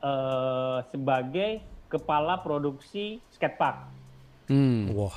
eh, 0.00 0.78
sebagai 0.90 1.50
kepala 1.86 2.36
produksi 2.36 3.22
skatepark 3.30 3.94
Hmm. 4.46 4.90
Wah, 4.92 5.14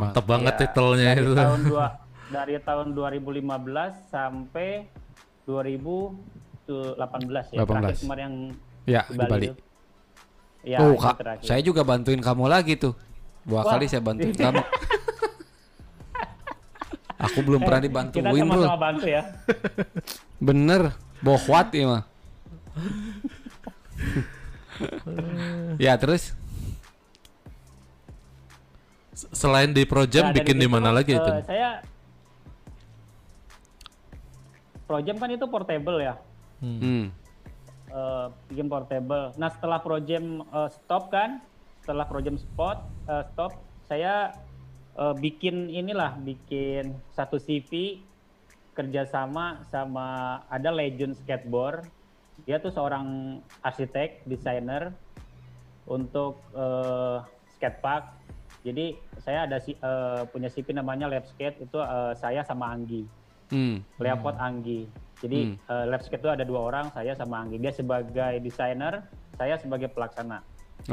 mantap 0.00 0.24
banget 0.24 0.54
Ya, 0.54 0.60
titelnya 0.60 1.10
dari 1.10 1.20
itu. 1.20 1.32
tahun 1.34 1.60
dua 1.64 1.86
dari 2.36 2.54
tahun 2.60 2.86
2015 2.92 4.12
sampai 4.12 4.68
2018 5.44 6.68
ya 7.50 7.64
18. 7.64 7.66
terakhir 7.66 7.96
kemarin 7.98 8.22
yang 8.22 8.36
Ya, 8.84 9.02
di 9.04 9.12
di 9.12 9.18
Bali, 9.18 9.28
Bali. 9.28 9.48
Ya, 10.60 10.78
oh, 10.80 10.96
Kak, 10.96 11.20
terakhir. 11.20 11.44
saya 11.44 11.60
juga 11.60 11.80
bantuin 11.82 12.18
kamu 12.18 12.44
lagi 12.46 12.74
tuh. 12.74 12.96
Dua 13.42 13.60
Wah. 13.60 13.76
kali 13.76 13.84
saya 13.84 14.00
bantuin 14.00 14.32
kamu. 14.32 14.60
Aku 17.18 17.42
belum 17.42 17.60
pernah 17.60 17.82
kita 17.82 17.88
dibantuin, 17.90 18.22
sama-sama 18.22 18.54
Bro. 18.54 18.78
bantu 18.78 19.06
ya 19.10 19.22
Bener, 20.46 20.82
bohwat 21.18 21.68
ya 21.74 21.84
mah. 21.84 22.02
ya 25.76 25.98
terus 25.98 26.37
Selain 29.34 29.74
di 29.74 29.82
Project 29.82 30.30
Nah, 30.30 30.34
bikin 30.34 30.56
di 30.62 30.68
mana 30.70 30.94
lagi 30.94 31.14
eh, 31.14 31.18
itu? 31.18 31.30
saya 31.42 31.82
Projem 34.88 35.20
kan 35.20 35.28
itu 35.28 35.44
portable 35.44 36.00
ya. 36.00 36.16
Hmm. 36.64 36.80
Hmm. 36.80 37.04
eh, 37.92 38.26
bikin 38.48 38.72
portable. 38.72 39.36
Nah 39.36 39.52
setelah 39.52 39.84
projem 39.84 40.40
eh, 40.40 40.70
stop 40.72 41.12
kan, 41.12 41.44
setelah 41.84 42.08
projem 42.08 42.40
spot 42.40 42.88
eh, 43.04 43.24
stop, 43.32 43.52
saya 43.84 44.32
eh, 44.96 45.14
bikin 45.20 45.68
inilah, 45.68 46.16
bikin 46.24 46.96
satu 47.12 47.36
CV 47.36 48.00
kerjasama 48.72 49.66
sama 49.68 50.40
ada 50.48 50.72
legend 50.72 51.20
skateboard. 51.20 51.84
Dia 52.48 52.62
tuh 52.62 52.72
seorang 52.72 53.38
arsitek, 53.60 54.24
desainer 54.24 54.94
untuk 55.84 56.40
eh, 56.56 57.18
skatepark. 57.58 58.17
Jadi 58.66 58.98
saya 59.22 59.46
ada 59.46 59.62
si, 59.62 59.74
eh, 59.74 60.22
punya 60.28 60.50
CV 60.50 60.74
namanya 60.74 61.06
Lab 61.06 61.24
Skate 61.26 61.62
itu 61.62 61.78
eh, 61.78 62.12
saya 62.18 62.42
sama 62.42 62.74
Anggi. 62.74 63.06
Hmm. 63.48 63.80
Leopard 63.96 64.36
Anggi. 64.36 65.08
Jadi 65.18 65.58
eh, 65.58 65.84
lab 65.90 66.02
skate 66.02 66.22
itu 66.22 66.30
ada 66.30 66.44
dua 66.46 66.70
orang, 66.70 66.94
saya 66.94 67.12
sama 67.18 67.42
Anggi. 67.42 67.58
Dia 67.58 67.74
sebagai 67.74 68.38
desainer, 68.38 69.02
saya 69.34 69.58
sebagai 69.58 69.90
pelaksana. 69.90 70.42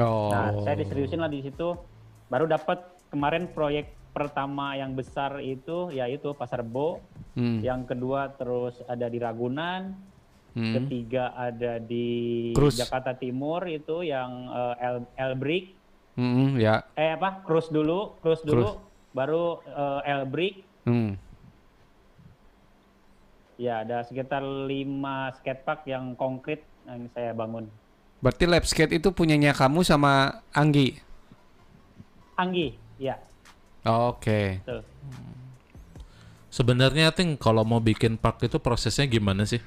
Oh. 0.01 0.33
Nah, 0.33 0.65
saya 0.65 0.81
diseriusin 0.81 1.21
lah 1.21 1.29
di 1.29 1.45
situ. 1.45 1.77
Baru 2.25 2.49
dapat 2.49 2.81
kemarin 3.13 3.53
proyek 3.53 3.93
pertama 4.15 4.73
yang 4.79 4.97
besar 4.97 5.43
itu 5.43 5.93
yaitu 5.93 6.33
Pasar 6.33 6.65
Bo. 6.65 7.05
Hmm. 7.37 7.61
Yang 7.61 7.93
kedua 7.93 8.33
terus 8.33 8.81
ada 8.89 9.05
di 9.05 9.21
Ragunan. 9.21 9.93
Hmm. 10.55 10.71
Ketiga 10.71 11.35
ada 11.35 11.77
di 11.83 12.49
Cruz. 12.55 12.79
Jakarta 12.79 13.13
Timur 13.13 13.61
itu 13.69 14.01
yang 14.01 14.49
eh, 14.49 14.75
El 14.81 14.97
Elbrick. 15.19 15.84
Hmm, 16.15 16.55
ya. 16.55 16.87
Eh 16.95 17.15
apa? 17.15 17.43
Cruz 17.43 17.67
dulu, 17.67 18.15
Cruz 18.23 18.39
dulu, 18.41 18.79
baru 19.11 19.59
eh, 19.67 20.11
Elbrick. 20.11 20.63
Hmm. 20.87 21.19
Ya, 23.55 23.87
ada 23.87 24.03
sekitar 24.03 24.43
lima 24.43 25.31
skatepark 25.39 25.87
yang 25.87 26.15
konkret 26.15 26.63
yang 26.83 27.07
saya 27.15 27.31
bangun. 27.31 27.71
Berarti 28.19 28.43
lab 28.47 28.63
skate 28.67 28.99
itu 28.99 29.11
punyanya 29.15 29.55
kamu 29.55 29.83
sama 29.83 30.43
Anggi. 30.51 30.99
Anggi, 32.35 32.75
ya, 32.99 33.15
Oke. 33.85 34.59
betul. 34.65 34.81
Sebenarnya 36.49 37.13
think 37.13 37.37
kalau 37.37 37.61
mau 37.61 37.77
bikin 37.77 38.17
park 38.17 38.49
itu 38.49 38.57
prosesnya 38.57 39.05
gimana 39.05 39.45
sih? 39.45 39.61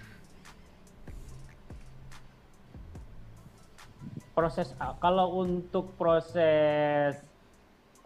Proses 4.38 4.70
kalau 5.02 5.42
untuk 5.42 5.98
proses 5.98 7.18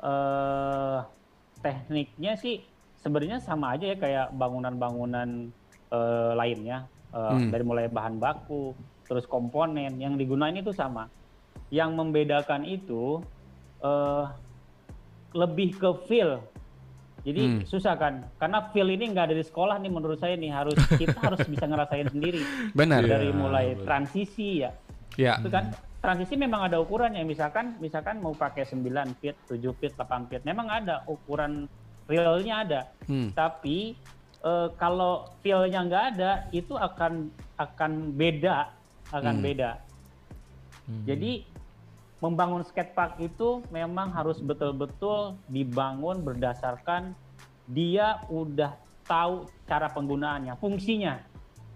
eh 0.01 0.99
tekniknya 1.61 2.35
sih 2.35 2.65
sebenarnya 2.97 3.37
sama 3.39 3.77
aja 3.77 3.93
ya 3.93 3.97
kayak 4.01 4.27
bangunan-bangunan 4.33 5.53
eh, 5.93 6.33
lainnya. 6.33 6.89
Eh, 7.13 7.21
Hmm. 7.21 7.53
Dari 7.53 7.61
mulai 7.61 7.93
bahan 7.93 8.17
baku, 8.17 8.73
terus 9.05 9.29
komponen 9.29 10.01
yang 10.01 10.17
digunain 10.17 10.57
itu 10.57 10.73
sama. 10.73 11.13
Yang 11.69 11.91
membedakan 12.01 12.65
itu 12.65 13.21
eh 13.85 14.25
lebih 15.37 15.77
ke 15.77 15.91
feel. 16.09 16.41
Jadi 17.23 17.43
Hmm. 17.45 17.61
susah 17.69 17.95
kan, 17.95 18.25
karena 18.41 18.73
feel 18.73 18.89
ini 18.89 19.13
nggak 19.13 19.31
ada 19.31 19.37
di 19.37 19.45
sekolah 19.45 19.77
nih 19.79 19.93
menurut 19.93 20.17
saya 20.17 20.33
nih 20.35 20.49
harus 20.49 20.75
kita 20.97 21.21
harus 21.21 21.45
bisa 21.45 21.69
ngerasain 21.69 22.09
sendiri. 22.09 22.41
Benar. 22.81 23.05
Dari 23.05 23.31
mulai 23.31 23.77
betul. 23.77 23.85
transisi 23.85 24.65
ya 24.65 24.73
Ya. 25.21 25.37
itu 25.37 25.53
kan 25.53 25.69
transisi 26.03 26.35
memang 26.35 26.67
ada 26.67 26.83
ukurannya 26.83 27.23
misalkan 27.23 27.79
misalkan 27.79 28.19
mau 28.19 28.35
pakai 28.35 28.67
9 28.67 28.83
feet 29.17 29.39
7 29.47 29.63
feet 29.79 29.95
8 29.95 30.27
feet 30.27 30.43
memang 30.43 30.67
ada 30.67 31.07
ukuran 31.07 31.71
realnya 32.05 32.55
ada 32.61 32.81
Hmm. 33.07 33.31
tapi 33.33 33.95
eh, 34.43 34.69
kalau 34.75 35.31
feelnya 35.41 35.87
nggak 35.87 36.05
ada 36.13 36.31
itu 36.51 36.75
akan 36.75 37.31
akan 37.57 37.93
beda 38.13 38.75
akan 39.09 39.39
Hmm. 39.39 39.45
beda 39.47 39.71
Hmm. 40.83 41.07
jadi 41.07 41.47
membangun 42.19 42.63
skatepark 42.63 43.19
itu 43.19 43.63
memang 43.71 44.11
harus 44.11 44.43
betul-betul 44.43 45.39
dibangun 45.47 46.23
berdasarkan 46.23 47.15
dia 47.65 48.19
udah 48.27 48.75
tahu 49.05 49.47
cara 49.65 49.87
penggunaannya 49.87 50.59
fungsinya 50.59 51.23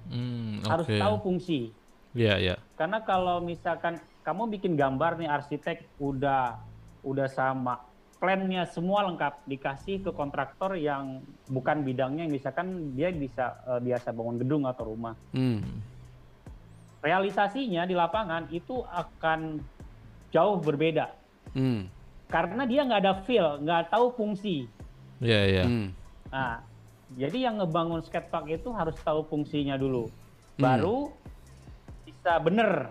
Hmm, 0.07 0.63
harus 0.67 0.87
oke. 0.87 0.99
tahu 0.99 1.15
fungsi 1.23 1.71
Iya, 2.11 2.35
iya. 2.39 2.57
karena 2.75 3.03
kalau 3.03 3.39
misalkan 3.39 3.99
kamu 4.27 4.51
bikin 4.51 4.75
gambar 4.75 5.23
nih 5.23 5.31
arsitek 5.31 5.87
udah 6.03 6.59
udah 7.07 7.31
sama 7.31 7.79
plannya 8.19 8.67
semua 8.67 9.07
lengkap 9.07 9.47
dikasih 9.47 10.03
ke 10.03 10.11
kontraktor 10.11 10.75
yang 10.75 11.23
bukan 11.47 11.87
bidangnya 11.87 12.27
misalkan 12.27 12.91
dia 12.93 13.15
bisa 13.15 13.55
eh, 13.71 13.79
biasa 13.79 14.11
bangun 14.11 14.43
gedung 14.43 14.67
atau 14.67 14.91
rumah 14.91 15.15
Hmm. 15.31 15.63
realisasinya 16.99 17.87
di 17.87 17.95
lapangan 17.95 18.51
itu 18.51 18.83
akan 18.83 19.63
jauh 20.35 20.59
berbeda 20.59 21.15
Hmm. 21.55 21.87
karena 22.27 22.67
dia 22.67 22.83
nggak 22.83 23.01
ada 23.01 23.15
feel 23.23 23.63
nggak 23.63 23.95
tahu 23.95 24.11
fungsi 24.13 24.67
Iya, 25.23 25.41
iya. 25.47 25.65
Hmm. 25.65 25.89
nah 26.29 26.59
jadi 27.15 27.47
yang 27.47 27.63
ngebangun 27.63 28.03
skatepark 28.03 28.51
itu 28.51 28.75
harus 28.75 28.99
tahu 28.99 29.23
fungsinya 29.23 29.79
dulu 29.79 30.11
Hmm. 30.59 30.63
baru 30.67 31.15
bisa 32.03 32.43
bener 32.43 32.91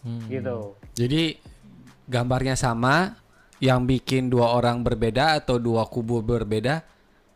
Hmm. 0.00 0.24
gitu 0.32 0.74
Jadi 0.96 1.36
gambarnya 2.08 2.56
sama, 2.56 3.14
yang 3.60 3.84
bikin 3.84 4.32
dua 4.32 4.56
orang 4.56 4.80
berbeda 4.80 5.36
atau 5.36 5.60
dua 5.60 5.84
kubu 5.86 6.24
berbeda, 6.24 6.82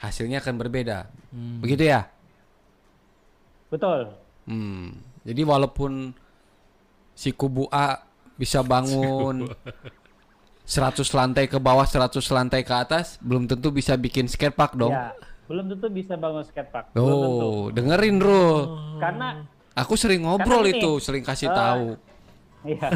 hasilnya 0.00 0.40
akan 0.40 0.54
berbeda. 0.56 1.06
Hmm. 1.30 1.60
Begitu 1.60 1.92
ya? 1.92 2.08
betul 3.72 4.06
Hmm. 4.46 5.02
Jadi 5.24 5.42
walaupun 5.42 6.14
si 7.16 7.32
kubu 7.32 7.66
A 7.72 8.04
bisa 8.36 8.60
bangun 8.60 9.48
100 10.64 11.00
lantai 11.12 11.44
ke 11.48 11.56
bawah, 11.60 11.84
100 11.84 12.20
lantai 12.32 12.60
ke 12.64 12.72
atas, 12.72 13.20
belum 13.20 13.48
tentu 13.48 13.72
bisa 13.72 13.96
bikin 13.96 14.28
skatepark 14.28 14.76
dong. 14.76 14.92
Ya, 14.92 15.12
belum 15.48 15.68
tentu 15.72 15.88
bisa 15.92 16.16
bangun 16.16 16.44
skatepark. 16.44 16.92
Belum 16.96 17.18
tentu. 17.20 17.44
Oh, 17.44 17.62
dengerin 17.72 18.16
Rul. 18.20 18.58
Karena 19.00 19.44
Aku 19.74 19.98
sering 19.98 20.22
ngobrol 20.22 20.62
Karena 20.62 20.78
itu, 20.78 20.90
sering 21.02 21.26
kasih 21.26 21.50
eh, 21.50 21.54
tahu. 21.54 21.86
Iya. 22.66 22.88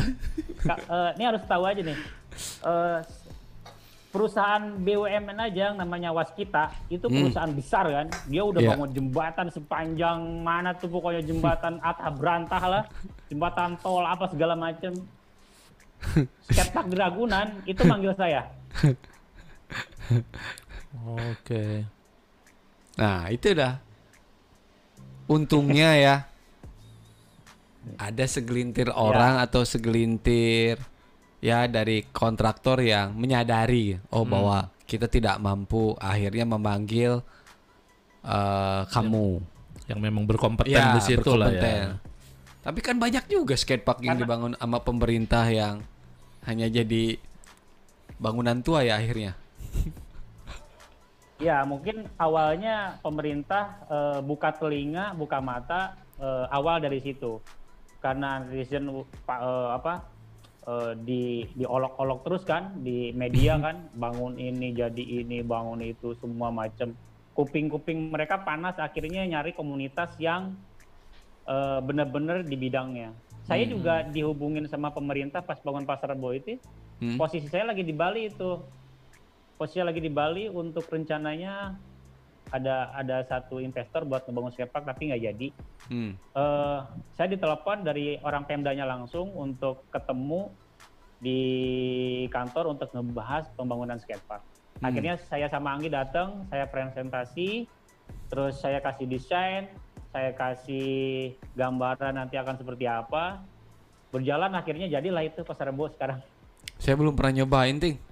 Ka- 0.61 0.85
eh, 0.85 1.11
ini 1.17 1.25
harus 1.25 1.43
tahu 1.45 1.63
aja 1.65 1.81
nih. 1.81 1.99
Eh, 2.65 2.99
perusahaan 4.09 4.65
BUMN 4.81 5.37
aja 5.37 5.71
yang 5.71 5.77
namanya 5.77 6.11
Waskita 6.11 6.73
itu 6.89 7.05
perusahaan 7.07 7.53
besar 7.53 7.85
kan. 7.87 8.07
Dia 8.25 8.43
udah 8.43 8.61
Iya. 8.65 8.71
bangun 8.75 8.91
jembatan 8.91 9.47
sepanjang 9.53 10.19
mana 10.41 10.73
tuh 10.73 10.89
pokoknya 10.89 11.21
jembatan 11.23 11.77
atah 11.79 12.09
berantah 12.11 12.63
lah, 12.65 12.83
jembatan 13.29 13.77
tol 13.79 14.03
apa 14.03 14.27
segala 14.33 14.57
macem. 14.57 14.97
Skatepark 16.49 16.87
di 16.89 16.97
Ragunan 16.97 17.49
itu 17.67 17.83
manggil 17.85 18.15
saya. 18.15 18.47
Oke. 21.05 21.85
Nah, 22.97 23.29
itu 23.29 23.53
dah. 23.53 23.77
Untungnya 25.29 25.93
ya 25.93 26.15
ada 27.97 28.25
segelintir 28.29 28.93
orang 28.93 29.41
atau 29.41 29.65
segelintir 29.65 30.77
ya 31.39 31.71
dari 31.71 32.03
kontraktor 32.11 32.83
yang 32.83 33.15
menyadari 33.15 33.95
oh 34.11 34.27
bahwa 34.27 34.69
kita 34.89 35.07
tidak 35.07 35.37
mampu 35.39 35.95
akhirnya 36.01 36.49
memanggil 36.49 37.21
eh, 38.25 38.83
kamu. 38.89 39.41
Yang 39.89 40.01
memang 40.05 40.25
berkompeten 40.29 40.73
Ya, 40.73 40.93
di 40.97 41.01
situ 41.01 41.33
lah 41.33 41.49
ya. 41.49 41.97
Tapi 42.61 42.85
kan 42.85 43.01
banyak 43.01 43.25
juga 43.33 43.57
skatepark 43.57 44.05
yang 44.05 44.21
dibangun 44.21 44.53
sama 44.61 44.85
pemerintah 44.85 45.49
yang 45.49 45.81
hanya 46.45 46.69
jadi 46.69 47.17
bangunan 48.21 48.61
tua 48.61 48.85
ya 48.85 49.01
akhirnya. 49.01 49.37
Ya, 51.39 51.63
mungkin 51.63 52.11
awalnya 52.19 52.99
pemerintah 52.99 53.79
eh, 53.87 54.21
buka 54.27 54.51
telinga, 54.59 55.15
buka 55.15 55.39
mata 55.39 55.95
eh, 56.19 56.47
awal 56.51 56.83
dari 56.83 56.99
situ. 56.99 57.39
Karena 57.99 58.43
netizen 58.43 58.89
eh, 58.91 59.69
apa 59.75 60.07
eh, 60.67 60.93
di 61.03 61.47
diolok-olok 61.59 62.19
terus 62.27 62.43
kan 62.47 62.79
di 62.83 63.11
media 63.13 63.59
kan, 63.65 63.91
bangun 63.95 64.39
ini 64.39 64.75
jadi 64.75 65.05
ini, 65.25 65.43
bangun 65.43 65.83
itu 65.83 66.15
semua 66.19 66.55
macam. 66.55 66.95
Kuping-kuping 67.39 68.11
mereka 68.11 68.43
panas 68.43 68.83
akhirnya 68.83 69.23
nyari 69.23 69.55
komunitas 69.55 70.15
yang 70.19 70.59
eh, 71.47 71.81
benar-benar 71.83 72.43
di 72.43 72.57
bidangnya. 72.59 73.15
Saya 73.49 73.65
juga 73.65 74.05
dihubungin 74.05 74.69
sama 74.69 74.93
pemerintah 74.93 75.41
pas 75.41 75.57
bangun 75.65 75.89
pasar 75.89 76.13
Rebo 76.13 76.37
itu. 76.37 76.61
Hmm. 77.01 77.17
Posisi 77.17 77.49
saya 77.49 77.73
lagi 77.73 77.81
di 77.81 77.97
Bali 77.97 78.29
itu. 78.29 78.61
Posisi 79.57 79.81
lagi 79.81 80.05
di 80.05 80.13
Bali 80.13 80.53
untuk 80.53 80.85
rencananya 80.93 81.73
ada 82.49 82.93
ada 82.97 83.25
satu 83.29 83.61
investor 83.61 84.09
buat 84.09 84.25
ngebangun 84.25 84.53
skatepark 84.53 84.85
tapi 84.89 85.13
nggak 85.13 85.23
jadi. 85.23 85.49
Hmm. 85.93 86.13
Eh, 86.17 86.79
saya 87.17 87.29
ditelepon 87.29 87.85
dari 87.85 88.17
orang 88.25 88.49
Pemdanya 88.49 88.89
langsung 88.89 89.33
untuk 89.37 89.85
ketemu 89.93 90.49
di 91.19 91.41
kantor 92.31 92.79
untuk 92.79 92.89
ngebahas 92.95 93.51
pembangunan 93.59 93.99
skatepark. 94.01 94.43
Hmm. 94.81 94.87
Akhirnya 94.89 95.15
saya 95.29 95.51
sama 95.51 95.75
Anggi 95.77 95.91
datang, 95.93 96.47
saya 96.49 96.65
presentasi, 96.71 97.67
terus 98.33 98.63
saya 98.63 98.79
kasih 98.81 99.07
desain, 99.11 99.69
saya 100.15 100.33
kasih 100.33 101.35
gambaran 101.53 102.17
nanti 102.17 102.41
akan 102.41 102.57
seperti 102.57 102.89
apa. 102.89 103.45
Berjalan 104.09 104.57
akhirnya 104.57 104.89
jadilah 104.89 105.21
itu 105.21 105.45
pasar 105.45 105.69
rebo 105.69 105.85
sekarang. 105.93 106.25
Saya 106.81 106.97
belum 106.97 107.13
pernah 107.13 107.45
nyobain, 107.45 107.77
Ting. 107.77 108.08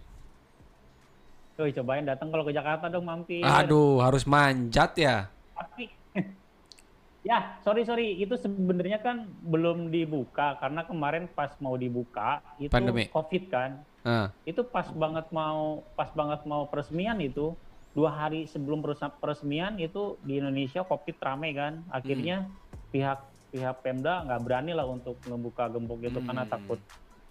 Tuh 1.56 1.72
cobain 1.72 2.04
datang 2.04 2.28
kalau 2.28 2.44
ke 2.44 2.52
Jakarta 2.52 2.92
dong 2.92 3.08
mampir. 3.08 3.40
Aduh, 3.40 4.04
harus 4.04 4.28
manjat 4.28 4.92
ya. 4.94 5.32
Tapi 5.56 5.88
ya 7.26 7.58
sorry 7.58 7.82
sorry 7.82 8.14
itu 8.14 8.36
sebenarnya 8.36 9.00
kan 9.00 9.24
belum 9.42 9.88
dibuka 9.88 10.60
karena 10.60 10.84
kemarin 10.84 11.26
pas 11.26 11.56
mau 11.58 11.74
dibuka 11.74 12.44
itu 12.60 12.68
Pandemi. 12.68 13.08
covid 13.08 13.44
kan. 13.48 13.82
Ah, 14.04 14.30
Itu 14.44 14.68
pas 14.68 14.86
banget 14.92 15.32
mau 15.32 15.82
pas 15.96 16.12
banget 16.12 16.44
mau 16.44 16.68
peresmian 16.68 17.18
itu 17.18 17.56
dua 17.96 18.12
hari 18.12 18.44
sebelum 18.44 18.84
peres- 18.84 19.16
peresmian 19.18 19.80
itu 19.80 20.20
di 20.22 20.38
Indonesia 20.38 20.84
covid 20.84 21.16
rame 21.18 21.56
kan. 21.56 21.82
Akhirnya 21.88 22.52
pihak 22.92 23.18
pihak 23.48 23.80
Pemda 23.80 24.20
nggak 24.22 24.44
berani 24.44 24.76
lah 24.76 24.84
untuk 24.84 25.16
membuka 25.24 25.72
gembok 25.72 26.04
itu 26.04 26.20
karena 26.20 26.44
Hmm. 26.44 26.52
takut 26.52 26.80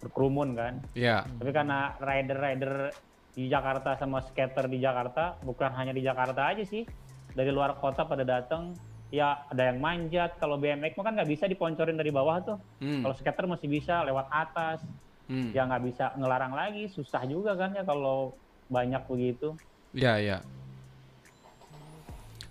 berkerumun 0.01 0.57
kan. 0.57 0.73
ya. 0.97 1.23
Tapi 1.23 1.51
karena 1.53 1.93
rider-rider 2.01 2.89
di 3.35 3.51
Jakarta 3.51 3.99
sama 3.99 4.23
skater 4.23 4.71
di 4.71 4.79
Jakarta, 4.79 5.35
bukan 5.43 5.69
hanya 5.75 5.91
di 5.91 5.99
Jakarta 5.99 6.55
aja 6.55 6.63
sih, 6.63 6.87
dari 7.35 7.51
luar 7.51 7.75
kota 7.83 8.07
pada 8.07 8.23
datang, 8.23 8.71
ya 9.11 9.43
ada 9.51 9.69
yang 9.69 9.83
manjat. 9.83 10.39
Kalau 10.39 10.55
BMX 10.55 10.95
mah 10.95 11.03
kan 11.03 11.13
nggak 11.19 11.29
bisa 11.29 11.45
diponcorin 11.51 11.99
dari 11.99 12.15
bawah 12.15 12.39
tuh. 12.39 12.57
Hmm. 12.79 13.03
Kalau 13.03 13.15
skater 13.19 13.45
masih 13.45 13.67
bisa 13.67 14.01
lewat 14.07 14.31
atas, 14.31 14.79
Hmm. 15.25 15.49
ya 15.57 15.65
nggak 15.65 15.83
bisa 15.89 16.05
ngelarang 16.15 16.53
lagi. 16.53 16.85
Susah 16.87 17.25
juga 17.25 17.57
kan 17.57 17.73
ya 17.73 17.81
kalau 17.81 18.37
banyak 18.69 19.01
begitu. 19.09 19.57
Ya, 19.91 20.21
ya. 20.21 20.39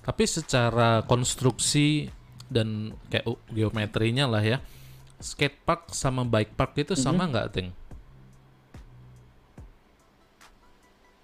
Tapi 0.04 0.24
secara 0.28 1.00
konstruksi 1.06 2.12
dan 2.50 2.92
kayak 3.08 3.24
geometrinya 3.48 4.28
lah 4.28 4.44
ya, 4.44 4.58
skatepark 5.22 5.96
sama 5.96 6.28
bike 6.28 6.52
park 6.58 6.76
itu 6.76 6.92
sama 6.92 7.24
nggak, 7.24 7.46
Ting? 7.56 7.68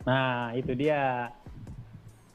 Nah, 0.06 0.52
itu 0.56 0.72
dia. 0.76 1.32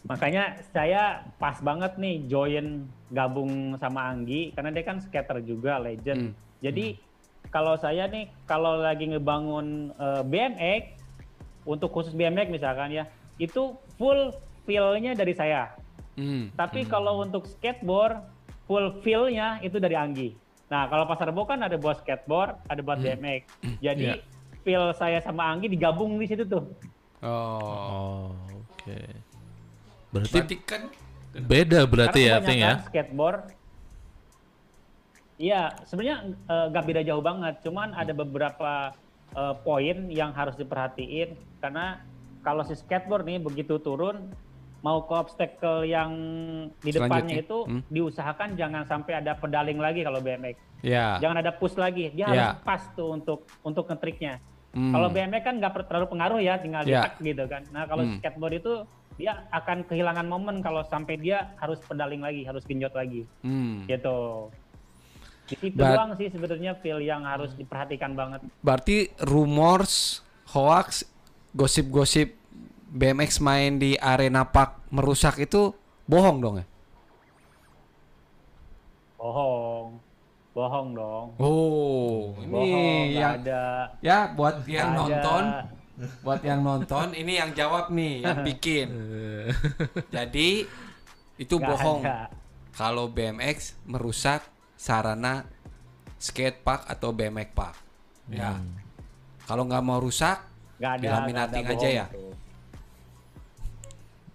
Makanya 0.06 0.62
saya 0.70 1.26
pas 1.42 1.58
banget 1.66 1.98
nih 1.98 2.30
join 2.30 2.86
gabung 3.10 3.74
sama 3.82 4.14
Anggi 4.14 4.54
karena 4.54 4.70
dia 4.70 4.86
kan 4.86 5.02
skater 5.02 5.42
juga 5.42 5.82
legend. 5.82 6.30
Hmm. 6.30 6.38
Jadi 6.62 7.02
kalau 7.50 7.74
saya 7.74 8.06
nih 8.06 8.30
kalau 8.46 8.86
lagi 8.86 9.10
ngebangun 9.10 9.90
eh, 9.98 10.22
BMX 10.22 11.02
untuk 11.66 11.90
khusus 11.90 12.14
BMX 12.14 12.54
misalkan 12.54 12.94
ya, 12.94 13.10
itu 13.42 13.74
full 13.98 14.30
feel-nya 14.70 15.18
dari 15.18 15.34
saya. 15.34 15.74
Hmm. 16.22 16.54
Tapi 16.54 16.86
kalau 16.86 17.26
untuk 17.26 17.50
skateboard 17.50 18.22
full 18.70 19.02
feel-nya 19.02 19.58
itu 19.66 19.82
dari 19.82 19.98
Anggi. 19.98 20.38
Nah, 20.70 20.90
kalau 20.90 21.06
pasar 21.06 21.30
rebo 21.30 21.46
kan 21.46 21.62
ada 21.62 21.78
buat 21.78 22.02
skateboard, 22.02 22.58
ada 22.70 22.82
buat 22.82 22.98
BMX. 23.02 23.42
Jadi 23.82 24.18
Iya. 24.18 24.22
feel 24.66 24.86
saya 24.98 25.22
sama 25.22 25.50
Anggi 25.50 25.70
digabung 25.70 26.18
di 26.18 26.26
situ 26.26 26.46
tuh. 26.46 26.66
Oh. 27.26 27.58
Oh, 27.66 28.26
oke. 28.62 29.00
Berarti 30.14 30.32
Berarti 30.38 30.56
kan 30.62 30.82
beda 31.36 31.84
berarti 31.84 32.32
ya, 32.32 32.40
Ting 32.40 32.64
ya? 32.64 32.80
skateboard 32.88 33.52
Iya, 35.36 35.76
sebenarnya 35.84 36.32
eh, 36.48 36.66
nggak 36.72 36.86
beda 36.88 37.02
jauh 37.04 37.20
banget, 37.20 37.60
cuman 37.60 37.92
ada 37.92 38.16
beberapa 38.16 38.96
eh, 39.36 39.56
poin 39.68 40.08
yang 40.08 40.32
harus 40.32 40.56
diperhatiin 40.56 41.36
karena 41.60 42.00
kalau 42.40 42.64
si 42.64 42.72
skateboard 42.72 43.28
nih 43.28 43.44
begitu 43.44 43.76
turun 43.84 44.32
mau 44.80 45.02
ke 45.04 45.12
obstacle 45.18 45.82
yang 45.84 46.14
di 46.80 46.94
depannya 46.94 47.42
Selanjutnya, 47.42 47.42
itu 47.42 47.58
hmm. 47.66 47.82
diusahakan 47.90 48.50
jangan 48.54 48.86
sampai 48.86 49.18
ada 49.18 49.34
pedaling 49.34 49.82
lagi 49.82 50.06
kalau 50.06 50.22
BMX. 50.22 50.56
ya. 50.86 51.18
Jangan 51.18 51.42
ada 51.42 51.52
push 51.58 51.74
lagi. 51.74 52.14
Dia 52.14 52.30
Ya. 52.30 52.54
harus 52.54 52.62
pas 52.62 52.82
tuh 52.94 53.18
untuk 53.18 53.50
untuk 53.66 53.90
ngetriknya. 53.90 54.38
Hmm. 54.76 54.92
Kalau 54.92 55.08
BMX 55.08 55.42
kan 55.42 55.56
nggak 55.56 55.88
terlalu 55.88 56.08
pengaruh 56.12 56.40
ya, 56.44 56.60
tinggal 56.60 56.84
Ya. 56.84 57.08
ditek 57.08 57.14
gitu 57.24 57.44
kan. 57.48 57.64
Nah 57.72 57.88
kalau 57.88 58.04
Hmm. 58.04 58.20
skateboard 58.20 58.60
itu 58.60 58.74
dia 59.16 59.48
akan 59.50 59.88
kehilangan 59.88 60.28
momen 60.28 60.60
kalau 60.60 60.84
sampai 60.84 61.16
dia 61.16 61.56
harus 61.58 61.80
pedaling 61.80 62.20
lagi, 62.20 62.44
harus 62.44 62.68
genjot 62.68 62.92
lagi, 62.92 63.24
Hmm. 63.40 63.88
gitu. 63.88 64.52
Di 65.48 65.56
situ 65.56 65.78
doang 65.80 66.20
sih 66.20 66.28
sebetulnya 66.28 66.76
feel 66.84 67.00
yang 67.00 67.24
harus 67.24 67.56
diperhatikan 67.56 68.12
banget. 68.12 68.44
Berarti 68.60 69.16
rumors, 69.24 70.20
hoax, 70.52 71.08
gosip-gosip 71.56 72.36
BMX 72.92 73.40
main 73.40 73.80
di 73.80 73.96
arena 73.96 74.44
park 74.44 74.92
merusak 74.92 75.40
itu 75.40 75.72
bohong 76.04 76.44
dong 76.44 76.56
ya? 76.60 76.66
Bohong, 79.16 80.04
bohong 80.56 80.96
dong. 80.96 81.26
Oh, 81.36 82.32
Bohong, 82.48 82.64
ini 82.64 83.20
yang 83.20 83.44
ada. 83.44 83.92
ya 84.00 84.32
buat 84.32 84.64
yang 84.64 84.96
nggak 84.96 85.04
ada. 85.04 85.12
nonton, 85.12 85.44
buat 86.24 86.42
yang 86.42 86.62
nonton 86.64 87.08
ini 87.12 87.36
yang 87.36 87.52
jawab 87.52 87.92
nih, 87.92 88.24
yang 88.24 88.40
bikin. 88.40 88.88
Jadi 90.16 90.64
itu 91.36 91.56
Nggak 91.60 91.70
bohong. 91.76 92.02
ada. 92.08 92.32
Kalau 92.72 93.12
BMX 93.12 93.76
merusak 93.84 94.48
sarana 94.80 95.44
skate 96.16 96.64
park 96.64 96.88
atau 96.88 97.12
BMX 97.12 97.50
park. 97.52 97.76
Ya. 98.32 98.56
Kalau 99.44 99.68
nggak 99.68 99.84
mau 99.84 100.00
rusak, 100.00 100.40
Nggak 100.80 100.92
ada. 100.92 101.04
Dilaminating 101.04 101.66
aja 101.68 101.88
ya? 101.92 102.06
tuh. 102.08 102.32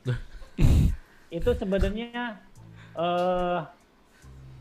itu 1.37 1.51
sebenarnya 1.57 2.37
eh 2.93 3.59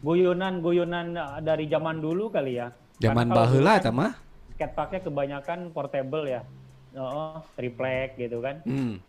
guyonan-guyonan 0.01 1.15
dari 1.43 1.67
zaman 1.67 1.99
dulu 1.99 2.31
kali 2.31 2.59
ya. 2.59 2.71
zaman 2.99 3.31
baheula 3.31 3.79
kan 3.79 3.81
eta 3.83 3.91
mah. 3.91 4.11
skateparknya 4.55 4.99
kebanyakan 5.03 5.59
portable 5.71 6.27
ya. 6.27 6.43
Oh, 6.97 7.39
triplek 7.55 8.19
gitu 8.19 8.43
kan. 8.43 8.59
Hmm. 8.67 8.99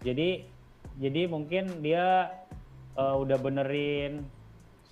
Jadi 0.00 0.46
jadi 0.96 1.28
mungkin 1.28 1.84
dia 1.84 2.32
eh, 2.96 3.16
udah 3.16 3.36
benerin 3.36 4.24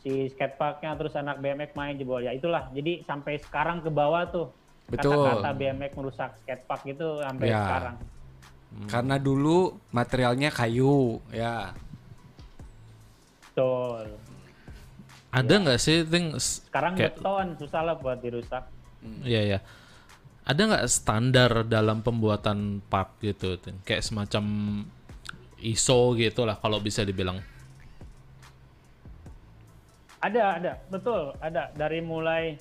si 0.05 0.29
skateparknya 0.29 0.93
terus 1.01 1.17
anak 1.17 1.41
BMX 1.41 1.73
main 1.73 1.97
jebol 1.97 2.21
ya 2.21 2.37
itulah. 2.37 2.69
Jadi 2.77 3.01
sampai 3.09 3.41
sekarang 3.41 3.81
ke 3.81 3.89
bawah 3.89 4.29
tuh 4.29 4.47
kata-kata 4.93 5.57
BMX 5.57 5.97
merusak 5.97 6.31
skatepark 6.45 6.83
itu 6.85 7.07
sampai 7.25 7.49
Ya. 7.49 7.61
sekarang. 7.65 7.97
Karena 8.91 9.17
dulu 9.17 9.79
materialnya 9.95 10.51
kayu, 10.51 11.23
ya. 11.31 11.73
Betul. 13.55 14.19
Ada 15.35 15.55
nggak 15.59 15.79
sih, 15.79 16.07
Ting? 16.07 16.39
s- 16.39 16.63
Sekarang 16.65 16.95
kayak- 16.95 17.19
beton 17.19 17.47
susah 17.59 17.83
lah 17.83 17.99
buat 17.99 18.19
dirusak. 18.19 18.65
Iya 19.21 19.43
ya. 19.43 19.59
Ada 20.45 20.61
nggak 20.63 20.87
standar 20.87 21.51
dalam 21.65 22.01
pembuatan 22.01 22.79
park 22.85 23.19
gitu, 23.19 23.59
Ting? 23.59 23.83
Kayak 23.83 24.05
semacam 24.05 24.45
ISO 25.59 26.15
gitu 26.15 26.45
lah 26.45 26.55
kalau 26.55 26.79
bisa 26.79 27.03
dibilang. 27.03 27.41
Ada, 30.21 30.57
ada, 30.57 30.73
betul, 30.89 31.37
ada 31.37 31.69
dari 31.75 32.01
mulai 32.01 32.57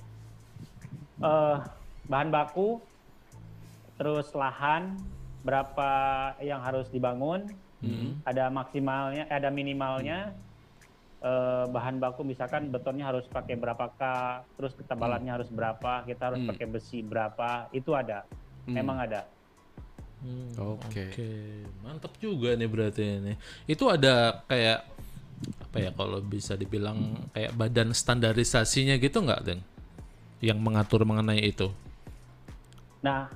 eh 1.24 1.58
bahan 2.04 2.28
baku, 2.28 2.84
terus 3.96 4.36
lahan, 4.36 5.00
berapa 5.42 5.88
yang 6.40 6.60
harus 6.60 6.90
dibangun, 6.90 7.48
ada 8.24 8.48
maksimalnya, 8.50 9.24
ada 9.28 9.48
minimalnya, 9.48 10.36
eh, 11.24 11.66
bahan 11.72 12.04
baku 12.04 12.28
misalkan 12.28 12.68
betonnya 12.68 13.08
harus 13.08 13.24
pakai 13.32 13.56
berapa 13.56 13.96
k, 13.96 14.02
terus 14.60 14.76
ketebalannya 14.76 15.32
harus 15.32 15.48
berapa, 15.48 16.04
kita 16.04 16.24
harus 16.30 16.44
Hmm. 16.44 16.52
pakai 16.52 16.68
besi 16.68 17.00
berapa, 17.00 17.72
itu 17.72 17.96
ada, 17.96 18.28
memang 18.68 19.00
ada. 19.00 19.24
Hmm, 20.24 20.56
Oke. 20.56 21.12
mantap 21.84 22.16
juga 22.20 22.56
nih 22.56 22.68
berarti 22.68 23.04
ini. 23.20 23.34
Itu 23.68 23.92
ada 23.92 24.44
kayak 24.48 24.88
apa 25.60 25.78
ya 25.84 25.92
kalau 25.92 26.24
bisa 26.24 26.56
dibilang 26.56 27.28
kayak 27.36 27.52
badan 27.60 27.92
standarisasinya 27.92 28.96
gitu 29.00 29.20
nggak, 29.20 29.42
Ting? 29.44 29.62
Yang 30.40 30.60
mengatur 30.64 31.04
mengenai 31.04 31.44
itu. 31.44 31.68
Nah, 33.04 33.28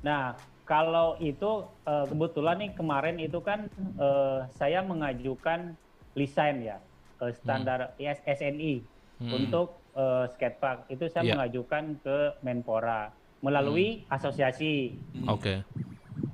nah 0.00 0.32
kalau 0.70 1.18
itu 1.18 1.50
eh, 1.90 2.06
kebetulan 2.10 2.56
nih 2.62 2.70
kemarin 2.78 3.16
itu 3.18 3.38
kan 3.42 3.66
eh, 4.04 4.38
saya 4.54 4.80
mengajukan 4.86 5.74
lisan 6.14 6.54
ya 6.62 6.78
ke 7.18 7.26
standar 7.34 7.78
IS 7.98 8.20
SNI 8.38 8.74
Hmm. 9.20 9.34
untuk 9.36 9.66
eh, 9.92 10.24
skatepark 10.32 10.78
itu 10.88 11.04
saya 11.12 11.26
Iya. 11.26 11.34
mengajukan 11.36 11.84
ke 12.00 12.16
Menpora 12.46 13.10
melalui 13.44 14.06
asosiasi. 14.08 14.96
Oke. 15.28 15.54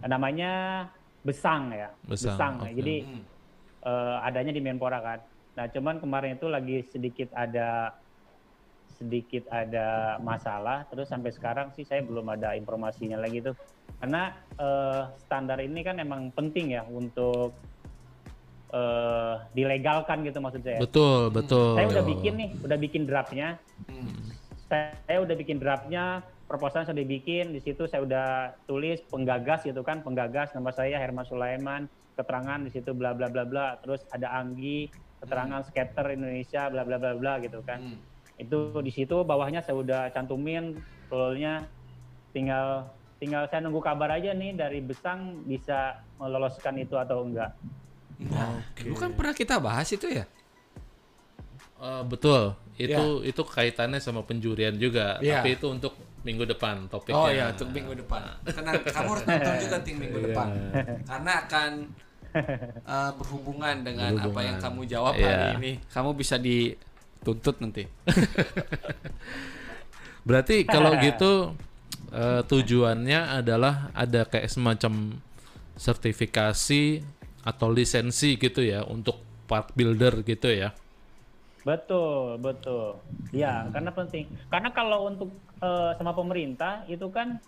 namanya 0.07 0.53
Besang 1.26 1.74
ya 1.74 1.91
Besang, 2.07 2.62
oke. 2.62 2.70
jadi 2.78 2.97
eh, 3.82 4.16
adanya 4.22 4.53
di 4.55 4.62
Menpora 4.62 4.99
kan. 5.03 5.20
Nah 5.59 5.66
cuman 5.72 5.99
kemarin 5.99 6.37
itu 6.39 6.47
lagi 6.47 6.84
sedikit 6.93 7.28
ada 7.34 7.91
sedikit 8.87 9.45
ada 9.51 10.16
masalah. 10.22 10.87
Terus 10.87 11.11
sampai 11.11 11.30
sekarang 11.34 11.68
sih 11.74 11.82
saya 11.82 12.07
belum 12.07 12.26
ada 12.30 12.55
informasinya 12.55 13.18
lagi 13.18 13.43
tuh 13.43 13.55
karena 14.01 14.22
eh, 14.61 15.03
standar 15.24 15.59
ini 15.61 15.80
kan 15.80 15.97
emang 16.01 16.28
penting 16.32 16.76
ya 16.76 16.84
untuk 16.84 17.57
eh, 18.72 19.34
dilegalkan 19.57 20.24
gitu 20.26 20.38
maksud 20.40 20.62
saya. 20.62 20.78
Betul, 20.80 21.32
betul. 21.32 21.76
Saya 21.80 21.88
udah 21.88 22.05
bikin 22.05 22.34
nih, 22.36 22.51
udah 22.61 22.78
bikin 22.78 23.03
draftnya. 23.09 23.49
Hmm. 23.88 24.12
Saya, 24.66 24.99
saya 25.07 25.18
udah 25.22 25.36
bikin 25.38 25.57
draftnya, 25.62 26.26
proposal 26.51 26.84
saya 26.84 26.94
udah 26.97 27.09
bikin. 27.09 27.55
Di 27.57 27.61
situ 27.62 27.88
saya 27.88 28.05
udah 28.05 28.28
tulis 28.68 29.01
penggagas 29.09 29.64
gitu 29.64 29.80
kan, 29.80 30.05
penggagas 30.05 30.53
nama 30.53 30.70
saya 30.74 31.01
Herman 31.01 31.24
Sulaiman, 31.24 31.88
keterangan 32.18 32.61
di 32.61 32.70
situ 32.74 32.92
bla 32.92 33.16
bla 33.16 33.32
bla 33.32 33.49
bla. 33.49 33.80
Terus 33.80 34.05
ada 34.12 34.36
Anggi, 34.36 34.92
keterangan 35.24 35.64
skater 35.66 36.12
Indonesia 36.12 36.68
bla 36.68 36.82
bla 36.84 37.01
bla 37.01 37.16
bla 37.16 37.40
gitu 37.40 37.64
kan. 37.64 37.80
Hmm. 37.80 37.99
Itu 38.36 38.76
di 38.84 38.92
situ 38.92 39.24
bawahnya 39.24 39.64
saya 39.64 39.80
udah 39.80 40.03
cantumin 40.12 40.76
rule-nya. 41.09 41.64
Tinggal 42.36 42.92
tinggal 43.17 43.49
saya 43.49 43.61
nunggu 43.61 43.81
kabar 43.81 44.12
aja 44.12 44.31
nih 44.31 44.53
dari 44.53 44.79
Besang 44.81 45.41
bisa 45.43 46.01
meloloskan 46.17 46.77
itu 46.77 46.95
atau 46.95 47.25
enggak. 47.25 47.51
Nah, 48.17 48.61
dulu 48.77 48.95
kan 48.97 49.11
pernah 49.12 49.33
kita 49.33 49.57
bahas 49.57 49.89
itu 49.89 50.09
ya. 50.09 50.25
Eh, 51.77 52.03
betul. 52.05 52.57
Itu 52.77 53.21
itu 53.21 53.41
kaitannya 53.41 54.01
sama 54.01 54.21
penjurian 54.21 54.77
juga, 54.77 55.17
Iya. 55.21 55.41
tapi 55.41 55.57
itu 55.57 55.67
untuk 55.69 55.93
minggu 56.25 56.45
depan 56.47 56.89
topiknya. 56.89 57.17
Oh 57.17 57.29
ya, 57.29 57.45
untuk 57.53 57.69
minggu 57.71 57.93
depan. 57.97 58.21
Tenang, 58.49 58.75
kamu 58.83 59.09
harus 59.12 59.25
nonton 59.25 59.55
juga 59.61 59.77
ting 59.81 59.97
minggu 59.97 60.19
depan. 60.29 60.47
Karena 61.05 61.33
akan 61.45 61.71
eh, 62.93 63.11
berhubungan 63.17 63.77
dengan 63.81 64.12
apa 64.12 64.17
Berhubungan. 64.19 64.45
yang 64.45 64.57
kamu 64.61 64.81
jawab 64.89 65.12
Iya. 65.17 65.25
hari 65.25 65.47
ini. 65.57 65.71
Kamu 65.89 66.11
bisa 66.12 66.37
dituntut 66.37 67.57
nanti. 67.61 67.85
Berarti 70.27 70.67
kalau 70.67 70.99
gitu 70.99 71.55
eh, 72.13 72.43
tujuannya 72.47 73.43
adalah 73.43 73.91
ada 73.95 74.27
kayak 74.27 74.51
semacam 74.51 75.17
sertifikasi 75.77 77.05
atau 77.47 77.69
lisensi 77.71 78.35
gitu 78.41 78.65
ya 78.65 78.83
untuk 78.83 79.23
part 79.47 79.71
builder 79.79 80.27
gitu 80.27 80.51
ya. 80.51 80.75
Betul, 81.67 82.39
betul. 82.39 83.03
Ya, 83.35 83.67
karena 83.75 83.91
penting. 83.91 84.31
Karena 84.51 84.71
kalau 84.71 85.11
untuk 85.11 85.31
eh, 85.63 85.91
sama 85.99 86.15
pemerintah 86.15 86.87
itu 86.87 87.11
kan 87.11 87.43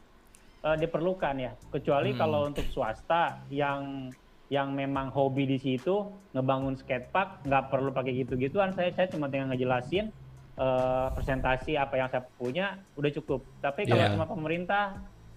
eh, 0.67 0.77
diperlukan 0.79 1.35
ya. 1.39 1.53
Kecuali 1.71 2.15
kalau 2.19 2.51
untuk 2.51 2.67
swasta 2.71 3.43
yang 3.51 4.11
yang 4.49 4.73
memang 4.73 5.13
hobi 5.13 5.45
di 5.45 5.61
situ 5.61 6.09
ngebangun 6.33 6.73
skatepark 6.73 7.45
nggak 7.45 7.65
perlu 7.71 7.91
pakai 7.95 8.13
gitu-gituan. 8.27 8.75
Saya 8.75 8.91
saya 8.97 9.07
cuma 9.13 9.31
tinggal 9.31 9.55
ngejelasin 9.55 10.11
eh, 10.59 11.07
presentasi 11.15 11.73
apa 11.75 11.95
yang 11.95 12.09
saya 12.09 12.27
punya 12.35 12.67
udah 12.93 13.11
cukup. 13.15 13.47
Tapi 13.59 13.87
kalau 13.87 14.03
Iya. 14.03 14.13
sama 14.13 14.27
pemerintah 14.27 14.85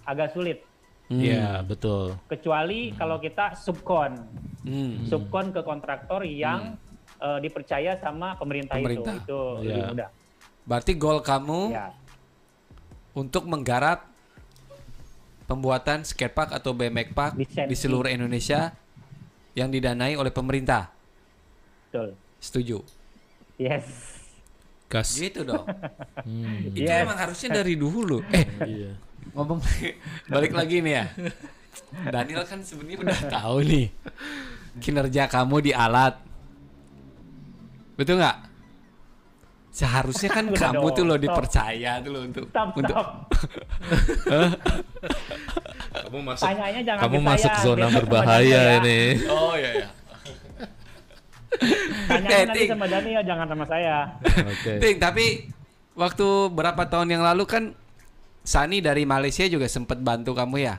agak 0.01 0.33
sulit. 0.33 0.65
Iya, 1.07 1.61
betul. 1.61 2.15
Kecuali 2.25 2.95
kalau 2.95 3.19
kita 3.19 3.53
subkon, 3.53 4.17
Hmm. 4.63 5.05
subkon 5.05 5.51
ke 5.51 5.61
kontraktor 5.61 6.23
yang 6.23 6.75
eh, 7.17 7.37
dipercaya 7.37 7.93
sama 7.95 8.33
pemerintah, 8.33 8.75
Pemerintah. 8.75 9.13
itu. 9.13 9.21
Itu 9.21 9.39
Iya. 9.59 9.65
lebih 9.67 9.83
mudah. 9.93 10.09
Berarti 10.63 10.91
goal 10.95 11.19
kamu 11.21 11.69
Ya. 11.69 11.93
untuk 13.13 13.45
menggarap 13.45 14.09
pembuatan 15.45 16.01
skatepark 16.01 16.49
atau 16.49 16.71
BMX 16.71 17.07
park 17.11 17.33
di 17.43 17.75
seluruh 17.75 18.09
Indonesia 18.09 18.73
yang 19.53 19.69
didanai 19.69 20.15
oleh 20.15 20.31
pemerintah. 20.31 20.89
Betul. 21.85 22.15
Setuju. 22.39 22.77
Yes. 23.59 24.17
Gas. 24.91 25.15
Gitu 25.15 25.41
dong. 25.41 25.63
Hmm, 26.21 26.69
Itu 26.69 26.83
Yes. 26.83 27.01
emang 27.01 27.17
harusnya 27.17 27.49
dari 27.55 27.73
dulu. 27.73 28.19
Eh, 28.35 28.45
iya. 28.61 28.91
ngomong 29.31 29.57
balik 30.31 30.51
lagi 30.51 30.83
nih 30.83 30.93
ya. 30.93 31.05
Daniel 32.05 32.43
kan 32.43 32.59
sebenarnya 32.59 32.99
udah 33.01 33.19
tahu 33.31 33.57
nih 33.63 33.87
kinerja 34.77 35.25
kamu 35.25 35.55
di 35.61 35.71
alat. 35.71 36.19
Betul 37.95 38.19
nggak? 38.19 38.37
Seharusnya 39.71 40.29
kan 40.29 40.45
Udah 40.45 40.59
kamu 40.67 40.83
dong, 40.83 40.93
tuh 40.93 41.03
lo 41.05 41.15
stop. 41.15 41.23
dipercaya 41.23 41.91
tuh 41.99 42.11
lo 42.11 42.19
untuk 42.21 42.45
Stop, 42.45 42.67
untuk 42.75 42.91
stop. 42.91 43.07
Kamu 45.93 46.19
masuk 46.21 46.43
Tanyanya 46.43 46.81
jangan 46.83 47.01
kamu 47.01 47.17
masuk 47.21 47.51
saya, 47.51 47.63
zona 47.63 47.87
berbahaya 47.87 48.59
ya. 48.61 48.77
ini. 48.79 48.99
Oh 49.27 49.53
iya 49.55 49.71
ya. 49.77 49.87
Tanyanya 52.07 52.31
Eh, 52.33 52.45
nanti 52.47 52.63
sama 52.65 52.87
Daniel, 52.87 53.21
jangan 53.21 53.45
sama 53.45 53.65
saya. 53.65 53.97
Oke. 54.23 54.71
Ting, 54.79 54.97
tapi 54.97 55.25
waktu 55.93 56.27
berapa 56.49 56.83
tahun 56.85 57.11
yang 57.11 57.23
lalu 57.23 57.43
kan 57.43 57.63
Sani 58.41 58.79
dari 58.79 59.03
Malaysia 59.03 59.45
juga 59.45 59.67
sempat 59.67 59.97
bantu 59.97 60.33
kamu 60.33 60.55
ya? 60.59 60.75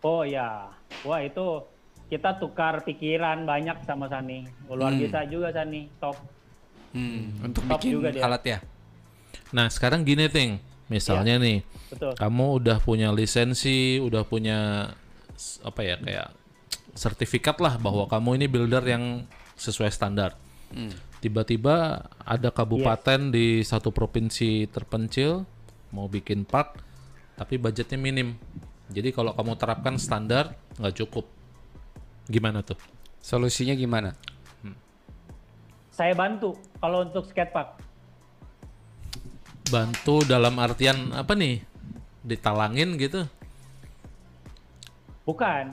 Oh 0.00 0.22
ya, 0.22 0.68
wah 1.02 1.18
itu 1.18 1.64
kita 2.06 2.36
tukar 2.36 2.84
pikiran 2.84 3.42
banyak 3.42 3.82
sama 3.82 4.06
Sani. 4.06 4.44
Luar 4.68 4.92
Hmm. 4.92 5.00
biasa 5.00 5.24
juga 5.26 5.48
Sani, 5.50 5.88
top. 5.96 6.14
Hmm, 6.92 7.42
untuk 7.42 7.64
Top 7.64 7.80
bikin 7.80 7.90
juga 7.90 8.08
dia. 8.12 8.22
alat 8.22 8.42
ya. 8.44 8.58
Nah, 9.50 9.66
sekarang 9.66 10.04
gini, 10.04 10.28
Ting. 10.28 10.60
Misalnya 10.86 11.40
nih, 11.40 11.64
Betul. 11.88 12.12
kamu 12.14 12.60
udah 12.60 12.78
punya 12.78 13.08
lisensi, 13.10 13.98
udah 13.98 14.22
punya 14.22 14.92
apa 15.64 15.80
ya 15.80 15.96
kayak 15.96 16.28
sertifikat 16.92 17.58
lah 17.58 17.74
bahwa 17.74 18.06
kamu 18.06 18.38
ini 18.38 18.46
builder 18.46 18.84
yang 18.84 19.26
sesuai 19.56 19.90
standar. 19.90 20.34
Hmm. 20.74 20.92
Tiba-tiba 21.22 22.04
ada 22.20 22.52
kabupaten 22.52 23.32
di 23.32 23.64
satu 23.64 23.88
provinsi 23.88 24.68
terpencil 24.68 25.48
mau 25.94 26.10
bikin 26.10 26.44
park, 26.44 26.82
tapi 27.38 27.56
budgetnya 27.56 27.96
minim. 27.96 28.36
Jadi 28.92 29.14
kalau 29.14 29.32
kamu 29.32 29.56
terapkan 29.56 29.96
standar 29.96 30.52
nggak 30.76 30.94
cukup. 31.00 31.24
Gimana 32.28 32.60
tuh? 32.60 32.76
Solusinya 33.24 33.72
gimana? 33.72 34.12
Saya 35.94 36.10
bantu 36.18 36.58
kalau 36.82 37.06
untuk 37.06 37.22
skatepark. 37.30 37.78
Bantu 39.70 40.26
dalam 40.26 40.58
artian 40.58 41.14
apa 41.14 41.38
nih? 41.38 41.62
Ditalangin 42.26 42.98
gitu? 42.98 43.22
Bukan. 45.22 45.70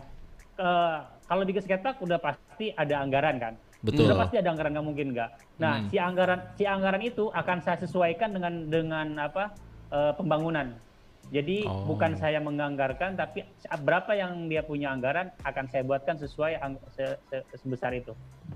Eh, 0.61 0.97
kalau 1.25 1.41
bikin 1.41 1.65
skatepark 1.65 1.97
udah 2.05 2.21
pasti 2.21 2.69
ada 2.77 3.01
anggaran 3.01 3.41
kan. 3.41 3.53
Betul. 3.81 4.05
Udah 4.05 4.17
pasti 4.25 4.37
ada 4.37 4.49
anggaran 4.53 4.71
nggak 4.77 4.85
mungkin 4.85 5.07
nggak. 5.11 5.29
Nah, 5.57 5.73
si 5.89 5.97
anggaran 5.97 6.39
si 6.53 6.63
anggaran 6.63 7.01
itu 7.01 7.33
akan 7.33 7.57
saya 7.59 7.77
sesuaikan 7.81 8.29
dengan 8.29 8.53
dengan 8.69 9.07
apa 9.17 9.53
eh, 9.89 10.13
pembangunan. 10.15 10.69
Jadi 11.31 11.63
Oh. 11.63 11.87
bukan 11.87 12.13
saya 12.15 12.39
menganggarkan, 12.39 13.15
tapi 13.15 13.47
berapa 13.79 14.11
yang 14.13 14.51
dia 14.51 14.61
punya 14.61 14.91
anggaran 14.91 15.31
akan 15.41 15.65
saya 15.67 15.81
buatkan 15.81 16.19
sesuai 16.19 16.59
ang- 16.59 16.81
se- 16.91 17.19
se- 17.27 17.45
sebesar 17.55 17.95
itu. 17.95 18.11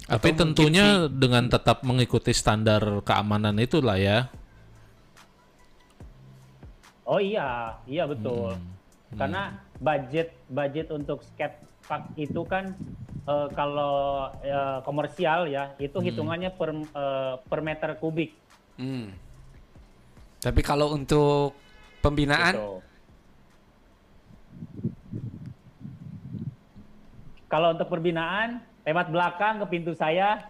Tapi 0.06 0.12
Atau 0.12 0.20
mungkin 0.20 0.38
tentunya 0.44 1.08
dengan 1.08 1.48
tetap 1.48 1.82
mengikuti 1.82 2.36
standar 2.36 2.84
keamanan 3.02 3.56
itulah 3.58 3.96
ya. 3.96 4.28
Oh 7.06 7.22
iya, 7.22 7.78
iya 7.86 8.04
betul. 8.04 8.58
Karena 9.14 9.56
budget 9.78 10.34
budget 10.50 10.88
untuk 10.90 11.22
skate 11.22 11.56
park 11.86 12.12
itu 12.18 12.42
kan 12.44 12.74
eh, 13.26 13.48
kalau 13.54 14.30
eh, 14.42 14.80
komersial 14.86 15.50
ya 15.50 15.74
itu 15.82 15.98
hitungannya 16.02 16.54
per 16.54 16.70
eh, 16.74 17.34
per 17.42 17.60
meter 17.66 17.98
kubik. 17.98 18.32
Hmm. 18.78 19.12
Tapi 20.40 20.62
kalau 20.62 20.94
untuk 20.94 21.58
pembinaan, 22.06 22.54
Gitu. 22.54 22.86
Kalau 27.46 27.72
untuk 27.72 27.88
perbinaan 27.88 28.60
lewat 28.84 29.08
belakang 29.14 29.62
ke 29.64 29.66
pintu 29.70 29.94
saya 29.96 30.44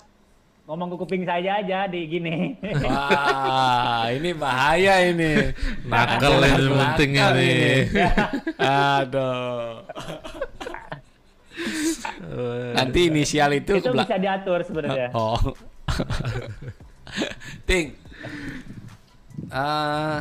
ngomong 0.65 0.95
ke 0.95 1.05
kuping 1.05 1.21
saya 1.28 1.61
aja 1.61 1.86
di 1.86 2.01
gini. 2.09 2.57
wah 2.88 4.09
ini 4.09 4.34
bahaya 4.34 5.05
ini. 5.05 5.53
Nakal 5.86 6.41
belakang 6.41 6.73
pentingnya 6.73 7.26
nih. 7.38 7.45
ini. 7.45 7.76
Aduh. 8.97 9.86
Nanti 12.76 13.10
inisial 13.10 13.51
itu, 13.56 13.78
itu 13.78 13.91
bisa 13.91 14.18
diatur 14.18 14.60
sebenarnya. 14.66 15.10
Oh. 15.14 15.39
Ting. 17.70 17.95
Eh, 19.51 20.20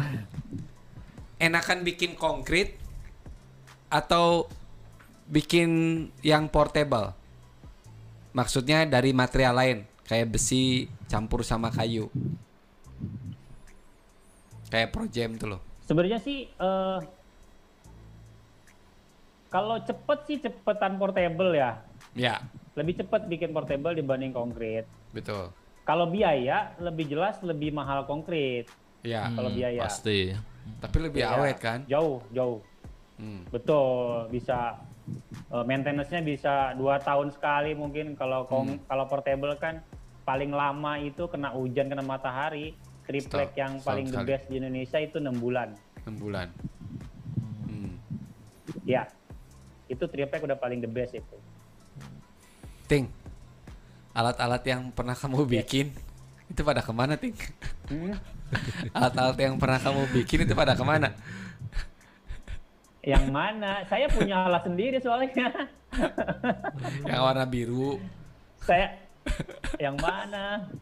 enakan 1.40 1.78
bikin 1.82 2.14
konkret 2.14 2.76
atau 3.88 4.46
bikin 5.28 5.70
yang 6.20 6.50
portable? 6.52 7.16
Maksudnya 8.34 8.84
dari 8.84 9.14
material 9.14 9.54
lain, 9.54 9.78
kayak 10.04 10.34
besi 10.34 10.90
campur 11.06 11.46
sama 11.46 11.70
kayu. 11.70 12.10
Kayak 14.68 14.90
projem 14.90 15.38
tuh 15.38 15.54
loh. 15.54 15.60
Sebenarnya 15.86 16.18
sih 16.18 16.50
eh, 16.50 16.98
kalau 19.54 19.78
cepet 19.78 20.18
sih 20.26 20.36
cepetan 20.40 20.98
portable 20.98 21.54
ya. 21.54 21.78
Ya, 22.10 22.42
Lebih 22.74 22.98
cepet 22.98 23.30
bikin 23.30 23.50
portable 23.50 23.94
dibanding 23.94 24.34
konkret. 24.34 24.82
betul. 25.14 25.54
Kalau 25.84 26.10
biaya 26.10 26.74
lebih 26.76 27.06
jelas 27.06 27.38
lebih 27.38 27.70
mahal 27.70 28.02
konkret. 28.02 28.66
Ya, 29.00 29.30
Kalau 29.30 29.46
Hmm, 29.46 29.56
biaya. 29.56 29.80
Pasti. 29.80 30.34
tapi 30.80 30.96
lebih 30.98 31.20
Iya, 31.20 31.28
awet 31.34 31.58
kan? 31.60 31.84
Jauh, 31.86 32.24
jauh. 32.30 32.58
Hmm. 33.14 33.46
Betul, 33.46 34.26
bisa 34.28 34.82
Eh, 35.46 35.60
maintenance-nya 35.62 36.24
bisa 36.24 36.72
dua 36.72 36.96
tahun 36.96 37.28
sekali 37.28 37.76
mungkin 37.76 38.16
kalau 38.16 38.48
kom- 38.48 38.80
kalau 38.82 39.04
portable 39.04 39.52
kan 39.54 39.84
paling 40.24 40.48
lama 40.48 40.96
itu 40.96 41.28
kena 41.28 41.52
hujan 41.52 41.86
kena 41.86 42.00
matahari 42.00 42.72
triplek 43.04 43.52
Setahun- 43.52 43.52
yang 43.54 43.72
setahun 43.74 43.84
paling 43.84 44.06
the 44.06 44.12
sekali. 44.16 44.28
best 44.30 44.44
di 44.48 44.54
Indonesia 44.56 44.98
itu 44.98 45.16
enam 45.18 45.36
bulan 45.36 45.76
6 46.00 46.16
bulan. 46.16 46.48
Hmm. 47.66 47.92
ya 48.84 49.04
itu 49.88 50.04
triplek 50.08 50.42
udah 50.44 50.56
paling 50.56 50.80
the 50.80 50.90
best 50.90 51.16
itu 51.16 51.36
Ting, 52.84 53.08
alat-alat 54.12 54.60
yang 54.68 54.92
pernah 54.92 55.16
kamu 55.16 55.48
bikin 55.48 55.88
itu 56.52 56.60
pada 56.60 56.84
ke 56.84 56.92
mana, 56.92 57.16
Ting? 57.16 57.32
Hmm? 57.88 58.12
Alat-alat 58.96 59.40
yang 59.40 59.56
pernah 59.56 59.80
kamu 59.80 60.04
bikin 60.12 60.44
itu 60.44 60.52
pada 60.52 60.76
ke 60.76 60.84
mana? 60.84 61.16
yang 63.04 63.28
mana 63.28 63.84
saya 63.84 64.08
punya 64.08 64.48
alat 64.48 64.64
sendiri 64.64 64.96
soalnya 64.96 65.28
Yang 67.08 67.20
warna 67.20 67.44
biru. 67.44 68.00
saya 68.64 68.96
yang 69.76 69.92
mana 70.00 70.72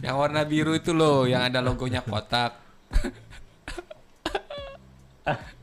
Yang 0.00 0.16
warna 0.16 0.40
biru 0.48 0.72
itu 0.72 0.96
loh, 0.96 1.28
yang 1.28 1.44
ada 1.44 1.60
logonya 1.60 2.00
kotak. 2.00 2.56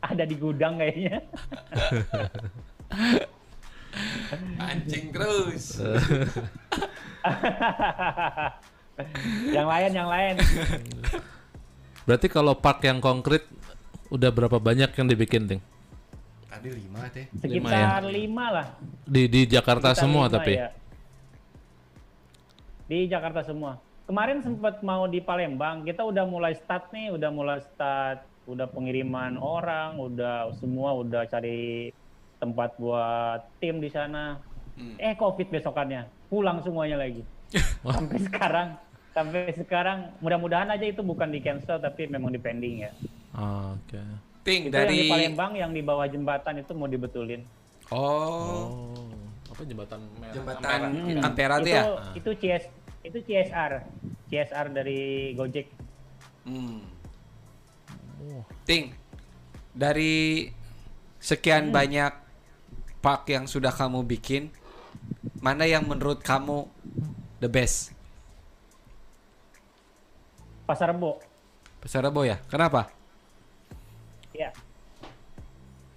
ada 0.00 0.24
di 0.24 0.36
gudang 0.36 0.78
kayaknya 0.78 1.20
Anjing 4.60 5.08
terus. 5.08 5.80
yang 9.50 9.68
lain 9.68 9.90
yang 9.92 10.08
lain 10.08 10.34
Berarti 12.06 12.30
kalau 12.30 12.54
park 12.54 12.86
yang 12.86 13.02
konkret 13.02 13.42
udah 14.14 14.30
berapa 14.30 14.62
banyak 14.62 14.94
yang 14.94 15.10
dibikin, 15.10 15.50
Ting? 15.50 15.60
Tadi 16.46 16.70
5 16.70 16.86
teh. 17.10 17.26
Lima 17.26 17.40
sekitar 17.42 18.00
ya? 18.06 18.08
lima 18.08 18.44
lah 18.48 18.66
Di 19.02 19.26
di 19.26 19.42
Jakarta 19.50 19.90
Sekitar 19.90 20.02
semua 20.06 20.24
lima 20.30 20.34
tapi. 20.38 20.54
ya. 20.54 20.68
Di 22.86 22.98
Jakarta 23.10 23.42
semua. 23.42 23.82
Kemarin 24.06 24.38
sempat 24.38 24.78
mau 24.86 25.10
di 25.10 25.18
Palembang, 25.18 25.82
kita 25.82 26.06
udah 26.06 26.22
mulai 26.22 26.54
start 26.54 26.94
nih, 26.94 27.10
udah 27.10 27.30
mulai 27.34 27.58
start, 27.58 28.22
udah 28.46 28.66
pengiriman 28.70 29.36
orang, 29.36 29.98
udah 29.98 30.54
semua 30.56 30.94
udah 30.94 31.26
cari 31.26 31.90
tempat 32.38 32.78
buat 32.78 33.42
tim 33.58 33.82
di 33.82 33.90
sana. 33.90 34.38
Hmm. 34.78 34.94
Eh 34.96 35.18
Covid 35.18 35.50
besokannya, 35.50 36.06
pulang 36.30 36.62
semuanya 36.62 37.02
lagi. 37.02 37.26
sampai 37.86 38.18
sekarang, 38.22 38.68
sampai 39.14 39.54
sekarang 39.54 39.98
mudah-mudahan 40.22 40.70
aja 40.70 40.86
itu 40.86 41.02
bukan 41.02 41.30
di 41.30 41.38
cancel 41.42 41.78
tapi 41.78 42.06
memang 42.06 42.30
di 42.30 42.40
pending 42.42 42.86
ya. 42.86 42.90
Ah, 43.34 43.74
Oke. 43.74 44.00
Ting 44.46 44.70
Itu 44.70 44.78
yang 44.78 44.86
di 44.86 44.98
dari 45.02 45.10
Palembang 45.10 45.52
yang 45.58 45.70
di 45.74 45.82
bawah 45.82 46.06
jembatan 46.06 46.62
itu 46.62 46.70
mau 46.74 46.86
dibetulin. 46.86 47.42
Oh, 47.90 48.70
Oh, 48.70 49.10
apa 49.50 49.62
jembatan 49.66 49.98
merah? 50.22 50.34
jembatan 50.34 50.78
Hmm. 50.90 51.26
Ampera 51.26 51.54
tuh 51.58 51.66
itu, 51.66 51.74
ya? 51.74 51.84
Itu 52.14 52.30
CS 52.38 52.64
itu 53.06 53.18
CSR. 53.22 53.72
CSR 54.30 54.66
dari 54.74 55.34
Gojek. 55.38 55.66
Hmm. 56.46 56.82
Ting, 58.66 58.90
dari 59.76 60.48
sekian 61.20 61.70
banyak 61.70 62.12
park 63.04 63.30
yang 63.30 63.44
sudah 63.46 63.70
kamu 63.70 64.02
bikin, 64.02 64.50
mana 65.38 65.68
yang 65.68 65.86
menurut 65.86 66.24
kamu 66.24 66.66
the 67.38 67.46
best? 67.46 67.94
Pasar 70.66 70.90
Rebo. 70.90 71.22
Pasar 71.78 72.02
Rebo 72.02 72.26
ya? 72.26 72.42
Kenapa? 72.50 72.90
Ya. 74.34 74.50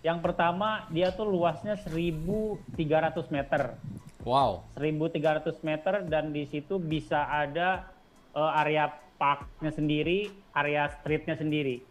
Yang 0.05 0.19
pertama 0.21 0.85
dia 0.93 1.09
tuh 1.11 1.25
luasnya 1.25 1.75
1300 1.75 3.33
meter. 3.33 3.75
Wow. 4.21 4.67
1300 4.77 5.59
meter 5.65 6.05
dan 6.05 6.29
di 6.29 6.45
situ 6.45 6.77
bisa 6.77 7.25
ada 7.25 7.89
eh, 8.37 8.59
area 8.61 8.93
parknya 9.19 9.73
sendiri, 9.73 10.31
area 10.55 10.87
streetnya 11.01 11.35
sendiri. 11.35 11.83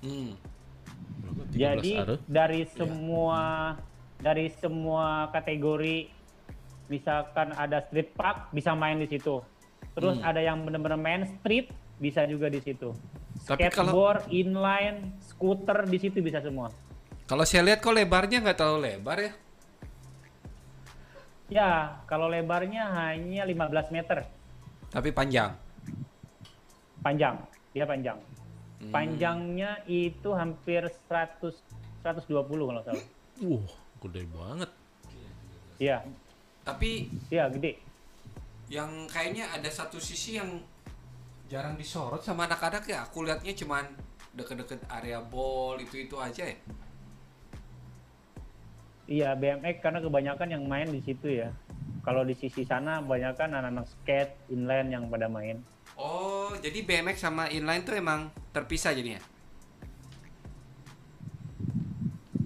Hmm. 0.00 0.32
berapa? 1.20 1.42
13 1.48 1.58
Jadi 1.58 1.92
are? 1.96 2.16
dari 2.24 2.62
semua 2.70 3.42
dari 4.18 4.46
semua 4.52 5.30
kategori 5.30 6.10
misalkan 6.88 7.52
ada 7.52 7.84
street 7.84 8.14
park 8.14 8.50
bisa 8.50 8.72
main 8.72 8.96
di 8.96 9.06
situ. 9.06 9.42
Terus 9.92 10.18
Hmm. 10.18 10.28
ada 10.28 10.38
yang 10.38 10.62
benar-benar 10.62 10.96
main 10.96 11.22
street 11.28 11.68
bisa 11.98 12.22
juga 12.24 12.46
di 12.46 12.58
situ. 12.58 12.94
Tapi 13.44 13.70
kalau- 13.70 13.90
Skateboard, 13.90 14.22
inline, 14.30 14.98
scooter 15.22 15.84
di 15.84 15.98
situ 15.98 16.18
bisa 16.18 16.38
semua. 16.38 16.70
Kalau 17.24 17.44
saya 17.44 17.62
lihat 17.62 17.78
kok 17.78 17.92
lebarnya 17.92 18.40
nggak 18.40 18.56
terlalu 18.56 18.80
lebar 18.88 19.18
ya? 19.20 19.32
Ya, 21.48 21.70
kalau 22.04 22.28
lebarnya 22.28 22.84
hanya 22.88 23.42
15 23.42 23.88
meter 23.88 24.28
Tapi 24.88 25.12
panjang. 25.12 25.56
panjang. 26.98 27.36
Dia 27.72 27.84
panjang. 27.84 28.16
Hmm. 28.78 28.92
Panjangnya 28.94 29.82
itu 29.90 30.30
hampir 30.34 30.86
100 31.10 31.50
120 32.02 32.30
kalau 32.46 32.82
salah. 32.86 33.06
Wah, 33.42 33.70
gede 34.06 34.22
banget. 34.30 34.70
Iya, 35.78 35.98
Tapi 36.66 37.06
iya 37.30 37.46
gede. 37.50 37.78
yang 38.68 39.08
kayaknya 39.08 39.48
ada 39.48 39.70
satu 39.72 39.96
sisi 39.96 40.36
yang 40.36 40.60
jarang 41.48 41.80
disorot 41.80 42.20
sama 42.20 42.44
anak-anak 42.44 42.84
ya. 42.84 43.08
Aku 43.08 43.24
lihatnya 43.24 43.56
cuman 43.56 43.88
deket-deket 44.36 44.84
area 44.92 45.18
ball 45.24 45.80
itu-itu 45.80 46.14
aja 46.20 46.44
ya. 46.44 46.58
Iya, 49.08 49.28
BMX 49.40 49.80
karena 49.80 50.04
kebanyakan 50.04 50.48
yang 50.52 50.64
main 50.68 50.92
di 50.92 51.00
situ 51.00 51.32
ya. 51.40 51.48
Kalau 52.04 52.28
di 52.28 52.36
sisi 52.36 52.68
sana 52.68 53.00
kebanyakan 53.00 53.56
anak-anak 53.56 53.86
skate, 53.88 54.36
inline 54.52 54.92
yang 54.92 55.08
pada 55.08 55.32
main. 55.32 55.64
Oh, 55.98 56.54
jadi 56.56 56.78
BMX 56.80 57.18
sama 57.18 57.50
inline 57.50 57.82
tuh 57.82 57.98
emang 57.98 58.30
terpisah 58.50 58.94
jadinya? 58.94 59.18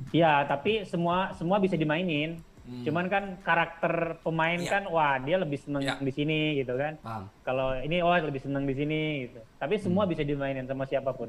Iya, 0.08 0.44
tapi 0.44 0.84
semua 0.84 1.32
semua 1.32 1.56
bisa 1.56 1.76
dimainin. 1.76 2.40
Hmm. 2.62 2.84
Cuman 2.84 3.06
kan 3.08 3.24
karakter 3.42 4.16
pemain 4.22 4.56
Iya. 4.56 4.70
kan 4.70 4.82
wah 4.86 5.18
dia 5.18 5.36
lebih 5.36 5.58
seneng 5.58 5.82
Iya. 5.82 5.98
di 5.98 6.12
sini 6.14 6.38
gitu 6.56 6.76
kan. 6.76 6.96
Kalau 7.42 7.76
ini 7.76 8.00
oh 8.00 8.12
lebih 8.12 8.40
seneng 8.40 8.64
di 8.64 8.72
sini 8.72 9.00
gitu. 9.26 9.40
Tapi 9.56 9.76
semua 9.76 10.04
Hmm. 10.04 10.12
bisa 10.12 10.22
dimainin 10.22 10.64
sama 10.64 10.84
siapa 10.84 11.12
pun. 11.12 11.28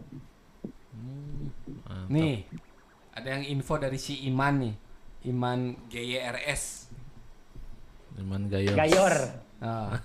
Hmm, 0.93 1.51
mantap. 1.83 2.07
Nih, 2.07 2.47
ada 3.11 3.27
yang 3.29 3.43
info 3.49 3.75
dari 3.75 3.97
si 3.97 4.23
Iman 4.23 4.63
nih. 4.63 4.75
Iman 5.25 5.59
GYRS. 5.87 6.91
Cuman 8.13 8.45
gaya. 8.45 8.71
Gayor. 8.77 9.15
Nah, 9.57 9.95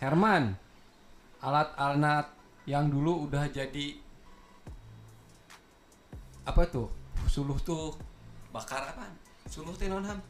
Herman, 0.00 0.56
alat-alat 1.40 2.28
yang 2.68 2.86
dulu 2.92 3.26
udah 3.28 3.48
jadi 3.48 3.96
apa 6.44 6.62
tuh? 6.68 6.88
Suluh 7.28 7.56
tuh 7.60 7.96
bakar 8.52 8.92
apa? 8.92 9.08
Suluh 9.48 9.72
teh 9.76 9.88
non 9.88 10.04
ham? 10.04 10.20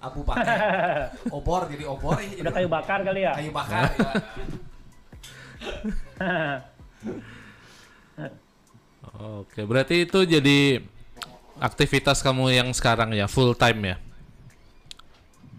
Abu 0.00 0.24
pakai 0.24 0.56
obor 1.36 1.68
jadi 1.68 1.84
obor 1.84 2.16
ya. 2.20 2.40
Udah 2.40 2.52
kayu 2.56 2.68
bakar 2.72 3.04
kali 3.04 3.20
ya. 3.24 3.32
Kayu 3.36 3.52
bakar 3.52 3.92
ya. 3.92 4.10
Oke, 9.20 9.68
berarti 9.68 10.08
itu 10.08 10.24
jadi 10.24 10.80
aktivitas 11.60 12.24
kamu 12.24 12.56
yang 12.56 12.68
sekarang 12.72 13.12
ya, 13.12 13.28
full 13.28 13.52
time 13.52 13.92
ya? 13.92 13.96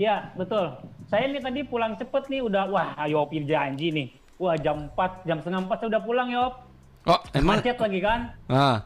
Iya, 0.01 0.33
betul. 0.33 0.81
Saya 1.05 1.29
ini 1.29 1.37
tadi 1.37 1.61
pulang 1.61 1.93
cepet 1.93 2.25
nih 2.25 2.41
udah 2.41 2.65
wah 2.73 2.97
ayo 3.05 3.29
janji 3.45 3.93
nih. 3.93 4.20
Wah 4.41 4.57
jam 4.57 4.89
4, 4.89 5.21
jam 5.21 5.37
setengah 5.37 5.69
4 5.69 5.77
saya 5.77 5.87
udah 5.93 6.01
pulang 6.01 6.29
Yop. 6.33 6.53
Oh, 7.05 7.19
emang 7.31 7.61
Macet 7.61 7.77
lagi 7.77 7.99
kan? 8.01 8.19
ah, 8.49 8.81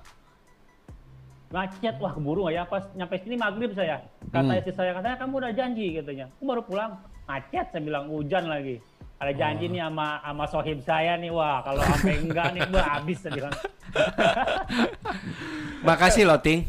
Macet, 1.47 1.95
wah 1.95 2.11
keburu 2.11 2.51
ya? 2.51 2.67
Pas 2.67 2.83
nyampe 2.91 3.15
sini 3.17 3.39
maghrib 3.39 3.71
saya. 3.71 4.03
Kata 4.27 4.43
Hmm. 4.45 4.59
istri 4.59 4.75
saya, 4.75 4.91
katanya 4.91 5.15
kamu 5.15 5.33
udah 5.37 5.51
janji 5.55 5.95
katanya. 5.95 6.27
Aku 6.29 6.43
baru 6.43 6.59
pulang. 6.59 6.91
Macet, 7.23 7.71
saya 7.71 7.79
bilang 7.79 8.11
hujan 8.11 8.45
lagi. 8.45 8.83
Ada 9.15 9.31
janji 9.31 9.71
nih 9.71 9.79
sama 9.79 10.19
sama 10.19 10.45
sohib 10.45 10.79
saya 10.81 11.15
nih, 11.15 11.31
wah 11.31 11.63
kalau 11.63 11.79
sampai 11.81 12.19
enggak 12.27 12.47
nih, 12.51 12.61
wah 12.67 12.85
habis 12.91 13.17
saya 13.23 13.31
bilang. 13.33 13.53
makasih 15.87 16.27
loh 16.27 16.35
Ting. 16.37 16.67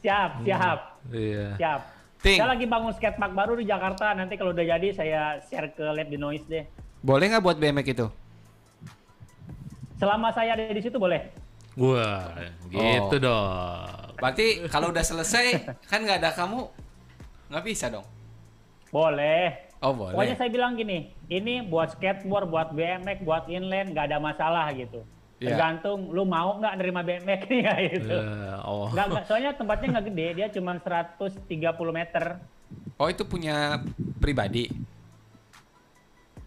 Siap, 0.00 0.42
siap, 0.42 0.78
Iya. 1.06 1.46
siap. 1.54 1.80
Ting. 2.18 2.36
Saya 2.36 2.50
lagi 2.50 2.66
bangun 2.66 2.90
skatepark 2.90 3.32
baru 3.32 3.54
di 3.54 3.64
Jakarta. 3.64 4.10
Nanti 4.12 4.34
kalau 4.34 4.50
udah 4.50 4.66
jadi 4.66 4.88
saya 4.90 5.20
share 5.40 5.70
ke 5.70 5.86
Lab 5.86 6.08
di 6.08 6.18
Noise 6.18 6.46
deh. 6.46 6.64
Boleh 7.00 7.32
nggak 7.32 7.44
buat 7.44 7.56
BMX 7.56 7.86
itu? 7.90 8.06
Selama 9.96 10.32
saya 10.32 10.56
ada 10.56 10.64
di 10.64 10.80
situ 10.80 10.96
boleh. 10.96 11.28
Wah, 11.76 12.36
gitu 12.68 13.16
Oh. 13.16 13.20
dong. 13.20 14.12
Berarti 14.20 14.68
kalau 14.68 14.92
udah 14.92 15.04
selesai 15.04 15.64
kan 15.88 16.04
nggak 16.04 16.20
ada 16.20 16.30
kamu 16.32 16.68
nggak 17.48 17.64
bisa 17.64 17.88
dong. 17.88 18.04
Boleh. 18.92 19.70
Oh 19.80 19.96
boleh. 19.96 20.12
Pokoknya 20.12 20.36
saya 20.36 20.50
bilang 20.52 20.76
gini, 20.76 21.08
ini 21.32 21.64
buat 21.64 21.96
skateboard, 21.96 22.52
buat 22.52 22.68
BMX, 22.76 23.24
buat 23.24 23.48
inline 23.48 23.96
nggak 23.96 24.12
ada 24.12 24.18
masalah 24.20 24.68
gitu. 24.76 25.00
Iya. 25.40 25.56
Tergantung 25.56 26.12
lu 26.12 26.28
mau 26.28 26.60
nggak 26.60 26.74
nerima 26.76 27.00
BMX 27.00 27.40
nih 27.48 27.60
ya 27.68 27.74
gitu. 27.88 28.12
Eh, 28.12 28.56
oh. 28.60 28.92
Nggak, 28.92 29.06
nggak, 29.08 29.24
soalnya 29.24 29.50
tempatnya 29.56 29.88
nggak 29.96 30.06
gede, 30.12 30.26
dia 30.36 30.46
cuma 30.52 30.76
130 30.76 31.48
meter. 31.96 32.24
Oh 33.00 33.08
itu 33.08 33.24
punya 33.24 33.80
pribadi. 34.20 34.68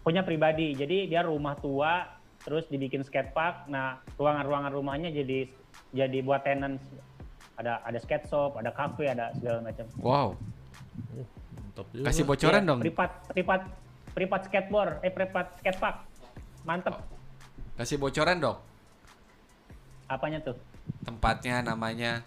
Punya 0.04 0.20
pribadi, 0.20 0.76
jadi 0.76 1.08
dia 1.08 1.24
rumah 1.24 1.56
tua, 1.56 2.04
terus 2.44 2.68
dibikin 2.68 3.00
skatepark. 3.00 3.72
Nah, 3.72 4.04
ruangan-ruangan 4.20 4.68
rumahnya 4.70 5.08
jadi 5.08 5.48
jadi 5.90 6.18
buat 6.20 6.44
tenants. 6.44 6.84
Ada 7.56 7.80
ada 7.80 7.96
skate 7.96 8.28
shop, 8.28 8.60
ada 8.60 8.68
cafe, 8.68 9.08
ada 9.08 9.32
segala 9.32 9.64
macam. 9.64 9.86
Wow. 9.96 10.28
Mantap 11.56 11.86
juga. 11.88 12.04
Kasih 12.04 12.24
bocoran 12.28 12.60
Iya, 12.60 12.68
dong. 12.68 12.80
Privat, 12.84 13.10
privat, 13.32 13.60
privat 14.12 14.40
skateboard, 14.44 14.92
eh 15.00 15.08
privat 15.08 15.46
skatepark. 15.58 15.96
Mantep. 16.68 16.94
Kasih 17.74 17.96
bocoran 17.96 18.36
dong. 18.38 18.58
Apanya 20.04 20.44
tuh? 20.44 20.56
Tempatnya, 21.00 21.64
namanya. 21.64 22.20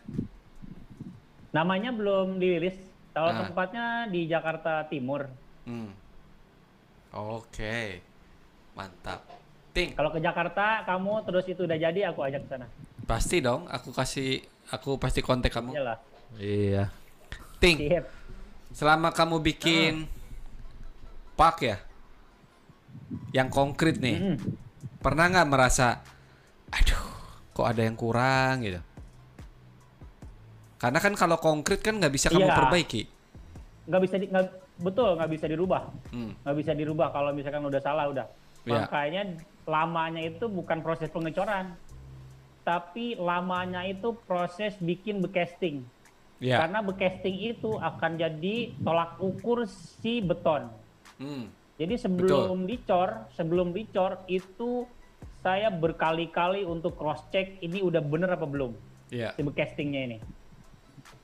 Namanya 1.53 1.93
belum 1.93 2.41
dirilis. 2.41 2.73
Kalau 3.13 3.29
Ah. 3.29 3.45
tempatnya 3.45 3.85
di 4.09 4.25
Jakarta 4.25 4.85
Timur. 4.89 5.29
Hmm. 5.65 5.93
Oke. 7.17 8.05
Mantap. 8.71 9.25
Ting, 9.73 9.93
Kalau 9.93 10.09
ke 10.09 10.17
Jakarta 10.17 10.81
kamu 10.83 11.21
terus 11.23 11.45
itu 11.45 11.61
udah 11.61 11.77
jadi 11.77 12.09
aku 12.09 12.21
ajak 12.23 12.45
ke 12.45 12.49
sana. 12.49 12.65
pasti 13.05 13.39
dong. 13.39 13.65
Aku 13.67 13.89
kasih, 13.89 14.41
aku 14.69 14.97
pasti 14.97 15.21
kontak 15.21 15.49
kamu. 15.49 15.73
Iyalah. 15.73 15.97
Iya. 16.35 16.83
Ting, 17.57 17.77
Siap. 17.79 18.05
selama 18.69 19.09
kamu 19.09 19.37
bikin 19.39 20.05
park 21.33 21.57
ya, 21.63 21.77
yang 23.31 23.47
konkret 23.47 23.97
nih, 23.97 24.17
Mm-mm. 24.17 24.37
pernah 24.99 25.25
nggak 25.25 25.47
merasa, 25.47 26.01
aduh, 26.69 27.05
kok 27.51 27.65
ada 27.65 27.81
yang 27.81 27.95
kurang 27.95 28.61
gitu? 28.61 28.81
Karena 30.77 30.99
kan 30.99 31.13
kalau 31.13 31.37
konkret 31.37 31.81
kan 31.81 31.97
nggak 31.97 32.13
bisa 32.13 32.29
kamu 32.29 32.45
Iya. 32.45 32.53
perbaiki. 32.55 33.01
Nggak 33.87 34.01
bisa 34.03 34.15
di, 34.17 34.25
nggak, 34.27 34.45
betul 34.81 35.17
nggak 35.17 35.31
bisa 35.31 35.45
dirubah. 35.49 35.89
Hmm. 36.13 36.33
Nggak 36.45 36.55
bisa 36.57 36.71
dirubah 36.77 37.07
kalau 37.11 37.31
misalkan 37.33 37.63
udah 37.65 37.81
salah 37.81 38.05
udah. 38.09 38.27
Iya. 38.67 38.85
Makanya 38.85 39.21
lamanya 39.67 40.21
itu 40.23 40.45
bukan 40.47 40.79
proses 40.83 41.11
pengecoran, 41.11 41.75
tapi 42.67 43.15
lamanya 43.15 43.83
itu 43.87 44.15
proses 44.27 44.75
bikin 44.79 45.23
becasting. 45.23 45.87
Ya. 46.37 46.61
Karena 46.61 46.85
becasting 46.85 47.33
itu 47.33 47.79
akan 47.81 48.21
jadi 48.21 48.75
tolak 48.85 49.17
ukur 49.17 49.65
si 49.65 50.21
beton. 50.21 50.69
Hmm. 51.17 51.49
Jadi 51.77 51.93
sebelum 51.97 52.65
dicor, 52.65 53.29
sebelum 53.37 53.69
dicor 53.73 54.21
itu 54.25 54.85
saya 55.45 55.69
berkali-kali 55.69 56.65
untuk 56.65 56.97
cross 56.97 57.21
check 57.29 57.61
ini 57.61 57.79
udah 57.79 58.01
bener 58.01 58.33
apa 58.33 58.43
belum 58.49 58.73
Ya. 59.13 59.31
si 59.37 59.41
becastingnya 59.45 60.01
ini. 60.11 60.17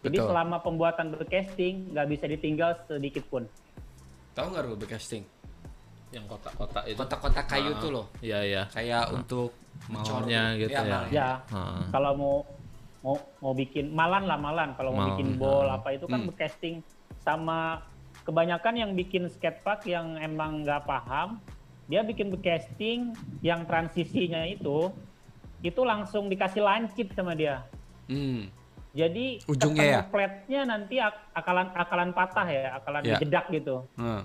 Jadi 0.04 0.20
Betul. 0.20 0.28
selama 0.30 0.58
pembuatan 0.60 1.16
becasting 1.16 1.96
nggak 1.96 2.08
bisa 2.12 2.26
ditinggal 2.28 2.76
sedikit 2.86 3.24
pun. 3.32 3.48
Tahu 4.36 4.46
nggak 4.52 4.64
lu 4.68 4.76
casting? 4.84 5.24
Yang 6.12 6.26
kotak-kotak 6.28 6.84
itu. 6.86 6.98
Kotak-kotak 7.00 7.46
kayu 7.48 7.72
Ah, 7.72 7.80
tuh 7.80 7.90
loh. 7.90 8.06
Iya, 8.20 8.40
iya. 8.44 8.62
Kayak 8.70 9.16
untuk 9.16 9.56
Maunya 9.90 10.54
gitu 10.60 10.76
ya. 10.76 10.84
mal. 10.86 11.04
Ya, 11.10 11.30
Ah. 11.50 11.88
kalau 11.90 12.12
mau 12.14 12.36
mau 13.04 13.16
mau 13.44 13.52
bikin 13.52 13.92
malan 13.92 14.24
lah 14.24 14.40
malan 14.40 14.72
kalau 14.80 14.96
mau 14.96 15.12
bikin 15.12 15.36
ball 15.36 15.68
ah. 15.68 15.76
apa 15.76 15.92
itu 15.92 16.08
kan 16.08 16.24
Hmm. 16.24 16.30
becasting 16.32 16.80
sama 17.20 17.84
kebanyakan 18.24 18.80
yang 18.80 18.92
bikin 18.96 19.28
skatepark 19.28 19.84
yang 19.84 20.16
emang 20.16 20.64
nggak 20.64 20.88
paham 20.88 21.36
dia 21.92 22.00
bikin 22.00 22.32
becasting 22.32 23.12
yang 23.44 23.68
transisinya 23.68 24.48
itu 24.48 24.88
itu 25.60 25.82
langsung 25.84 26.32
dikasih 26.32 26.64
lancip 26.64 27.12
sama 27.12 27.36
dia 27.36 27.60
Hmm. 28.08 28.48
Jadi 28.94 29.42
Ujungnya 29.44 29.84
ya? 29.84 30.02
flatnya 30.06 30.62
nanti 30.64 30.96
ak- 30.98 31.34
akalan 31.34 31.68
akalan 31.74 32.10
patah 32.14 32.46
ya 32.46 32.78
akalan 32.78 33.02
Ya. 33.04 33.18
jedak 33.18 33.50
gitu 33.50 33.90
Hmm. 33.94 34.22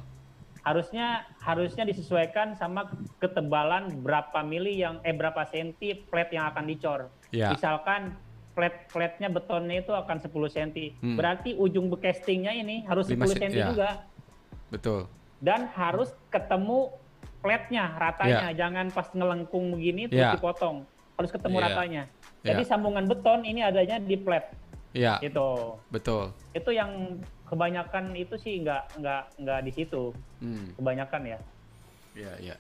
harusnya 0.61 1.25
harusnya 1.41 1.83
disesuaikan 1.83 2.53
sama 2.53 2.93
ketebalan 3.17 3.89
berapa 3.99 4.45
mili 4.45 4.77
yang 4.77 5.01
eh 5.01 5.11
berapa 5.11 5.41
senti 5.43 6.05
flat 6.05 6.29
yang 6.29 6.45
akan 6.47 6.69
dicor. 6.69 7.09
Ya. 7.31 7.49
Misalkan 7.49 8.13
flat 8.53 8.85
flatnya 8.87 9.33
betonnya 9.33 9.81
itu 9.81 9.97
akan 9.97 10.21
10 10.21 10.29
senti. 10.47 10.93
Hmm. 11.01 11.17
Berarti 11.17 11.57
ujung 11.57 11.89
becastingnya 11.89 12.53
ini 12.53 12.85
harus 12.85 13.09
Lima 13.09 13.25
10 13.25 13.33
sen- 13.33 13.41
senti 13.49 13.57
ya. 13.57 13.67
juga 13.67 13.89
Betul. 14.69 15.09
dan 15.41 15.65
harus 15.73 16.13
ketemu 16.29 16.93
flatnya 17.41 17.97
ratanya. 17.97 18.53
Jangan 18.53 18.93
pas 18.93 19.09
ngelengkung 19.09 19.73
begini 19.73 20.05
terus 20.05 20.21
Ya. 20.21 20.37
dipotong. 20.37 20.85
Harus 21.17 21.31
ketemu 21.33 21.57
Ya. 21.57 21.65
ratanya. 21.65 22.03
Jadi 22.49 22.63
Ya. 22.65 22.69
sambungan 22.69 23.05
beton 23.05 23.45
ini 23.45 23.61
adanya 23.61 24.01
di 24.01 24.17
flat 24.17 24.49
Ya, 24.97 25.21
gitu. 25.21 25.77
betul. 25.93 26.33
Itu 26.57 26.73
yang 26.73 27.21
kebanyakan 27.45 28.17
itu 28.17 28.41
sih 28.41 28.65
nggak 28.65 28.99
nggak 28.99 29.23
nggak 29.41 29.61
di 29.69 29.73
situ. 29.77 30.11
Hmm. 30.41 30.73
Kebanyakan 30.81 31.23
ya. 31.29 31.39
Ya, 32.17 32.33
ya. 32.41 32.57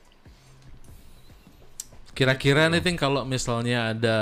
Kira-kira 2.13 2.67
nih 2.67 2.83
Ting 2.83 2.99
kalau 2.99 3.23
misalnya 3.23 3.95
ada 3.95 4.19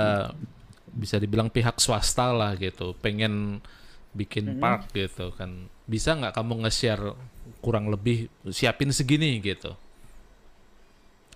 bisa 0.92 1.16
dibilang 1.16 1.48
pihak 1.48 1.80
swasta 1.80 2.28
lah 2.32 2.52
gitu, 2.56 2.92
pengen 3.00 3.60
bikin 4.16 4.56
park 4.60 4.92
gitu 4.92 5.32
kan, 5.36 5.68
bisa 5.84 6.16
nggak 6.16 6.32
kamu 6.32 6.64
nge-share 6.64 7.12
kurang 7.60 7.88
lebih 7.88 8.28
siapin 8.48 8.92
segini 8.92 9.36
gitu? 9.40 9.76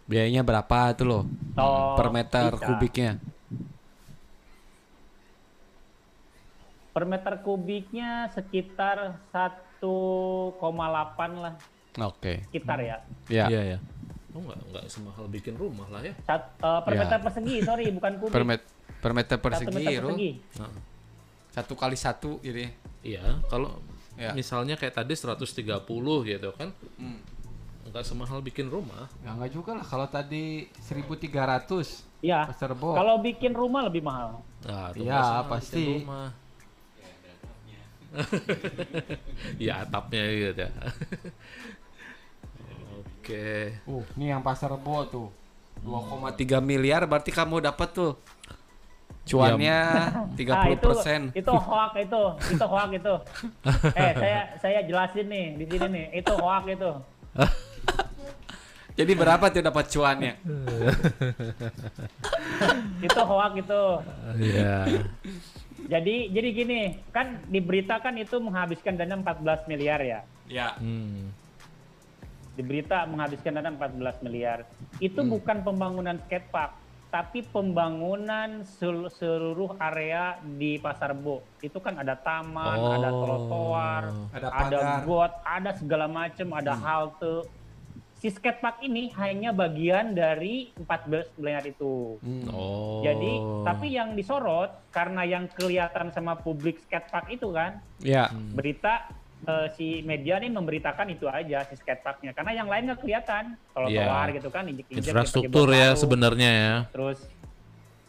Biayanya 0.05 0.43
berapa 0.43 0.97
tuh 0.97 1.07
loh? 1.07 1.23
Oh, 1.57 1.95
per 1.97 2.09
meter 2.09 2.57
bisa. 2.57 2.67
kubiknya? 2.67 3.13
Per 7.01 7.09
meter 7.09 7.41
kubiknya 7.41 8.29
sekitar 8.29 9.25
1,8 9.33 9.81
lah, 11.33 11.57
Oke. 11.99 12.45
sekitar 12.45 12.77
ya. 12.77 13.01
Ya. 13.25 13.49
Iya 13.49 13.63
ya. 13.65 13.79
Oh 14.37 14.45
nggak 14.45 14.61
nggak 14.69 14.85
semahal 14.85 15.25
bikin 15.25 15.57
rumah 15.57 15.89
lah 15.89 16.05
ya. 16.05 16.13
Sat- 16.21 16.61
eh, 16.61 16.81
per 16.85 16.93
Ya. 16.93 17.01
meter 17.01 17.19
persegi, 17.25 17.57
sorry, 17.65 17.89
bukan 17.89 18.21
kubik. 18.21 18.37
Per, 18.37 18.45
met- 18.45 18.69
per 19.01 19.13
meter 19.17 19.33
Satu 19.33 19.45
persegi, 19.49 19.73
meter 19.73 19.97
Ru. 19.97 20.13
persegi. 20.13 20.31
Nah, 20.61 20.73
Satu 21.51 21.73
kali 21.73 21.97
satu 21.97 22.37
jadi. 22.39 22.69
iya, 23.01 23.25
kalau 23.49 23.81
Ya. 24.15 24.37
misalnya 24.37 24.77
kayak 24.77 24.93
tadi 24.95 25.17
130 25.17 25.81
gitu 26.23 26.53
kan, 26.53 26.69
Hmm. 26.95 27.17
nggak 27.89 28.05
semahal 28.05 28.39
bikin 28.39 28.69
rumah. 28.69 29.09
Ya 29.25 29.33
enggak 29.33 29.51
juga 29.51 29.73
lah 29.73 29.83
kalau 29.83 30.05
tadi 30.05 30.69
1300 30.79 32.05
Ya, 32.21 32.45
Pasar 32.45 32.77
Bo. 32.77 32.93
kalau 32.93 33.17
bikin 33.19 33.57
rumah 33.57 33.89
lebih 33.89 34.05
mahal. 34.05 34.45
Nah, 34.61 34.93
Iya, 34.93 35.41
pasti. 35.49 35.81
bikin 35.81 36.05
Rumah. 36.05 36.50
ya 39.71 39.87
atapnya 39.87 40.23
gitu 40.27 40.61
ya. 40.67 40.71
Oke. 43.01 43.47
Uh, 43.87 44.03
ini 44.19 44.33
yang 44.33 44.43
Pasar 44.43 44.75
Bo 44.75 45.05
tuh. 45.07 45.29
2,3 45.81 46.61
miliar 46.61 47.09
berarti 47.09 47.33
kamu 47.33 47.65
dapat 47.65 47.89
tuh. 47.95 48.13
Cuannya 49.25 49.79
30 50.39 50.51
Ah, 50.51 50.67
itu 50.69 50.83
persen. 50.83 51.21
itu 51.33 51.53
hoak 51.53 51.93
itu, 51.97 52.23
itu 52.51 52.65
hoak 52.67 52.91
itu. 52.93 53.15
eh, 53.95 54.13
saya 54.17 54.41
saya 54.59 54.81
jelasin 54.83 55.27
nih 55.29 55.47
di 55.61 55.65
sini 55.71 55.87
nih, 55.89 56.07
itu 56.21 56.33
hoak 56.35 56.67
itu. 56.69 56.91
Jadi 58.99 59.13
berapa 59.17 59.49
tuh 59.49 59.63
dapat 59.65 59.85
cuannya? 59.89 60.35
Itu 63.01 63.21
hoak 63.23 63.53
itu. 63.57 63.83
Iya. 64.37 64.73
Jadi 65.87 66.29
jadi 66.29 66.49
gini, 66.51 66.81
kan 67.09 67.41
di 67.47 67.59
berita 67.59 67.97
kan 67.97 68.19
itu 68.19 68.37
menghabiskan 68.37 68.95
dana 68.95 69.17
14 69.17 69.65
miliar 69.65 70.01
ya. 70.01 70.21
Ya. 70.45 70.75
Hmm. 70.77 71.31
Di 72.53 72.61
berita 72.61 73.07
menghabiskan 73.07 73.57
dana 73.57 73.71
14 73.71 74.21
miliar. 74.21 74.67
Itu 74.99 75.23
Hmm. 75.23 75.33
bukan 75.33 75.63
pembangunan 75.63 76.19
skatepark, 76.21 76.75
tapi 77.09 77.47
pembangunan 77.47 78.67
sel- 78.67 79.09
seluruh 79.09 79.79
area 79.79 80.37
di 80.43 80.77
Pasar 80.77 81.15
Bo. 81.15 81.41
Itu 81.61 81.79
kan 81.79 81.97
ada 81.97 82.15
taman, 82.15 82.77
ada 82.77 83.09
Oh. 83.09 83.21
trotoar, 83.23 84.03
Ada 84.35 84.47
ada 84.51 84.79
got, 85.03 85.33
ada 85.43 85.71
segala 85.73 86.07
macam, 86.07 86.49
ada 86.53 86.75
Hmm. 86.75 86.83
halte. 86.83 87.37
Si 88.21 88.29
skatepark 88.29 88.85
ini 88.85 89.09
hanya 89.17 89.49
bagian 89.57 90.13
dari 90.13 90.69
14 90.77 91.41
miliar 91.41 91.65
itu. 91.65 92.21
Hmm. 92.21 92.45
Oh. 92.53 93.01
Jadi, 93.01 93.33
tapi 93.65 93.97
yang 93.97 94.13
disorot 94.13 94.69
karena 94.93 95.25
yang 95.25 95.49
kelihatan 95.49 96.13
sama 96.13 96.37
publik 96.37 96.85
skatepark 96.85 97.33
itu 97.33 97.49
kan, 97.49 97.81
Ya. 98.05 98.29
berita 98.53 99.09
eh, 99.41 99.73
si 99.73 100.05
media 100.05 100.37
nih 100.37 100.53
memberitakan 100.53 101.17
itu 101.17 101.25
aja 101.25 101.65
si 101.65 101.73
skateparknya, 101.81 102.37
karena 102.37 102.61
yang 102.61 102.69
lain 102.69 102.93
nggak 102.93 103.01
kelihatan. 103.01 103.57
Kalau 103.73 103.89
Iya. 103.89 104.05
keluar 104.05 104.27
gitu 104.37 104.49
kan, 104.53 104.65
injek-injek 104.69 105.01
infrastruktur 105.01 105.69
ya 105.73 105.97
sebenarnya 105.97 106.51
ya. 106.53 106.75
Terus, 106.93 107.25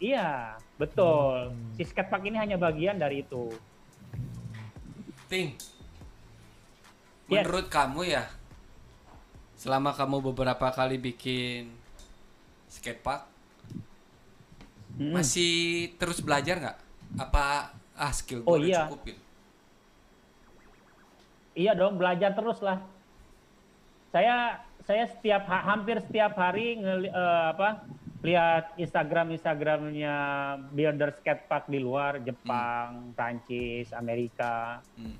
iya 0.04 0.60
betul. 0.76 1.56
Si 1.80 1.88
skatepark 1.88 2.28
ini 2.28 2.36
hanya 2.36 2.60
bagian 2.60 3.00
dari 3.00 3.24
itu. 3.24 3.48
Ting. 5.32 5.56
Yes. 7.32 7.48
Menurut 7.48 7.72
kamu 7.72 8.12
ya, 8.12 8.28
selama 9.62 9.94
kamu 9.94 10.34
beberapa 10.34 10.74
kali 10.74 10.98
bikin 10.98 11.70
skatepark, 12.66 13.30
Mm-mm. 14.92 15.16
Masih 15.16 15.88
terus 15.96 16.20
belajar 16.20 16.60
nggak? 16.60 16.78
Apa 17.16 17.72
ah 17.96 18.12
skill 18.12 18.44
gue 18.44 18.50
Oh, 18.50 18.60
iya. 18.60 18.86
cukup 18.86 19.00
gitu? 19.08 19.22
Iya 21.54 21.72
dong, 21.74 21.96
belajar 21.96 22.32
terus 22.32 22.60
lah. 22.60 22.84
Saya 24.12 24.60
saya 24.84 25.08
setiap 25.08 25.48
ha- 25.48 25.64
hampir 25.64 25.96
setiap 26.04 26.36
hari 26.36 26.76
ngeli- 26.76 27.10
eh, 27.10 27.46
apa 27.56 27.88
lihat 28.22 28.76
Instagram 28.78 29.34
Instagramnya 29.34 30.16
builder 30.70 31.16
skatepark 31.18 31.66
di 31.66 31.80
luar 31.80 32.20
Jepang, 32.20 33.16
Prancis, 33.16 33.96
Amerika. 33.96 34.84
Hmm. 34.94 35.16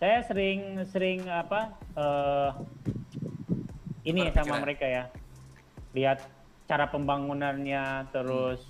Saya 0.00 0.20
sering 0.26 0.82
sering 0.90 1.24
apa 1.30 1.72
eh, 1.96 2.50
ini 4.04 4.28
Berpikiran. 4.28 4.44
sama 4.44 4.54
mereka 4.60 4.84
ya. 4.84 5.04
Lihat 5.94 6.18
cara 6.68 6.88
pembangunannya 6.90 8.08
terus 8.10 8.60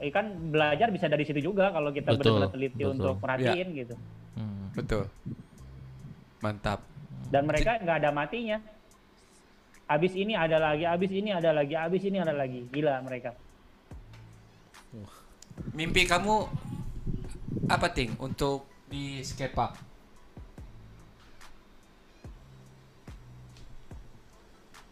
eh, 0.00 0.10
kan 0.10 0.32
belajar 0.50 0.88
bisa 0.90 1.06
dari 1.06 1.22
situ 1.26 1.40
juga 1.40 1.70
kalau 1.70 1.90
kita 1.92 2.14
Betul, 2.16 2.42
benar-benar 2.42 2.50
teliti 2.54 2.82
betul. 2.82 2.92
untuk 2.96 3.14
perhatiin 3.22 3.68
gitu. 3.76 3.94
Hmm. 4.36 4.66
Betul. 4.74 5.04
Mantap. 6.44 6.80
dan 7.26 7.42
mereka 7.42 7.82
nggak 7.82 7.96
ada 8.06 8.10
matinya. 8.14 8.58
Abis 9.86 10.14
ini 10.14 10.34
ada 10.34 10.58
lagi, 10.58 10.86
abis 10.86 11.10
ini 11.10 11.30
ada 11.34 11.50
lagi, 11.50 11.74
abis 11.74 12.02
ini 12.06 12.18
ada 12.22 12.30
lagi. 12.34 12.66
Gila 12.70 13.02
mereka. 13.02 13.34
Mimpi 15.74 16.06
kamu 16.06 16.46
apa 17.66 17.86
ting 17.90 18.14
untuk 18.18 18.66
di 18.86 19.22
skatepark? 19.22 19.85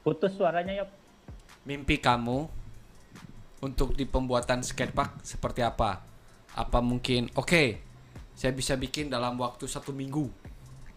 Putus 0.04 0.36
suaranya 0.36 0.84
yop. 0.84 0.90
Mimpi 1.64 1.96
kamu 1.96 2.44
untuk 3.64 3.96
di 3.96 4.04
pembuatan 4.04 4.60
skatepark 4.60 5.24
seperti 5.24 5.64
apa? 5.64 6.04
Apa 6.52 6.84
mungkin 6.84 7.32
oke 7.32 7.80
saya 8.36 8.52
bisa 8.52 8.76
bikin 8.76 9.08
dalam 9.08 9.40
waktu 9.40 9.64
satu 9.64 9.96
minggu? 9.96 10.28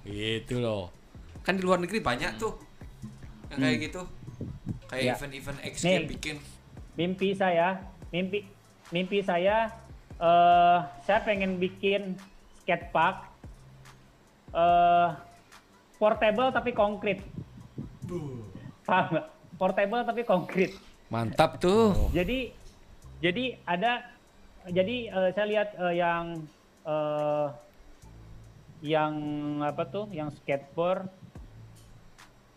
Gitu 0.03 0.59
loh. 0.59 0.91
Kan 1.47 1.55
di 1.55 1.63
luar 1.63 1.79
negeri 1.79 2.03
banyak 2.03 2.35
tuh 2.35 2.59
yang 3.55 3.63
kayak 3.63 3.79
gitu. 3.87 4.03
Kayak 4.91 5.03
Ya. 5.03 5.13
event-event 5.15 5.59
X 5.63 5.75
Nih. 5.87 6.03
bikin. 6.03 6.35
Mimpi 6.99 7.31
saya, 7.31 7.79
mimpi 8.11 8.43
mimpi 8.91 9.23
saya, 9.23 9.71
eh 10.19 10.79
saya 11.07 11.19
pengen 11.23 11.55
bikin 11.63 12.19
skatepark 12.59 13.31
eh 14.51 15.09
portable 15.95 16.51
tapi 16.51 16.75
konkret. 16.75 17.23
Paham? 18.87 19.27
Portable 19.59 20.01
tapi 20.07 20.23
konkret. 20.23 20.71
Mantap 21.11 21.59
tuh. 21.59 22.07
Jadi 22.15 22.55
jadi 23.19 23.59
ada 23.67 24.07
jadi 24.71 24.95
eh, 25.11 25.29
saya 25.35 25.45
lihat 25.47 25.69
eh, 25.75 25.93
yang 25.99 26.23
eh, 26.87 27.47
yang 28.85 29.13
apa 29.65 29.89
tuh 29.89 30.05
yang 30.13 30.29
skateboard 30.29 31.09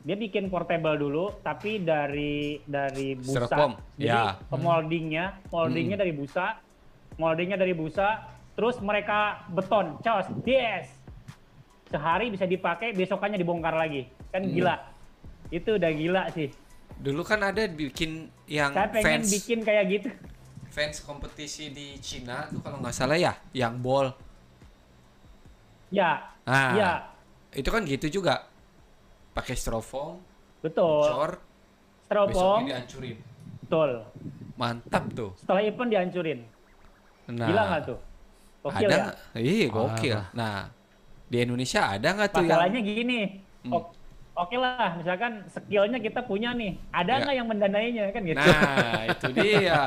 dia 0.00 0.16
bikin 0.16 0.48
portable 0.48 0.96
dulu 0.96 1.24
tapi 1.44 1.80
dari 1.80 2.60
dari 2.64 3.16
busa 3.20 3.44
Styrofoam, 3.44 3.72
jadi 4.00 4.32
ya. 4.32 4.56
moldingnya 4.56 5.24
moldingnya 5.52 5.96
dari 6.00 6.12
busa 6.16 6.56
moldingnya 7.20 7.60
dari 7.60 7.76
busa 7.76 8.24
terus 8.56 8.80
mereka 8.80 9.44
beton 9.52 10.00
cos 10.00 10.28
yes 10.48 10.88
sehari 11.92 12.32
bisa 12.32 12.48
dipakai 12.48 12.96
besokannya 12.96 13.36
dibongkar 13.36 13.76
lagi 13.76 14.08
kan 14.32 14.40
Hmm. 14.40 14.52
gila 14.56 14.76
itu 15.50 15.70
udah 15.76 15.90
gila 15.92 16.24
sih 16.32 16.48
Dulu 17.00 17.24
kan 17.24 17.40
ada 17.40 17.64
bikin 17.64 18.28
yang 18.44 18.76
saya 18.76 18.88
pengen 18.92 19.24
fans 19.24 19.30
bikin 19.32 19.58
kayak 19.64 19.84
gitu 19.88 20.10
fans 20.68 21.00
kompetisi 21.02 21.72
di 21.72 21.96
Cina 21.98 22.46
tuh 22.46 22.60
kalau 22.60 22.78
nggak 22.78 22.94
salah 22.94 23.18
ya, 23.18 23.34
yang 23.50 23.80
ball. 23.80 24.14
ya 25.90 26.10
Ah, 26.46 26.72
ya 26.74 26.90
itu 27.50 27.66
kan 27.66 27.82
gitu 27.82 28.06
juga. 28.10 28.46
Pakai 29.30 29.54
styrofoam, 29.54 30.18
betul 30.62 31.06
cor, 31.06 31.38
styrofoam 32.04 32.30
besoknya 32.30 32.82
dihancurin. 32.82 33.18
betul 33.62 33.90
Mantap 34.54 35.04
tuh. 35.14 35.30
setelah 35.38 35.62
event 35.62 35.88
dihancurin 35.88 36.40
Nah, 37.30 37.46
gila 37.46 37.62
nggak 37.70 37.82
tuh 37.86 37.98
Gokil 38.60 38.90
ada 38.92 38.96
ya? 38.98 39.04
Iya, 39.40 39.66
gokil. 39.72 40.18
Parah. 40.20 40.36
Nah, 40.36 40.56
di 41.26 41.36
Indonesia 41.40 41.80
ada 41.88 42.08
nggak 42.12 42.28
tuh 42.30 42.42
yang 42.44 42.50
masalahnya 42.50 42.80
gini 42.82 43.20
Hmm. 43.60 43.72
Oke 44.40 44.56
lah 44.56 44.96
misalkan 44.96 45.32
skillnya 45.46 45.98
kita 45.98 46.20
punya 46.22 46.50
nih 46.52 46.80
ada 46.90 47.12
Ya. 47.12 47.20
nggak 47.20 47.36
yang 47.36 47.48
mendanainya 47.48 48.04
kan 48.08 48.22
gitu 48.22 48.40
Nah, 48.40 49.02
itu 49.06 49.26
dia. 49.32 49.82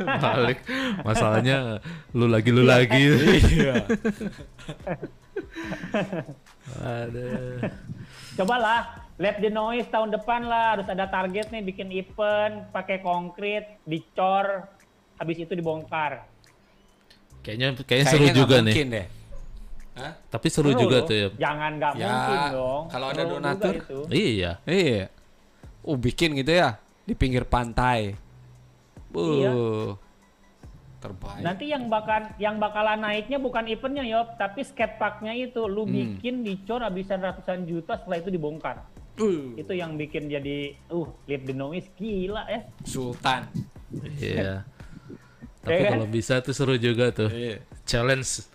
Balik. 0.00 0.64
Masalahnya 1.02 1.78
lu 2.10 2.26
lagi 2.26 2.50
lu 2.50 2.64
lagi. 2.64 3.04
Iya. 3.52 3.74
Aduh. 6.76 7.60
cobalah 8.32 8.80
Let 9.16 9.36
the 9.38 9.52
noise 9.52 9.84
tahun 9.86 10.08
depan 10.10 10.48
lah 10.48 10.74
harus 10.74 10.88
ada 10.88 11.04
target 11.04 11.52
nih 11.52 11.60
bikin 11.62 11.92
event 11.92 12.64
pakai 12.70 12.98
konkret 12.98 13.76
dicor 13.84 14.64
habis 15.14 15.36
itu 15.36 15.52
dibongkar 15.52 16.24
Kayaknya 17.40 17.68
kayaknya 17.78 18.06
seru 18.06 18.20
Kayaknya 18.22 18.36
juga 18.36 18.56
nih. 18.56 18.64
mungkin 18.66 18.86
deh. 18.90 19.06
Hah? 19.90 20.12
Tapi 20.28 20.46
seru, 20.48 20.70
juga 20.72 21.02
loh. 21.02 21.08
tuh 21.08 21.16
ya. 21.16 21.28
jangan 21.36 21.70
nggak 21.76 21.92
Ya, 21.94 22.06
mungkin 22.06 22.38
dong 22.54 22.82
kalau 22.88 23.06
ada 23.10 23.22
Seru 23.22 23.32
donatur. 23.36 23.74
Iya. 24.08 24.50
Iya. 24.64 25.04
Oh, 25.82 25.96
bikin 25.96 26.36
gitu 26.36 26.52
ya 26.52 26.78
di 27.02 27.12
pinggir 27.12 27.42
pantai. 27.42 28.14
Bu. 29.08 29.22
Iya. 29.34 29.52
Terbaik. 31.00 31.40
Nanti 31.40 31.64
yang 31.66 31.88
bakal 31.88 32.28
yang 32.36 32.60
bakalan 32.60 33.00
naiknya 33.00 33.40
bukan 33.40 33.64
eventnya 33.66 34.04
Yop, 34.04 34.36
tapi 34.36 34.60
skateparknya 34.60 35.32
itu 35.32 35.64
lu 35.64 35.82
Hmm. 35.82 35.96
bikin 35.96 36.44
dicor 36.44 36.84
habisan 36.84 37.18
ratusan 37.18 37.64
juta 37.64 37.96
setelah 37.96 38.20
itu 38.20 38.28
dibongkar. 38.28 38.84
Uh, 39.16 39.52
Itu 39.54 39.72
yang 39.72 39.96
bikin 39.96 40.28
jadi 40.28 40.76
uh 40.88 41.08
lihat 41.24 41.44
the 41.44 41.52
noise 41.52 41.88
gila 41.94 42.44
ya. 42.46 42.60
Sultan. 42.84 43.48
Iya. 44.16 44.64
Tapi 45.64 45.72
Ya 45.72 45.80
kan? 45.82 45.92
kalau 45.96 46.06
bisa 46.06 46.40
tuh 46.40 46.52
seru 46.52 46.76
juga 46.76 47.08
tuh. 47.10 47.28
Iya. 47.28 47.64
Challenge. 47.84 48.49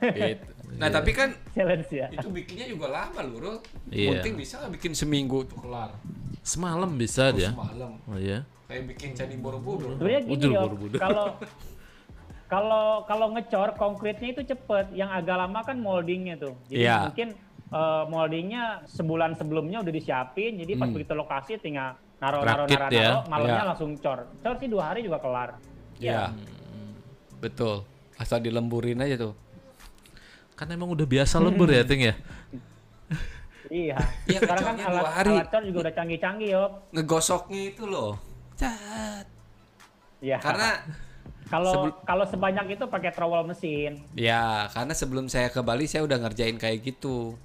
Gitu. 0.00 0.44
Nah, 0.72 0.88
tapi 0.88 1.10
kan 1.10 1.34
Challenge 1.50 1.90
ya. 1.90 2.06
itu 2.08 2.28
bikinnya 2.28 2.64
juga 2.64 2.86
lama 2.88 3.20
loh, 3.20 3.36
Rul. 3.38 3.56
Iya. 3.90 4.16
Penting 4.16 4.34
bisa 4.34 4.58
nggak 4.58 4.72
bikin 4.76 4.92
seminggu 4.92 5.44
tuh 5.44 5.58
kelar. 5.58 5.92
Semalam 6.40 6.88
bisa 6.94 7.28
Oh, 7.28 7.36
dia. 7.36 7.50
Semalam. 7.50 7.92
Oh 8.02 8.16
iya. 8.16 8.46
Kayak 8.64 8.84
bikin 8.88 9.10
candi 9.12 9.36
Borobudur. 9.36 9.94
Sebenarnya 9.94 10.20
gini 10.24 10.54
Borobudur. 10.54 10.98
kalau 10.98 11.26
kalau 12.52 12.86
kalau 13.04 13.26
ngecor 13.30 13.74
konkretnya 13.74 14.28
itu 14.32 14.42
cepet, 14.44 14.90
yang 14.92 15.08
agak 15.08 15.36
lama 15.36 15.60
kan 15.60 15.76
moldingnya 15.76 16.34
tuh. 16.36 16.54
Jadi 16.66 16.80
Iya. 16.80 16.96
mungkin 17.06 17.28
eh, 17.70 18.04
moldingnya 18.06 18.62
sebulan 18.84 19.36
sebelumnya 19.36 19.78
udah 19.78 19.92
disiapin, 19.92 20.58
jadi 20.58 20.74
pas 20.74 20.86
Hmm. 20.86 20.94
begitu 20.96 21.14
lokasi 21.14 21.54
tinggal 21.56 21.94
naro-naro 22.18 22.66
Rakit 22.66 22.74
naro 22.76 22.90
ya. 22.90 23.02
naro, 23.04 23.18
malamnya 23.28 23.54
Iya. 23.56 23.68
langsung 23.70 23.90
cor. 23.96 24.18
Cor 24.38 24.54
sih 24.56 24.66
dua 24.66 24.84
hari 24.88 25.00
juga 25.02 25.18
kelar. 25.18 25.54
Iya. 25.96 26.34
Betul. 27.38 27.86
Asal 28.16 28.38
dilemburin 28.38 28.98
aja 28.98 29.14
tuh. 29.16 29.32
Kan 30.60 30.68
emang 30.68 30.92
udah 30.92 31.08
biasa 31.08 31.40
lembur 31.40 31.72
ya, 31.72 31.80
Ting 31.88 32.04
ya? 32.04 32.14
Iya. 33.72 33.96
Iya, 34.28 34.38
Sekarang 34.44 34.64
kan 34.66 34.76
alat, 34.76 35.04
hari. 35.08 35.32
alat 35.40 35.48
cor 35.48 35.62
juga 35.64 35.78
udah 35.88 35.94
canggih-canggih, 35.96 36.48
Yop. 36.52 36.72
Ngegosoknya 36.92 37.60
itu 37.72 37.88
loh. 37.88 38.20
Cat. 38.60 39.24
Iya. 40.20 40.36
Karena 40.36 40.84
kalau 41.48 41.72
sebelum- 41.72 41.96
kalau 42.04 42.24
sebanyak 42.28 42.66
itu 42.76 42.84
pakai 42.84 43.10
trowel 43.14 43.48
mesin. 43.48 44.04
ya, 44.12 44.68
karena 44.68 44.92
sebelum 44.92 45.32
saya 45.32 45.48
ke 45.48 45.64
Bali 45.64 45.88
saya 45.88 46.04
udah 46.04 46.18
ngerjain 46.20 46.60
kayak 46.60 46.84
gitu. 46.84 47.40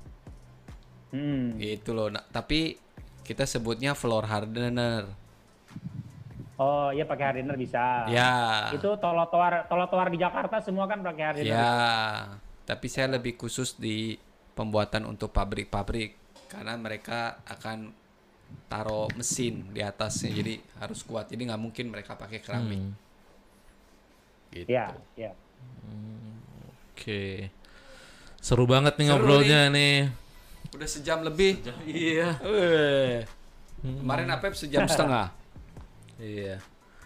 Hmm. 1.16 1.56
Gitu 1.56 1.96
loh. 1.96 2.12
Nah, 2.12 2.26
tapi 2.28 2.76
kita 3.24 3.48
sebutnya 3.48 3.96
floor 3.96 4.28
hardener. 4.28 5.08
Oh, 6.60 6.92
iya 6.92 7.08
pakai 7.08 7.32
hardener 7.32 7.56
bisa. 7.56 8.12
Ya. 8.12 8.76
Itu 8.76 9.00
tolotoar 9.00 9.72
tolotoar 9.72 10.12
di 10.12 10.20
Jakarta 10.20 10.60
semua 10.60 10.84
kan 10.84 11.00
pakai 11.00 11.24
hardener. 11.32 11.54
Ya. 11.56 11.80
Tapi 12.66 12.86
saya 12.86 13.08
lebih 13.12 13.36
khusus 13.36 13.76
di 13.76 14.18
pembuatan 14.52 15.06
untuk 15.06 15.30
pabrik-pabrik 15.30 16.18
karena 16.48 16.74
mereka 16.76 17.42
akan 17.44 17.92
taruh 18.66 19.10
mesin 19.12 19.68
di 19.70 19.82
atasnya 19.82 20.30
jadi 20.32 20.54
harus 20.78 21.02
kuat 21.02 21.28
jadi 21.28 21.42
nggak 21.44 21.60
mungkin 21.60 21.90
mereka 21.90 22.14
pakai 22.14 22.40
keramik 22.40 22.78
Hmm. 22.80 22.94
gitu 24.50 24.70
Iya, 24.70 24.86
iya. 25.16 25.32
Oke. 26.90 27.50
Seru 28.38 28.64
banget 28.64 28.96
nih 28.96 29.06
Seru 29.06 29.14
ngobrolnya 29.18 29.60
nih. 29.68 30.08
udah 30.72 30.88
sejam 30.88 31.20
lebih 31.22 31.60
Iya. 31.84 32.36
Weh. 32.42 33.24
kemarin 33.82 34.28
Apep 34.30 34.54
sejam 34.54 34.84
setengah 34.86 35.30
Iya. 36.18 36.60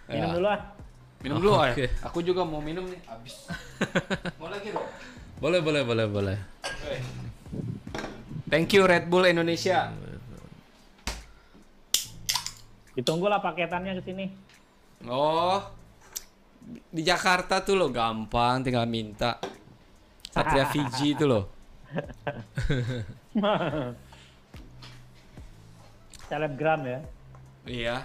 Minum 0.06 0.22
Ya. 0.22 0.34
dulu 0.34 0.48
ah. 0.48 0.62
minum 1.20 1.36
dulu 1.38 1.52
ah 1.54 1.70
Oke. 1.70 1.86
aku 2.00 2.20
juga 2.22 2.42
mau 2.42 2.60
minum 2.60 2.86
nih 2.86 3.02
habis 3.04 3.44
mau 4.40 4.48
lagi 4.48 4.70
dong 4.70 4.88
Boleh, 5.40 5.64
boleh, 5.64 5.88
boleh, 5.88 6.06
boleh. 6.08 6.38
thank 8.52 8.76
you 8.76 8.84
Red 8.84 9.08
Bull 9.08 9.24
Indonesia 9.24 9.88
Ditunggulah 13.00 13.40
paketannya 13.40 13.96
ke 13.96 14.04
sini. 14.04 14.28
Oh, 15.08 15.64
di 16.92 17.00
Jakarta 17.00 17.64
tuh 17.64 17.80
lo 17.80 17.88
gampang, 17.88 18.60
tinggal 18.60 18.84
minta. 18.84 19.40
Satria 20.28 20.68
Fiji 20.76 21.16
itu 21.16 21.24
loh. 21.24 21.48
Selebgram 26.28 26.84
ya. 26.84 27.00
Iya. 27.64 27.98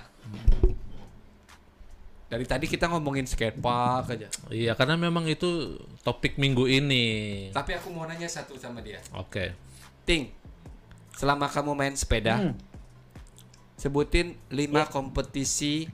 Dari 2.34 2.50
tadi 2.50 2.66
kita 2.66 2.90
ngomongin 2.90 3.30
skatepark 3.30 4.10
aja. 4.10 4.26
Iya, 4.50 4.74
karena 4.74 4.98
memang 4.98 5.22
itu 5.30 5.78
topik 6.02 6.34
minggu 6.34 6.66
ini. 6.66 7.06
Tapi 7.54 7.78
aku 7.78 7.94
mau 7.94 8.10
nanya 8.10 8.26
satu 8.26 8.58
sama 8.58 8.82
dia. 8.82 8.98
Oke. 9.14 9.54
Ting, 10.02 10.34
selama 11.14 11.46
kamu 11.46 11.78
main 11.78 11.94
sepeda, 11.94 12.42
Hmm. 12.42 12.58
sebutin 13.78 14.34
5 14.50 14.90
kompetisi 14.90 15.86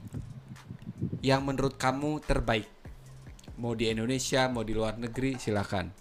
yang 1.21 1.45
menurut 1.45 1.77
kamu 1.77 2.25
terbaik. 2.25 2.65
Mau 3.61 3.77
di 3.77 3.93
Indonesia, 3.93 4.49
mau 4.49 4.65
di 4.65 4.73
luar 4.73 4.97
negeri, 4.97 5.37
silakan. 5.37 5.93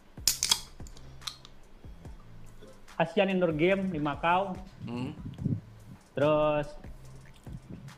Asian 2.97 3.29
Indoor 3.29 3.53
Game 3.53 3.93
di 3.93 4.01
Macau. 4.01 4.57
Hmm. 4.89 5.13
Terus 6.17 6.65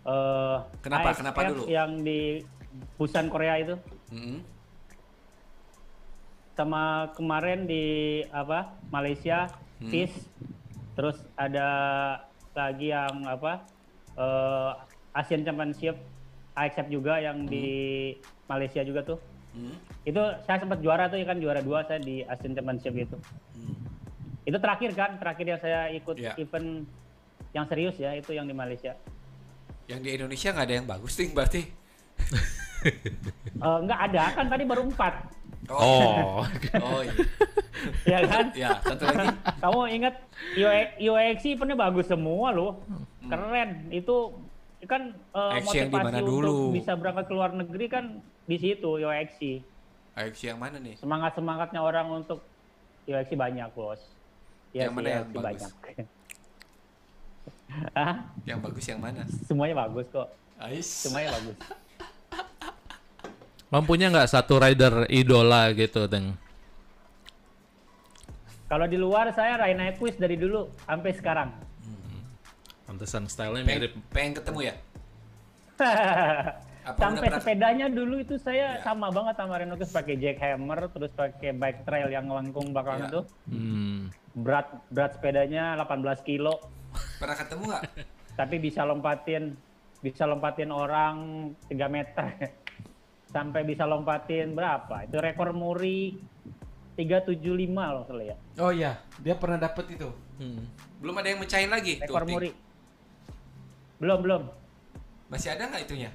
eh 0.03 0.57
Kenapa? 0.81 1.11
ASF 1.11 1.19
Kenapa 1.23 1.41
dulu? 1.47 1.63
Yang 1.67 1.91
di 2.03 2.21
Busan 2.97 3.27
Korea 3.29 3.55
itu. 3.57 3.75
Hmm. 4.09 4.41
Sama 6.53 7.09
kemarin 7.15 7.65
di 7.65 7.85
apa? 8.29 8.77
Malaysia, 8.89 9.49
Hmm. 9.81 9.91
PIS. 9.91 10.13
Terus 10.93 11.17
ada 11.35 11.69
lagi 12.53 12.91
yang 12.91 13.25
apa? 13.25 13.65
eh 14.13 14.73
Asian 15.13 15.41
Championship 15.41 15.97
AXF 16.53 16.89
juga 16.89 17.17
yang 17.17 17.49
di 17.49 18.13
Malaysia 18.45 18.85
juga 18.85 19.01
tuh. 19.03 19.17
Hmm. 19.53 19.73
Itu 20.05 20.21
saya 20.45 20.61
sempat 20.61 20.81
juara 20.81 21.09
tuh 21.09 21.17
ya 21.17 21.25
kan 21.25 21.41
juara 21.41 21.61
dua 21.61 21.81
saya 21.83 21.97
di 21.99 22.21
Asian 22.23 22.53
Championship 22.53 22.93
itu. 22.93 23.17
Itu 24.43 24.59
terakhir 24.59 24.93
kan, 24.93 25.17
terakhir 25.17 25.47
yang 25.47 25.61
saya 25.61 25.81
ikut 25.89 26.17
Iya. 26.19 26.37
event 26.37 26.85
yang 27.53 27.65
serius 27.65 27.97
ya 27.97 28.13
itu 28.13 28.33
yang 28.33 28.45
di 28.45 28.53
Malaysia. 28.53 28.93
Yang 29.87 30.01
di 30.01 30.11
Indonesia 30.15 30.49
nggak 30.51 30.67
ada 30.67 30.75
yang 30.75 30.87
bagus, 30.87 31.13
Ting, 31.15 31.31
berarti. 31.33 31.63
Eh, 32.83 33.79
nggak 33.79 34.01
ada 34.11 34.23
kan 34.35 34.47
tadi 34.49 34.65
baru 34.67 34.83
empat, 34.91 35.15
Oh. 35.71 36.43
oh 36.83 37.01
iya. 37.07 37.15
ya 38.03 38.19
kan? 38.27 38.47
Ya, 38.53 38.71
satu 38.83 39.07
lagi. 39.07 39.31
Kamu 39.63 39.81
ingat 39.89 40.15
UXI 40.99 41.55
eventnya 41.55 41.79
bagus 41.79 42.11
semua 42.11 42.51
loh, 42.51 42.83
keren. 43.23 43.87
Itu 43.89 44.35
kan 44.83 45.15
eh, 45.15 45.59
Aksi 45.63 45.87
motivasi 45.87 46.19
dulu? 46.21 46.75
untuk 46.75 46.75
bisa 46.75 46.99
berangkat 46.99 47.25
ke 47.31 47.35
luar 47.35 47.51
negeri 47.55 47.87
kan 47.87 48.05
di 48.43 48.57
situ 48.59 48.99
UXI. 48.99 49.63
AFC 50.13 50.51
yang 50.51 50.59
mana 50.59 50.83
nih? 50.83 50.99
Semangat 50.99 51.39
semangatnya 51.39 51.79
orang 51.79 52.11
untuk 52.11 52.43
UXI 53.07 53.39
banyak 53.39 53.71
bos. 53.71 54.03
Ya 54.75 54.91
Yang 54.91 54.95
mana 54.99 55.07
yang 55.09 55.25
UXI 55.25 55.37
bagus? 55.39 55.47
banyak. 55.47 55.71
Hah? 57.93 58.15
Yang 58.43 58.59
bagus 58.61 58.85
yang 58.87 58.99
mana? 58.99 59.23
Semuanya 59.43 59.75
bagus 59.79 60.07
kok. 60.09 60.29
Ais. 60.57 60.87
Semuanya 60.87 61.33
bagus. 61.33 61.57
Mampunya 63.73 64.09
nggak 64.09 64.29
satu 64.29 64.59
rider 64.59 65.07
idola 65.09 65.71
gitu, 65.73 66.05
Teng? 66.05 66.37
Kalau 68.67 68.85
di 68.85 68.97
luar 68.97 69.31
saya 69.31 69.59
Raina 69.59 69.87
Equus 69.87 70.15
dari 70.15 70.35
dulu 70.35 70.67
sampai 70.83 71.11
sekarang. 71.13 71.49
Pantesan 72.85 73.25
stylenya 73.25 73.63
Pengen, 73.63 73.79
mirip. 73.79 73.93
pengen 74.11 74.33
ketemu 74.35 74.59
ya? 74.63 74.75
Apa 76.83 76.99
sampai 76.99 77.21
pernah- 77.23 77.39
sepedanya 77.39 77.87
dulu 77.87 78.19
itu 78.19 78.35
saya 78.37 78.75
Ya. 78.75 78.83
sama 78.83 79.07
banget 79.09 79.35
sama 79.39 79.55
Renocus 79.55 79.89
pakai 79.89 80.15
jackhammer 80.17 80.79
terus 80.91 81.11
pakai 81.13 81.53
bike 81.53 81.81
trail 81.85 82.09
yang 82.11 82.27
lengkung 82.27 82.71
belakang 82.71 82.99
Ya. 82.99 83.07
itu 83.07 83.21
Hmm. 83.47 83.99
berat 84.35 84.67
berat 84.89 85.11
sepedanya 85.15 85.79
18 85.79 86.21
kilo 86.23 86.59
Pernah 87.17 87.37
ketemu 87.37 87.63
nggak? 87.69 87.85
tapi 88.33 88.57
bisa 88.57 88.81
lompatin 88.83 89.53
bisa 90.01 90.25
lompatin 90.25 90.73
orang 90.73 91.15
3 91.69 91.77
meter 91.87 92.27
sampai 93.29 93.61
bisa 93.63 93.85
lompatin 93.85 94.53
berapa 94.53 95.05
itu 95.05 95.17
rekor 95.17 95.53
muri 95.53 96.17
375 96.93 97.37
loh 97.73 98.03
salah 98.03 98.25
ya 98.25 98.37
Oh 98.59 98.69
iya, 98.69 99.01
dia 99.17 99.33
pernah 99.33 99.57
dapet 99.59 99.97
itu. 99.97 100.09
Hmm. 100.37 100.65
Belum 100.99 101.15
ada 101.15 101.29
yang 101.29 101.41
mecahin 101.41 101.69
lagi 101.69 101.97
tuh, 101.97 102.09
rekor 102.09 102.25
Ting. 102.25 102.35
muri 102.35 102.51
belum 103.97 104.19
belum 104.21 104.43
Masih 105.29 105.53
ada 105.53 105.69
nggak 105.69 105.83
itunya? 105.85 106.11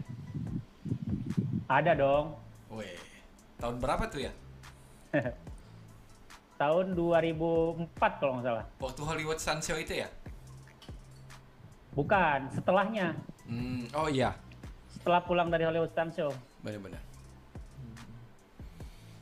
ada 1.66 1.92
dong 1.94 2.34
Weh, 2.70 2.98
tahun 3.58 3.78
berapa 3.78 4.04
tuh 4.08 4.26
ya? 4.26 4.32
tahun 6.62 6.98
2004 6.98 7.94
kalau 8.20 8.32
nggak 8.38 8.46
salah 8.46 8.66
Waktu 8.78 9.02
Hollywood 9.02 9.38
Sun 9.38 9.62
Show 9.62 9.78
itu 9.78 9.94
ya? 9.96 10.10
Bukan 11.98 12.54
setelahnya 12.54 13.18
Hmm, 13.48 13.88
oh 13.96 14.12
iya, 14.12 14.36
setelah 14.92 15.24
pulang 15.24 15.48
dari 15.48 15.64
Hollywood 15.64 15.88
Stunt 15.96 16.12
Show 16.12 16.36
benar-benar. 16.60 17.00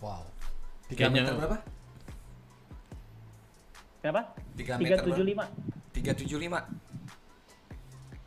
Wow. 0.02 0.26
Tiga 0.89 1.06
Kayaknya- 1.06 1.30
meter 1.30 1.34
berapa? 1.38 1.57
Kenapa? 4.02 4.22
3 4.57 4.73
meter 4.81 4.97
375. 4.97 5.45
375. 5.93 6.61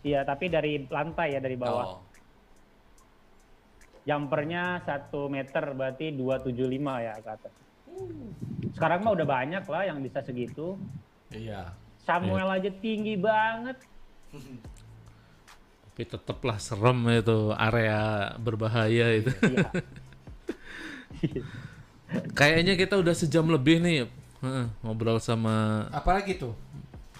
Iya, 0.06 0.22
tapi 0.22 0.46
dari 0.46 0.86
lantai 0.86 1.34
ya 1.34 1.40
dari 1.42 1.58
bawah. 1.58 1.98
Oh. 1.98 2.00
Jumpernya 4.06 4.78
1 4.86 5.26
meter 5.26 5.74
berarti 5.74 6.14
275 6.14 7.02
ya 7.02 7.18
ke 7.18 7.30
atas. 7.30 7.52
Sekarang 8.78 9.02
mah 9.02 9.18
udah 9.18 9.26
banyak 9.26 9.66
lah 9.66 9.82
yang 9.82 9.98
bisa 9.98 10.22
segitu. 10.22 10.78
Iya. 11.34 11.74
Samuel 12.06 12.46
aja 12.54 12.70
tinggi 12.78 13.18
banget. 13.18 13.82
Tapi 14.32 16.02
tetaplah 16.06 16.58
serem 16.62 16.98
itu 17.10 17.50
area 17.56 18.32
berbahaya 18.38 19.18
itu. 19.18 19.32
Iya. 21.18 21.42
Kayaknya 22.32 22.78
kita 22.78 22.94
udah 22.94 23.10
sejam 23.10 23.50
lebih 23.50 23.82
nih 23.82 24.06
Heeh, 24.38 24.70
ngobrol 24.86 25.18
sama 25.18 25.90
Apalagi 25.90 26.38
tuh? 26.38 26.54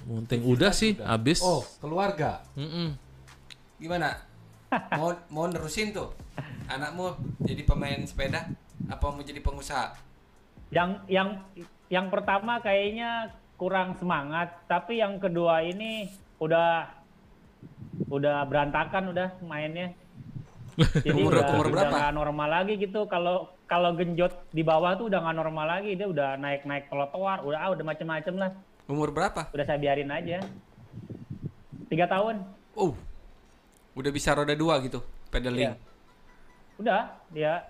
Munting. 0.07 0.41
Udah 0.47 0.71
sih, 0.71 0.95
habis. 1.03 1.43
Oh, 1.43 1.67
keluarga. 1.83 2.47
Mm-mm. 2.55 2.95
Gimana? 3.83 4.23
Mau 4.95 5.11
mau 5.29 5.51
nerusin 5.51 5.91
tuh 5.91 6.15
anakmu 6.69 7.17
jadi 7.43 7.65
pemain 7.65 7.99
sepeda 8.05 8.47
apa 8.87 9.05
mau 9.09 9.25
jadi 9.25 9.41
pengusaha? 9.41 9.97
yang 10.69 11.01
yang 11.09 11.41
yang 11.89 12.13
pertama 12.13 12.61
kayaknya 12.61 13.33
kurang 13.57 13.97
semangat, 13.97 14.53
tapi 14.69 15.01
yang 15.01 15.17
kedua 15.17 15.65
ini 15.65 16.13
udah 16.39 16.87
udah 18.07 18.47
berantakan 18.47 19.11
udah 19.11 19.29
mainnya. 19.43 19.91
Jadi 21.03 21.11
Umur- 21.11 21.35
udah, 21.35 21.51
umur 21.51 21.67
udah 21.67 21.75
berapa? 21.75 21.95
nggak 21.99 22.13
normal 22.15 22.49
lagi 22.49 22.75
gitu. 22.79 23.03
Kalau 23.07 23.51
kalau 23.67 23.91
genjot 23.93 24.31
di 24.49 24.63
bawah 24.63 24.95
tuh 24.95 25.11
udah 25.11 25.19
nggak 25.19 25.37
normal 25.37 25.67
lagi. 25.69 25.99
Dia 25.99 26.07
udah 26.07 26.39
naik 26.39 26.63
naik 26.63 26.87
trotoar, 26.87 27.43
udah 27.43 27.59
ah, 27.59 27.71
udah 27.75 27.85
macem-macem 27.85 28.35
lah. 28.35 28.51
Umur 28.87 29.11
berapa? 29.11 29.51
Udah 29.51 29.65
saya 29.65 29.77
biarin 29.77 30.09
aja. 30.09 30.39
Tiga 31.89 32.05
tahun, 32.05 32.45
Oh. 32.73 32.93
Udah 33.93 34.13
bisa 34.13 34.31
roda 34.31 34.55
dua 34.55 34.79
gitu, 34.79 35.03
pedaling. 35.29 35.67
Iya. 35.67 35.75
udah 36.79 37.01
dia 37.29 37.67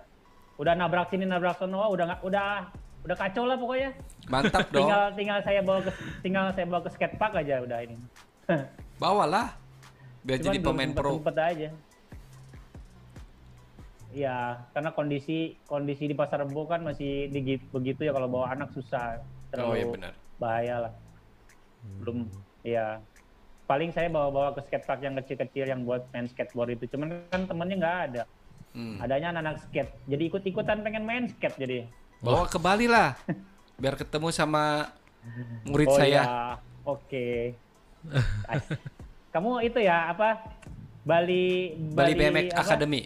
udah 0.61 0.77
nabrak 0.77 1.09
sini 1.09 1.25
nabrak 1.25 1.57
sana, 1.57 1.89
udah 1.89 2.05
nggak 2.05 2.21
udah 2.21 2.69
udah 3.09 3.17
kacau 3.17 3.49
lah 3.49 3.57
pokoknya. 3.57 3.91
Mantap 4.29 4.69
dong. 4.75 4.85
tinggal 4.85 5.03
tinggal 5.17 5.39
saya 5.41 5.61
bawa 5.65 5.81
ke 5.81 5.91
tinggal 6.21 6.45
saya 6.53 6.67
bawa 6.69 6.85
ke 6.85 6.91
skatepark 6.93 7.41
aja 7.41 7.65
udah 7.65 7.79
ini. 7.81 7.97
Bawalah. 9.01 9.57
Biar 10.29 10.39
jadi 10.39 10.59
belum 10.61 10.77
pemain 10.77 10.91
pro. 10.93 11.09
sempet-sempet 11.17 11.37
aja. 11.41 11.69
Iya, 14.09 14.39
karena 14.73 14.91
kondisi 14.93 15.57
kondisi 15.65 16.05
di 16.05 16.17
pasar 16.17 16.41
Rebo 16.41 16.65
kan 16.65 16.81
masih 16.81 17.29
digi- 17.29 17.65
begitu 17.69 18.05
ya 18.05 18.13
kalau 18.13 18.29
bawa 18.29 18.53
anak 18.53 18.73
susah. 18.73 19.21
Oh 19.21 19.49
Terlalu 19.49 19.73
iya 19.75 19.87
benar. 19.89 20.13
bahaya 20.37 20.75
lah. 20.85 20.93
Belum 22.01 22.29
ya. 22.61 23.01
Paling 23.65 23.93
saya 23.93 24.09
bawa-bawa 24.09 24.57
ke 24.57 24.65
skatepark 24.65 25.01
yang 25.01 25.13
kecil-kecil 25.21 25.65
yang 25.65 25.85
buat 25.85 26.09
main 26.09 26.25
skateboard 26.25 26.73
itu. 26.73 26.89
Cuman 26.89 27.21
kan 27.29 27.45
temennya 27.45 27.77
nggak 27.77 27.99
ada. 28.09 28.23
Hmm. 28.73 28.97
Adanya 29.01 29.29
anak-anak 29.33 29.57
skate. 29.65 29.93
Jadi 30.09 30.23
ikut-ikutan 30.25 30.81
pengen 30.81 31.05
main 31.05 31.29
skate 31.29 31.57
jadi. 31.57 31.79
Bawa 32.21 32.49
ke 32.49 32.57
Bali 32.57 32.89
lah. 32.89 33.13
Biar 33.77 33.93
ketemu 33.95 34.29
sama 34.29 34.89
murid 35.65 35.89
oh 35.89 35.97
saya. 35.97 36.21
ya, 36.21 36.27
oke. 36.85 37.53
Ais. 38.49 38.67
Kamu 39.29 39.61
itu 39.61 39.79
ya 39.83 40.13
apa? 40.13 40.41
Bali 41.05 41.77
Bali 41.93 42.13
BMX 42.17 42.53
apa? 42.53 42.61
Academy. 42.65 43.03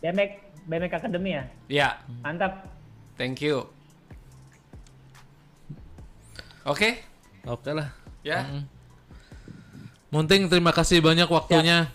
BMX 0.00 0.30
BMX 0.68 0.92
Academy 1.00 1.30
ya? 1.36 1.44
Ya, 1.68 1.88
Mantap. 2.24 2.64
thank 3.16 3.40
you. 3.40 3.68
Oke, 6.64 7.00
Oke 7.48 7.72
lah. 7.72 7.88
ya. 8.20 8.44
Munting 10.12 10.44
terima 10.52 10.76
kasih 10.76 11.00
banyak 11.00 11.24
waktunya. 11.28 11.88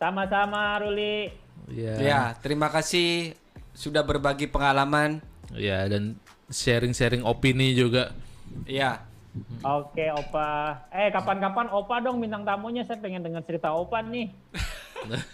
Sama-sama 0.00 0.80
Ruli. 0.80 1.30
Ya. 1.70 1.94
Ya, 2.00 2.20
terima 2.40 2.72
kasih 2.72 3.36
sudah 3.76 4.02
berbagi 4.02 4.48
pengalaman. 4.48 5.20
Ya, 5.52 5.84
dan 5.86 6.16
sharing-sharing 6.48 7.22
opini 7.22 7.76
juga. 7.76 8.16
Ya, 8.64 9.04
Oke, 9.62 10.12
Opa. 10.12 10.76
Eh, 10.92 11.08
kapan-kapan 11.08 11.72
Opa 11.72 12.04
dong 12.04 12.20
bintang 12.20 12.44
tamunya. 12.44 12.84
Saya 12.84 13.00
pengen 13.00 13.24
dengar 13.24 13.40
cerita 13.46 13.72
Opa 13.72 14.04
nih. 14.04 14.28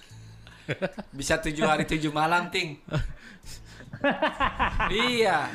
bisa 1.19 1.41
tujuh 1.41 1.65
hari 1.66 1.89
tujuh 1.89 2.12
malam, 2.15 2.47
Ting. 2.53 2.79
iya. 5.11 5.51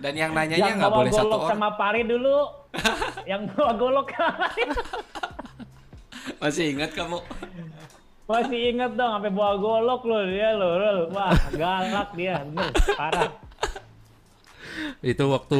Dan 0.00 0.14
yang 0.16 0.32
nanyanya 0.32 0.78
nggak 0.78 0.92
boleh 0.94 1.12
satu 1.12 1.36
orang. 1.36 1.50
sama 1.52 1.68
Pari 1.76 2.02
dulu. 2.08 2.38
yang 3.30 3.44
bawa 3.52 3.72
golok. 3.76 4.16
Masih 6.40 6.72
ingat 6.72 6.96
kamu? 6.96 7.20
Masih 8.24 8.58
inget 8.72 8.96
dong, 8.96 9.12
sampai 9.18 9.28
bawa 9.34 9.54
golok 9.60 10.02
loh 10.08 10.22
dia 10.24 10.56
loh. 10.56 11.10
Wah, 11.12 11.36
galak 11.52 12.16
dia. 12.16 12.40
Bener, 12.48 12.72
parah. 12.96 13.30
Itu 15.02 15.24
waktu 15.32 15.58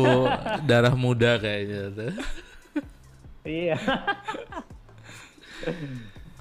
darah 0.68 0.94
muda 0.94 1.36
kayaknya 1.40 1.92
tuh. 1.92 2.12
Iya. 3.42 3.76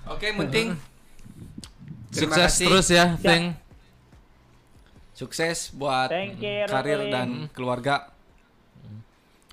Oke, 0.10 0.34
penting. 0.34 0.78
Sukses 2.12 2.60
kasih. 2.60 2.68
terus 2.68 2.88
ya. 2.92 3.06
Teng. 3.18 3.56
Sukses 5.16 5.70
buat 5.78 6.10
Thank 6.10 6.42
you, 6.42 6.66
karir 6.66 7.00
dan 7.14 7.46
keluarga. 7.54 8.10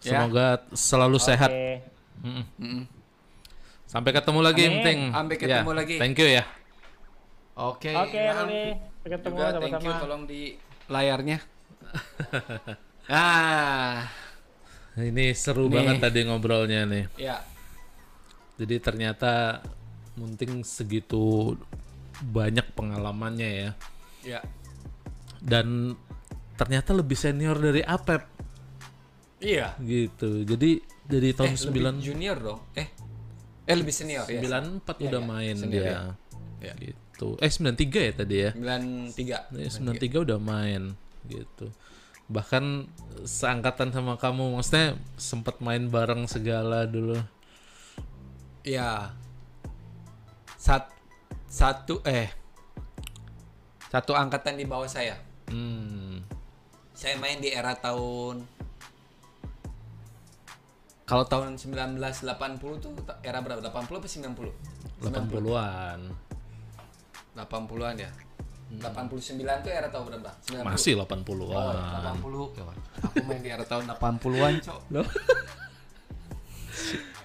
Ya. 0.00 0.24
Semoga 0.24 0.64
selalu 0.72 1.18
sehat. 1.20 1.50
Oke. 1.52 1.84
Sampai 3.88 4.12
ketemu 4.12 4.40
lagi, 4.44 4.64
Amin. 4.68 4.84
Teng. 4.84 5.00
Sampai 5.12 5.36
ketemu 5.36 5.70
lagi. 5.72 5.96
Thank 6.00 6.18
you 6.20 6.28
ya. 6.28 6.44
Oke. 7.58 7.92
Oke, 7.92 8.18
Ilham. 8.18 8.46
Ruli. 8.48 8.64
Sampai 8.76 9.10
ketemu 9.16 9.36
Juga 9.36 9.48
thank 9.48 9.72
you 9.72 9.92
sama-sama. 9.92 10.02
tolong 10.04 10.22
di 10.28 10.40
layarnya. 10.88 11.38
ah, 13.08 14.04
Ini 14.98 15.30
seru 15.32 15.70
Nih. 15.70 15.78
banget 15.78 15.96
tadi 16.02 16.20
ngobrolnya 16.26 16.82
nih. 16.84 17.04
ya. 17.16 17.38
Jadi 18.58 18.76
ternyata 18.82 19.62
Munting 20.18 20.66
segitu 20.66 21.54
banyak 22.18 22.74
pengalamannya 22.74 23.50
ya. 23.54 23.70
Ya. 24.26 24.40
Dan 25.38 25.94
ternyata 26.58 26.90
lebih 26.90 27.14
senior 27.14 27.54
dari 27.54 27.86
Apep 27.86 28.26
Iya. 29.38 29.78
gitu. 29.78 30.42
Jadi 30.42 30.82
dari 31.06 31.30
tahun 31.30 31.54
eh, 31.54 31.62
lebih 31.70 31.82
9 31.94 32.02
junior 32.02 32.36
dong. 32.42 32.60
Eh. 32.74 32.90
Eh 33.62 33.76
lebih 33.78 33.94
senior 33.94 34.26
ya. 34.26 34.42
94 34.42 34.98
Iya, 34.98 35.06
udah 35.06 35.22
iya. 35.22 35.30
main 35.30 35.54
Senior 35.56 35.70
dia. 35.70 35.86
ya. 35.86 36.00
Iya. 36.58 36.72
Gitu. 36.82 37.28
Eh 37.38 37.50
93 37.54 37.98
ya 38.02 38.12
tadi 38.18 38.36
ya? 38.42 38.50
93. 38.58 39.54
Ya, 39.54 39.68
93 39.70 40.18
udah 40.26 40.38
main 40.42 40.82
gitu. 41.30 41.70
Bahkan 42.28 42.88
seangkatan 43.24 43.90
sama 43.90 44.20
kamu, 44.20 44.60
maksudnya 44.60 45.00
sempat 45.16 45.58
main 45.64 45.88
bareng 45.88 46.28
segala 46.28 46.84
dulu. 46.84 47.16
Iya. 48.62 49.16
Sat, 50.60 50.92
satu 51.48 52.04
eh 52.04 52.28
satu 53.88 54.12
angkatan 54.12 54.60
di 54.60 54.68
bawah 54.68 54.84
saya. 54.84 55.16
Hmm. 55.48 56.20
Saya 56.92 57.16
main 57.16 57.40
di 57.40 57.48
era 57.48 57.72
tahun 57.72 58.44
kalau 61.08 61.24
tahun 61.24 61.56
1980 61.56 62.84
tuh 62.84 62.92
era 63.24 63.40
berapa? 63.40 63.64
80 63.64 63.96
apa 63.96 64.04
90? 64.04 65.08
80-an. 65.08 66.00
80-an 67.32 67.94
ya. 67.96 68.12
89 68.68 69.32
tuh 69.64 69.72
era 69.72 69.88
tahun 69.88 70.12
berapa? 70.12 70.28
90. 70.44 70.60
Masih 70.68 70.92
Oh, 71.00 71.08
80-an. 71.08 72.20
80. 72.20 72.52
Aku 73.00 73.16
main 73.24 73.40
di 73.40 73.48
era 73.48 73.64
tahun 73.64 73.88
80-an, 73.88 74.52
Cok. 74.60 74.80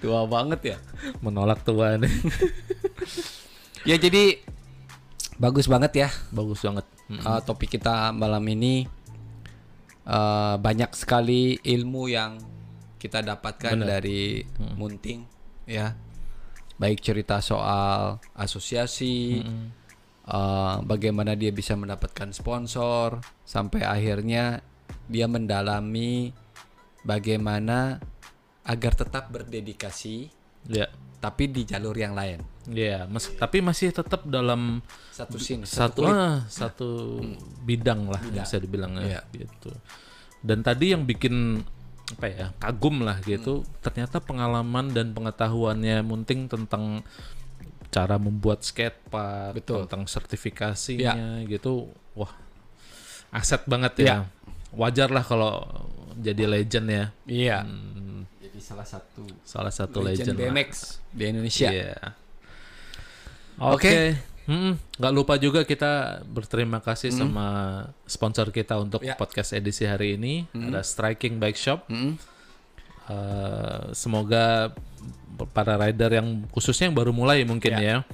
Tua 0.04 0.28
banget 0.28 0.76
ya. 0.76 0.78
Menolak 1.20 1.68
tua 1.68 2.00
nih. 2.00 2.12
Ya 3.84 4.00
jadi 4.00 4.40
bagus 5.36 5.68
banget 5.68 6.08
ya 6.08 6.10
Bagus 6.32 6.64
banget. 6.64 6.88
Hmm. 7.12 7.20
uh, 7.20 7.44
topik 7.44 7.76
kita 7.76 8.16
malam 8.16 8.40
ini 8.48 8.88
uh, 10.08 10.56
banyak 10.56 10.88
sekali 10.96 11.60
ilmu 11.60 12.08
yang 12.08 12.40
kita 12.96 13.20
dapatkan 13.20 13.84
Bener. 13.84 14.00
dari 14.00 14.40
Munting 14.80 15.28
ya 15.68 16.00
baik 16.80 17.04
cerita 17.04 17.44
soal 17.44 18.24
asosiasi 18.32 19.44
uh, 20.28 20.80
bagaimana 20.84 21.34
dia 21.34 21.50
bisa 21.50 21.74
mendapatkan 21.74 22.32
sponsor 22.32 23.20
sampai 23.44 23.84
akhirnya 23.84 24.62
dia 25.08 25.28
mendalami 25.28 26.32
bagaimana 27.04 28.00
agar 28.64 28.94
tetap 28.96 29.28
berdedikasi 29.30 30.32
Ya. 30.64 30.88
tapi 31.20 31.52
di 31.52 31.68
jalur 31.68 31.92
yang 31.92 32.16
lain 32.16 32.40
Ya, 32.72 33.04
mas, 33.12 33.28
tapi 33.36 33.60
masih 33.60 33.92
tetap 33.92 34.24
dalam 34.24 34.80
satu 35.12 35.36
scene 35.36 35.68
satu 35.68 36.08
kulit. 36.08 36.16
ah, 36.16 36.40
satu 36.48 37.20
bidang 37.68 38.08
lah 38.08 38.24
bisa 38.24 38.56
dibilang 38.56 38.96
ya, 39.04 39.20
Iya. 39.20 39.22
gitu. 39.36 39.76
Dan 40.40 40.64
tadi 40.64 40.96
yang 40.96 41.04
bikin 41.04 41.60
apa 42.16 42.26
ya 42.32 42.46
kagum 42.56 43.04
lah 43.04 43.20
gitu, 43.20 43.68
ternyata 43.84 44.24
pengalaman 44.24 44.96
dan 44.96 45.12
pengetahuannya 45.12 46.08
Munting 46.08 46.48
tentang 46.48 47.04
cara 47.94 48.18
membuat 48.18 48.66
skatepark, 48.66 49.54
Betul. 49.54 49.86
tentang 49.86 50.10
sertifikasinya 50.10 51.46
gitu, 51.46 51.88
wah 52.18 52.34
aset 53.30 53.62
banget 53.66 53.94
ya. 54.02 54.06
Iya. 54.06 54.18
Wajar 54.74 55.14
lah 55.14 55.22
kalau 55.22 55.62
jadi 56.18 56.50
legend 56.50 56.88
ya, 56.90 57.06
iya 57.26 57.62
Hmm, 57.62 58.26
Jadi 58.42 58.58
salah 58.58 58.86
satu 58.86 59.22
salah 59.46 59.70
satu 59.70 60.02
legend, 60.02 60.34
legend, 60.34 60.38
lah. 60.38 60.50
BMX 60.50 60.70
di 61.10 61.24
Indonesia 61.30 61.70
Iya. 61.70 61.94
Oke. 63.62 64.18
Mm-mm. 64.44 64.76
Nggak 65.00 65.14
lupa 65.16 65.34
juga 65.40 65.64
kita 65.64 66.20
berterima 66.28 66.84
kasih 66.84 67.16
sama 67.16 67.48
sponsor 68.04 68.52
kita 68.52 68.76
untuk 68.76 69.00
Ya. 69.00 69.16
podcast 69.16 69.56
edisi 69.56 69.88
hari 69.88 70.20
ini 70.20 70.50
ada 70.52 70.84
Striking 70.84 71.40
Bike 71.40 71.56
Shop. 71.56 71.86
Mm-mm. 71.88 72.18
Eh, 73.04 73.92
semoga 73.92 74.72
para 75.52 75.76
rider 75.76 76.24
yang 76.24 76.48
khususnya 76.54 76.88
yang 76.88 76.96
baru 76.96 77.12
mulai 77.12 77.44
mungkin 77.44 77.76
ya, 77.76 78.08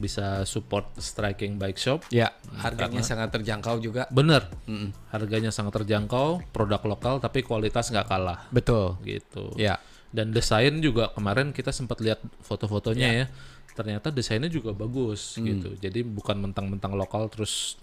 bisa 0.00 0.42
support 0.48 0.90
Striking 0.96 1.60
Bike 1.60 1.76
Shop. 1.78 2.00
Ya, 2.08 2.32
harganya 2.58 3.04
sangat 3.04 3.34
terjangkau 3.34 3.78
juga. 3.84 4.08
Bener, 4.08 4.48
Mm-mm. 4.64 4.90
harganya 5.12 5.52
sangat 5.52 5.82
terjangkau, 5.82 6.40
produk 6.50 6.82
lokal 6.88 7.20
tapi 7.20 7.44
kualitas 7.44 7.90
nggak 7.92 8.08
kalah 8.08 8.48
Betul. 8.50 8.96
gitu. 9.04 9.52
Ya, 9.60 9.78
Dan 10.14 10.30
desain 10.30 10.78
juga 10.78 11.10
kemarin 11.10 11.50
kita 11.50 11.74
sempat 11.74 11.98
lihat 11.98 12.22
foto-fotonya 12.42 13.08
ya. 13.10 13.26
Ternyata 13.74 14.14
desainnya 14.14 14.46
juga 14.46 14.70
bagus 14.70 15.34
gitu. 15.34 15.74
Jadi 15.74 16.06
bukan 16.06 16.38
mentang-mentang 16.38 16.94
lokal 16.94 17.26
terus 17.26 17.74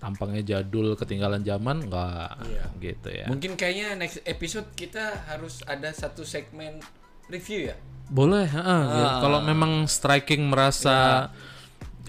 tampangnya 0.00 0.40
jadul, 0.42 0.96
ketinggalan 0.96 1.44
zaman 1.44 1.84
enggak 1.84 2.40
gitu 2.80 3.08
ya. 3.08 3.28
mungkin 3.28 3.52
kayaknya 3.54 3.94
next 3.94 4.24
episode 4.24 4.64
kita 4.72 5.28
harus 5.28 5.60
ada 5.64 5.92
satu 5.92 6.24
segmen 6.24 6.80
review 7.28 7.68
ya. 7.68 7.76
Boleh, 8.10 8.42
heeh, 8.42 8.82
ya. 8.90 9.22
kalau 9.22 9.38
memang 9.40 9.86
striking 9.86 10.42
merasa 10.42 11.28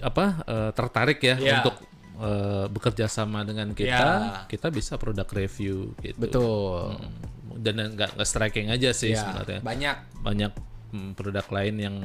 apa 0.00 0.42
eh, 0.42 0.70
tertarik 0.72 1.20
ya 1.20 1.36
Ya. 1.36 1.60
untuk 1.60 1.78
eh, 2.18 2.66
bekerja 2.66 3.06
sama 3.06 3.44
dengan 3.44 3.70
kita, 3.70 3.86
Ya. 3.86 4.42
kita 4.48 4.66
bisa 4.68 4.96
produk 4.96 5.28
review 5.28 5.94
gitu. 6.00 6.18
Betul. 6.18 6.96
Hmm. 6.98 7.12
Dan 7.54 7.94
nggak 7.94 8.16
nggak 8.16 8.26
striking 8.26 8.66
aja 8.66 8.90
sih 8.90 9.12
Ya, 9.12 9.20
sebenarnya. 9.20 9.60
banyak. 9.60 9.96
banyak 10.24 10.52
mm, 10.90 11.10
produk 11.14 11.46
lain 11.52 11.74
yang 11.78 11.96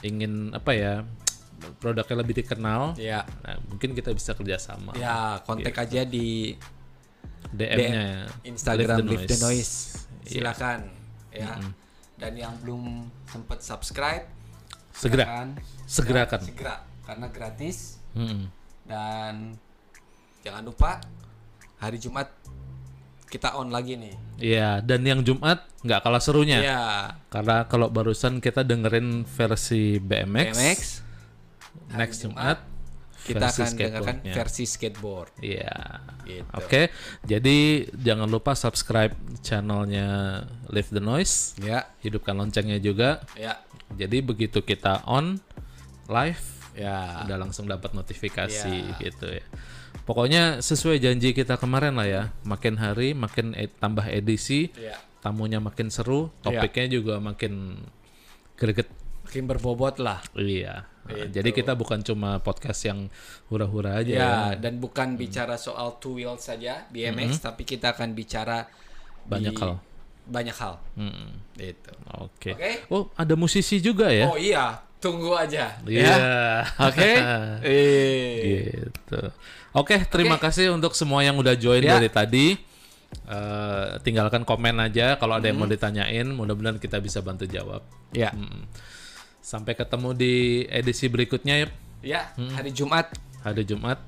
ingin 0.00 0.50
apa 0.50 0.72
ya 0.72 0.94
produknya 1.76 2.16
lebih 2.16 2.34
dikenal 2.38 2.94
Ya. 2.96 3.22
nah 3.40 3.56
mungkin 3.66 3.92
kita 3.92 4.10
bisa 4.10 4.32
kerjasama 4.32 4.92
Ya, 4.94 5.40
kontak 5.44 5.76
aja 5.76 6.02
di 6.02 6.56
DM-nya 7.50 8.28
Instagram 8.44 9.04
Lift 9.04 9.26
Lift 9.26 9.28
the 9.28 9.38
Noise. 9.40 9.72
Iya. 10.22 10.30
Silakan 10.30 10.80
ya. 11.30 11.56
Dan 12.14 12.32
yang 12.36 12.52
belum 12.60 13.08
sempat 13.26 13.60
subscribe 13.60 14.28
segera 14.90 15.24
silakan. 15.24 15.48
segerakan 15.86 16.40
segera 16.42 16.74
karena 17.02 17.26
gratis 17.26 17.96
Mm-mm. 18.12 18.50
dan 18.84 19.54
jangan 20.40 20.62
lupa 20.62 21.00
hari 21.78 21.96
Jumat 21.96 22.28
kita 23.26 23.54
on 23.54 23.70
lagi 23.70 23.94
nih. 23.94 24.14
Iya 24.36 24.82
dan 24.82 25.00
yang 25.02 25.22
Jumat 25.22 25.62
nggak 25.80 26.02
kalah 26.02 26.18
serunya 26.18 26.58
Ya, 26.60 26.82
karena 27.30 27.64
kalau 27.64 27.88
barusan 27.88 28.36
kita 28.38 28.60
dengerin 28.60 29.22
versi 29.24 29.96
BMX, 29.96 30.50
BMX 30.52 30.78
next 31.92 32.22
Jumat, 32.22 32.62
kita 33.20 33.52
akan 33.52 33.70
dengarkan 33.76 34.16
versi 34.32 34.64
skateboard. 34.64 35.36
Iya. 35.44 36.00
Gitu. 36.24 36.46
Oke, 36.56 36.88
jadi 37.22 37.58
jangan 37.92 38.28
lupa 38.30 38.56
subscribe 38.56 39.12
channelnya 39.44 40.40
Live 40.72 40.88
the 40.88 41.02
Noise, 41.02 41.58
Ya, 41.60 41.84
hidupkan 42.00 42.32
loncengnya 42.36 42.80
juga. 42.80 43.20
ya, 43.36 43.60
Jadi 43.90 44.22
begitu 44.22 44.62
kita 44.62 45.02
on 45.04 45.42
live, 46.06 46.42
Ya. 46.78 47.26
udah 47.26 47.36
langsung 47.42 47.66
dapat 47.66 47.90
notifikasi 47.90 48.70
Ya. 48.70 48.94
gitu 49.02 49.26
ya. 49.26 49.42
Pokoknya 50.06 50.62
sesuai 50.62 51.02
janji 51.02 51.34
kita 51.34 51.58
kemarin 51.58 51.98
lah 51.98 52.06
ya. 52.06 52.22
Makin 52.46 52.78
hari 52.78 53.12
makin 53.18 53.52
e- 53.58 53.66
tambah 53.66 54.06
edisi, 54.06 54.70
Ya. 54.78 54.94
tamunya 55.20 55.58
makin 55.58 55.90
seru, 55.90 56.30
topiknya 56.40 56.86
juga 57.02 57.18
makin 57.18 57.82
greget. 58.54 58.86
Makin 59.30 59.46
berbobot 59.46 60.02
lah. 60.02 60.18
Iya. 60.34 60.90
Gitu. 61.06 61.38
Jadi 61.38 61.50
kita 61.52 61.72
bukan 61.72 62.02
cuma 62.02 62.38
podcast 62.38 62.82
yang 62.82 63.06
hura-hura 63.46 63.94
aja 63.96 64.10
Ya, 64.10 64.18
ya. 64.18 64.58
dan 64.58 64.78
bukan 64.78 65.14
bicara 65.14 65.54
soal 65.54 65.98
two 65.98 66.18
wheels 66.18 66.42
saja 66.42 66.90
BMX, 66.90 67.38
tapi 67.40 67.62
kita 67.62 67.94
akan 67.94 68.10
bicara 68.10 68.66
Banyak 69.22 69.54
di- 69.54 69.60
hal. 69.62 69.78
Banyak 70.26 70.56
hal. 70.56 70.82
Mm-mm. 70.94 71.30
Gitu. 71.54 71.90
Oke. 72.18 72.50
Oke. 72.54 72.70
Oh, 72.86 73.06
ada 73.14 73.34
musisi 73.34 73.78
juga 73.78 74.10
ya? 74.10 74.26
Oh 74.26 74.34
iya, 74.34 74.78
tunggu 74.98 75.30
aja. 75.34 75.78
Iya. 75.82 76.10
Ya. 76.10 76.18
Oke. 76.90 77.10
Eh. 77.62 78.82
gitu. 78.82 79.20
Oke, 79.72 80.02
terima 80.06 80.38
kasih 80.38 80.74
untuk 80.74 80.98
semua 80.98 81.22
yang 81.22 81.38
udah 81.38 81.54
join 81.54 81.82
Ya. 81.82 81.98
dari 81.98 82.10
tadi. 82.10 82.46
Eh, 83.26 83.86
tinggalkan 84.02 84.42
komen 84.42 84.78
aja 84.80 85.14
kalau 85.14 85.38
ada 85.38 85.46
yang 85.46 85.58
Hmm. 85.58 85.66
mau 85.66 85.70
ditanyain. 85.70 86.26
Mudah-mudahan 86.26 86.78
kita 86.78 86.98
bisa 86.98 87.18
bantu 87.18 87.46
jawab. 87.46 87.82
Ya. 88.10 88.30
Mm. 88.30 88.66
Sampai 89.40 89.72
ketemu 89.72 90.12
di 90.12 90.34
edisi 90.68 91.08
berikutnya 91.08 91.54
ya. 91.56 91.68
Ya, 92.00 92.22
Hmm. 92.36 92.52
hari 92.52 92.72
Jumat. 92.72 93.12
Hari 93.40 93.64
Jumat. 93.64 94.00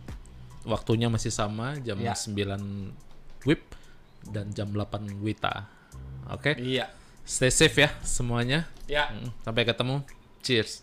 Waktunya 0.62 1.08
masih 1.08 1.28
sama 1.28 1.76
jam 1.80 1.98
Ya. 1.98 2.14
9 2.14 2.92
WIB 3.42 3.60
dan 4.30 4.52
jam 4.52 4.70
8 4.70 5.08
WITA. 5.18 5.66
Oke. 6.30 6.54
Iya. 6.56 6.88
Stay 7.22 7.50
safe 7.50 7.82
ya 7.82 7.90
semuanya. 8.02 8.68
Ya. 8.86 9.10
Mm, 9.10 9.30
Sampai 9.42 9.62
ketemu. 9.64 10.04
Cheers. 10.42 10.82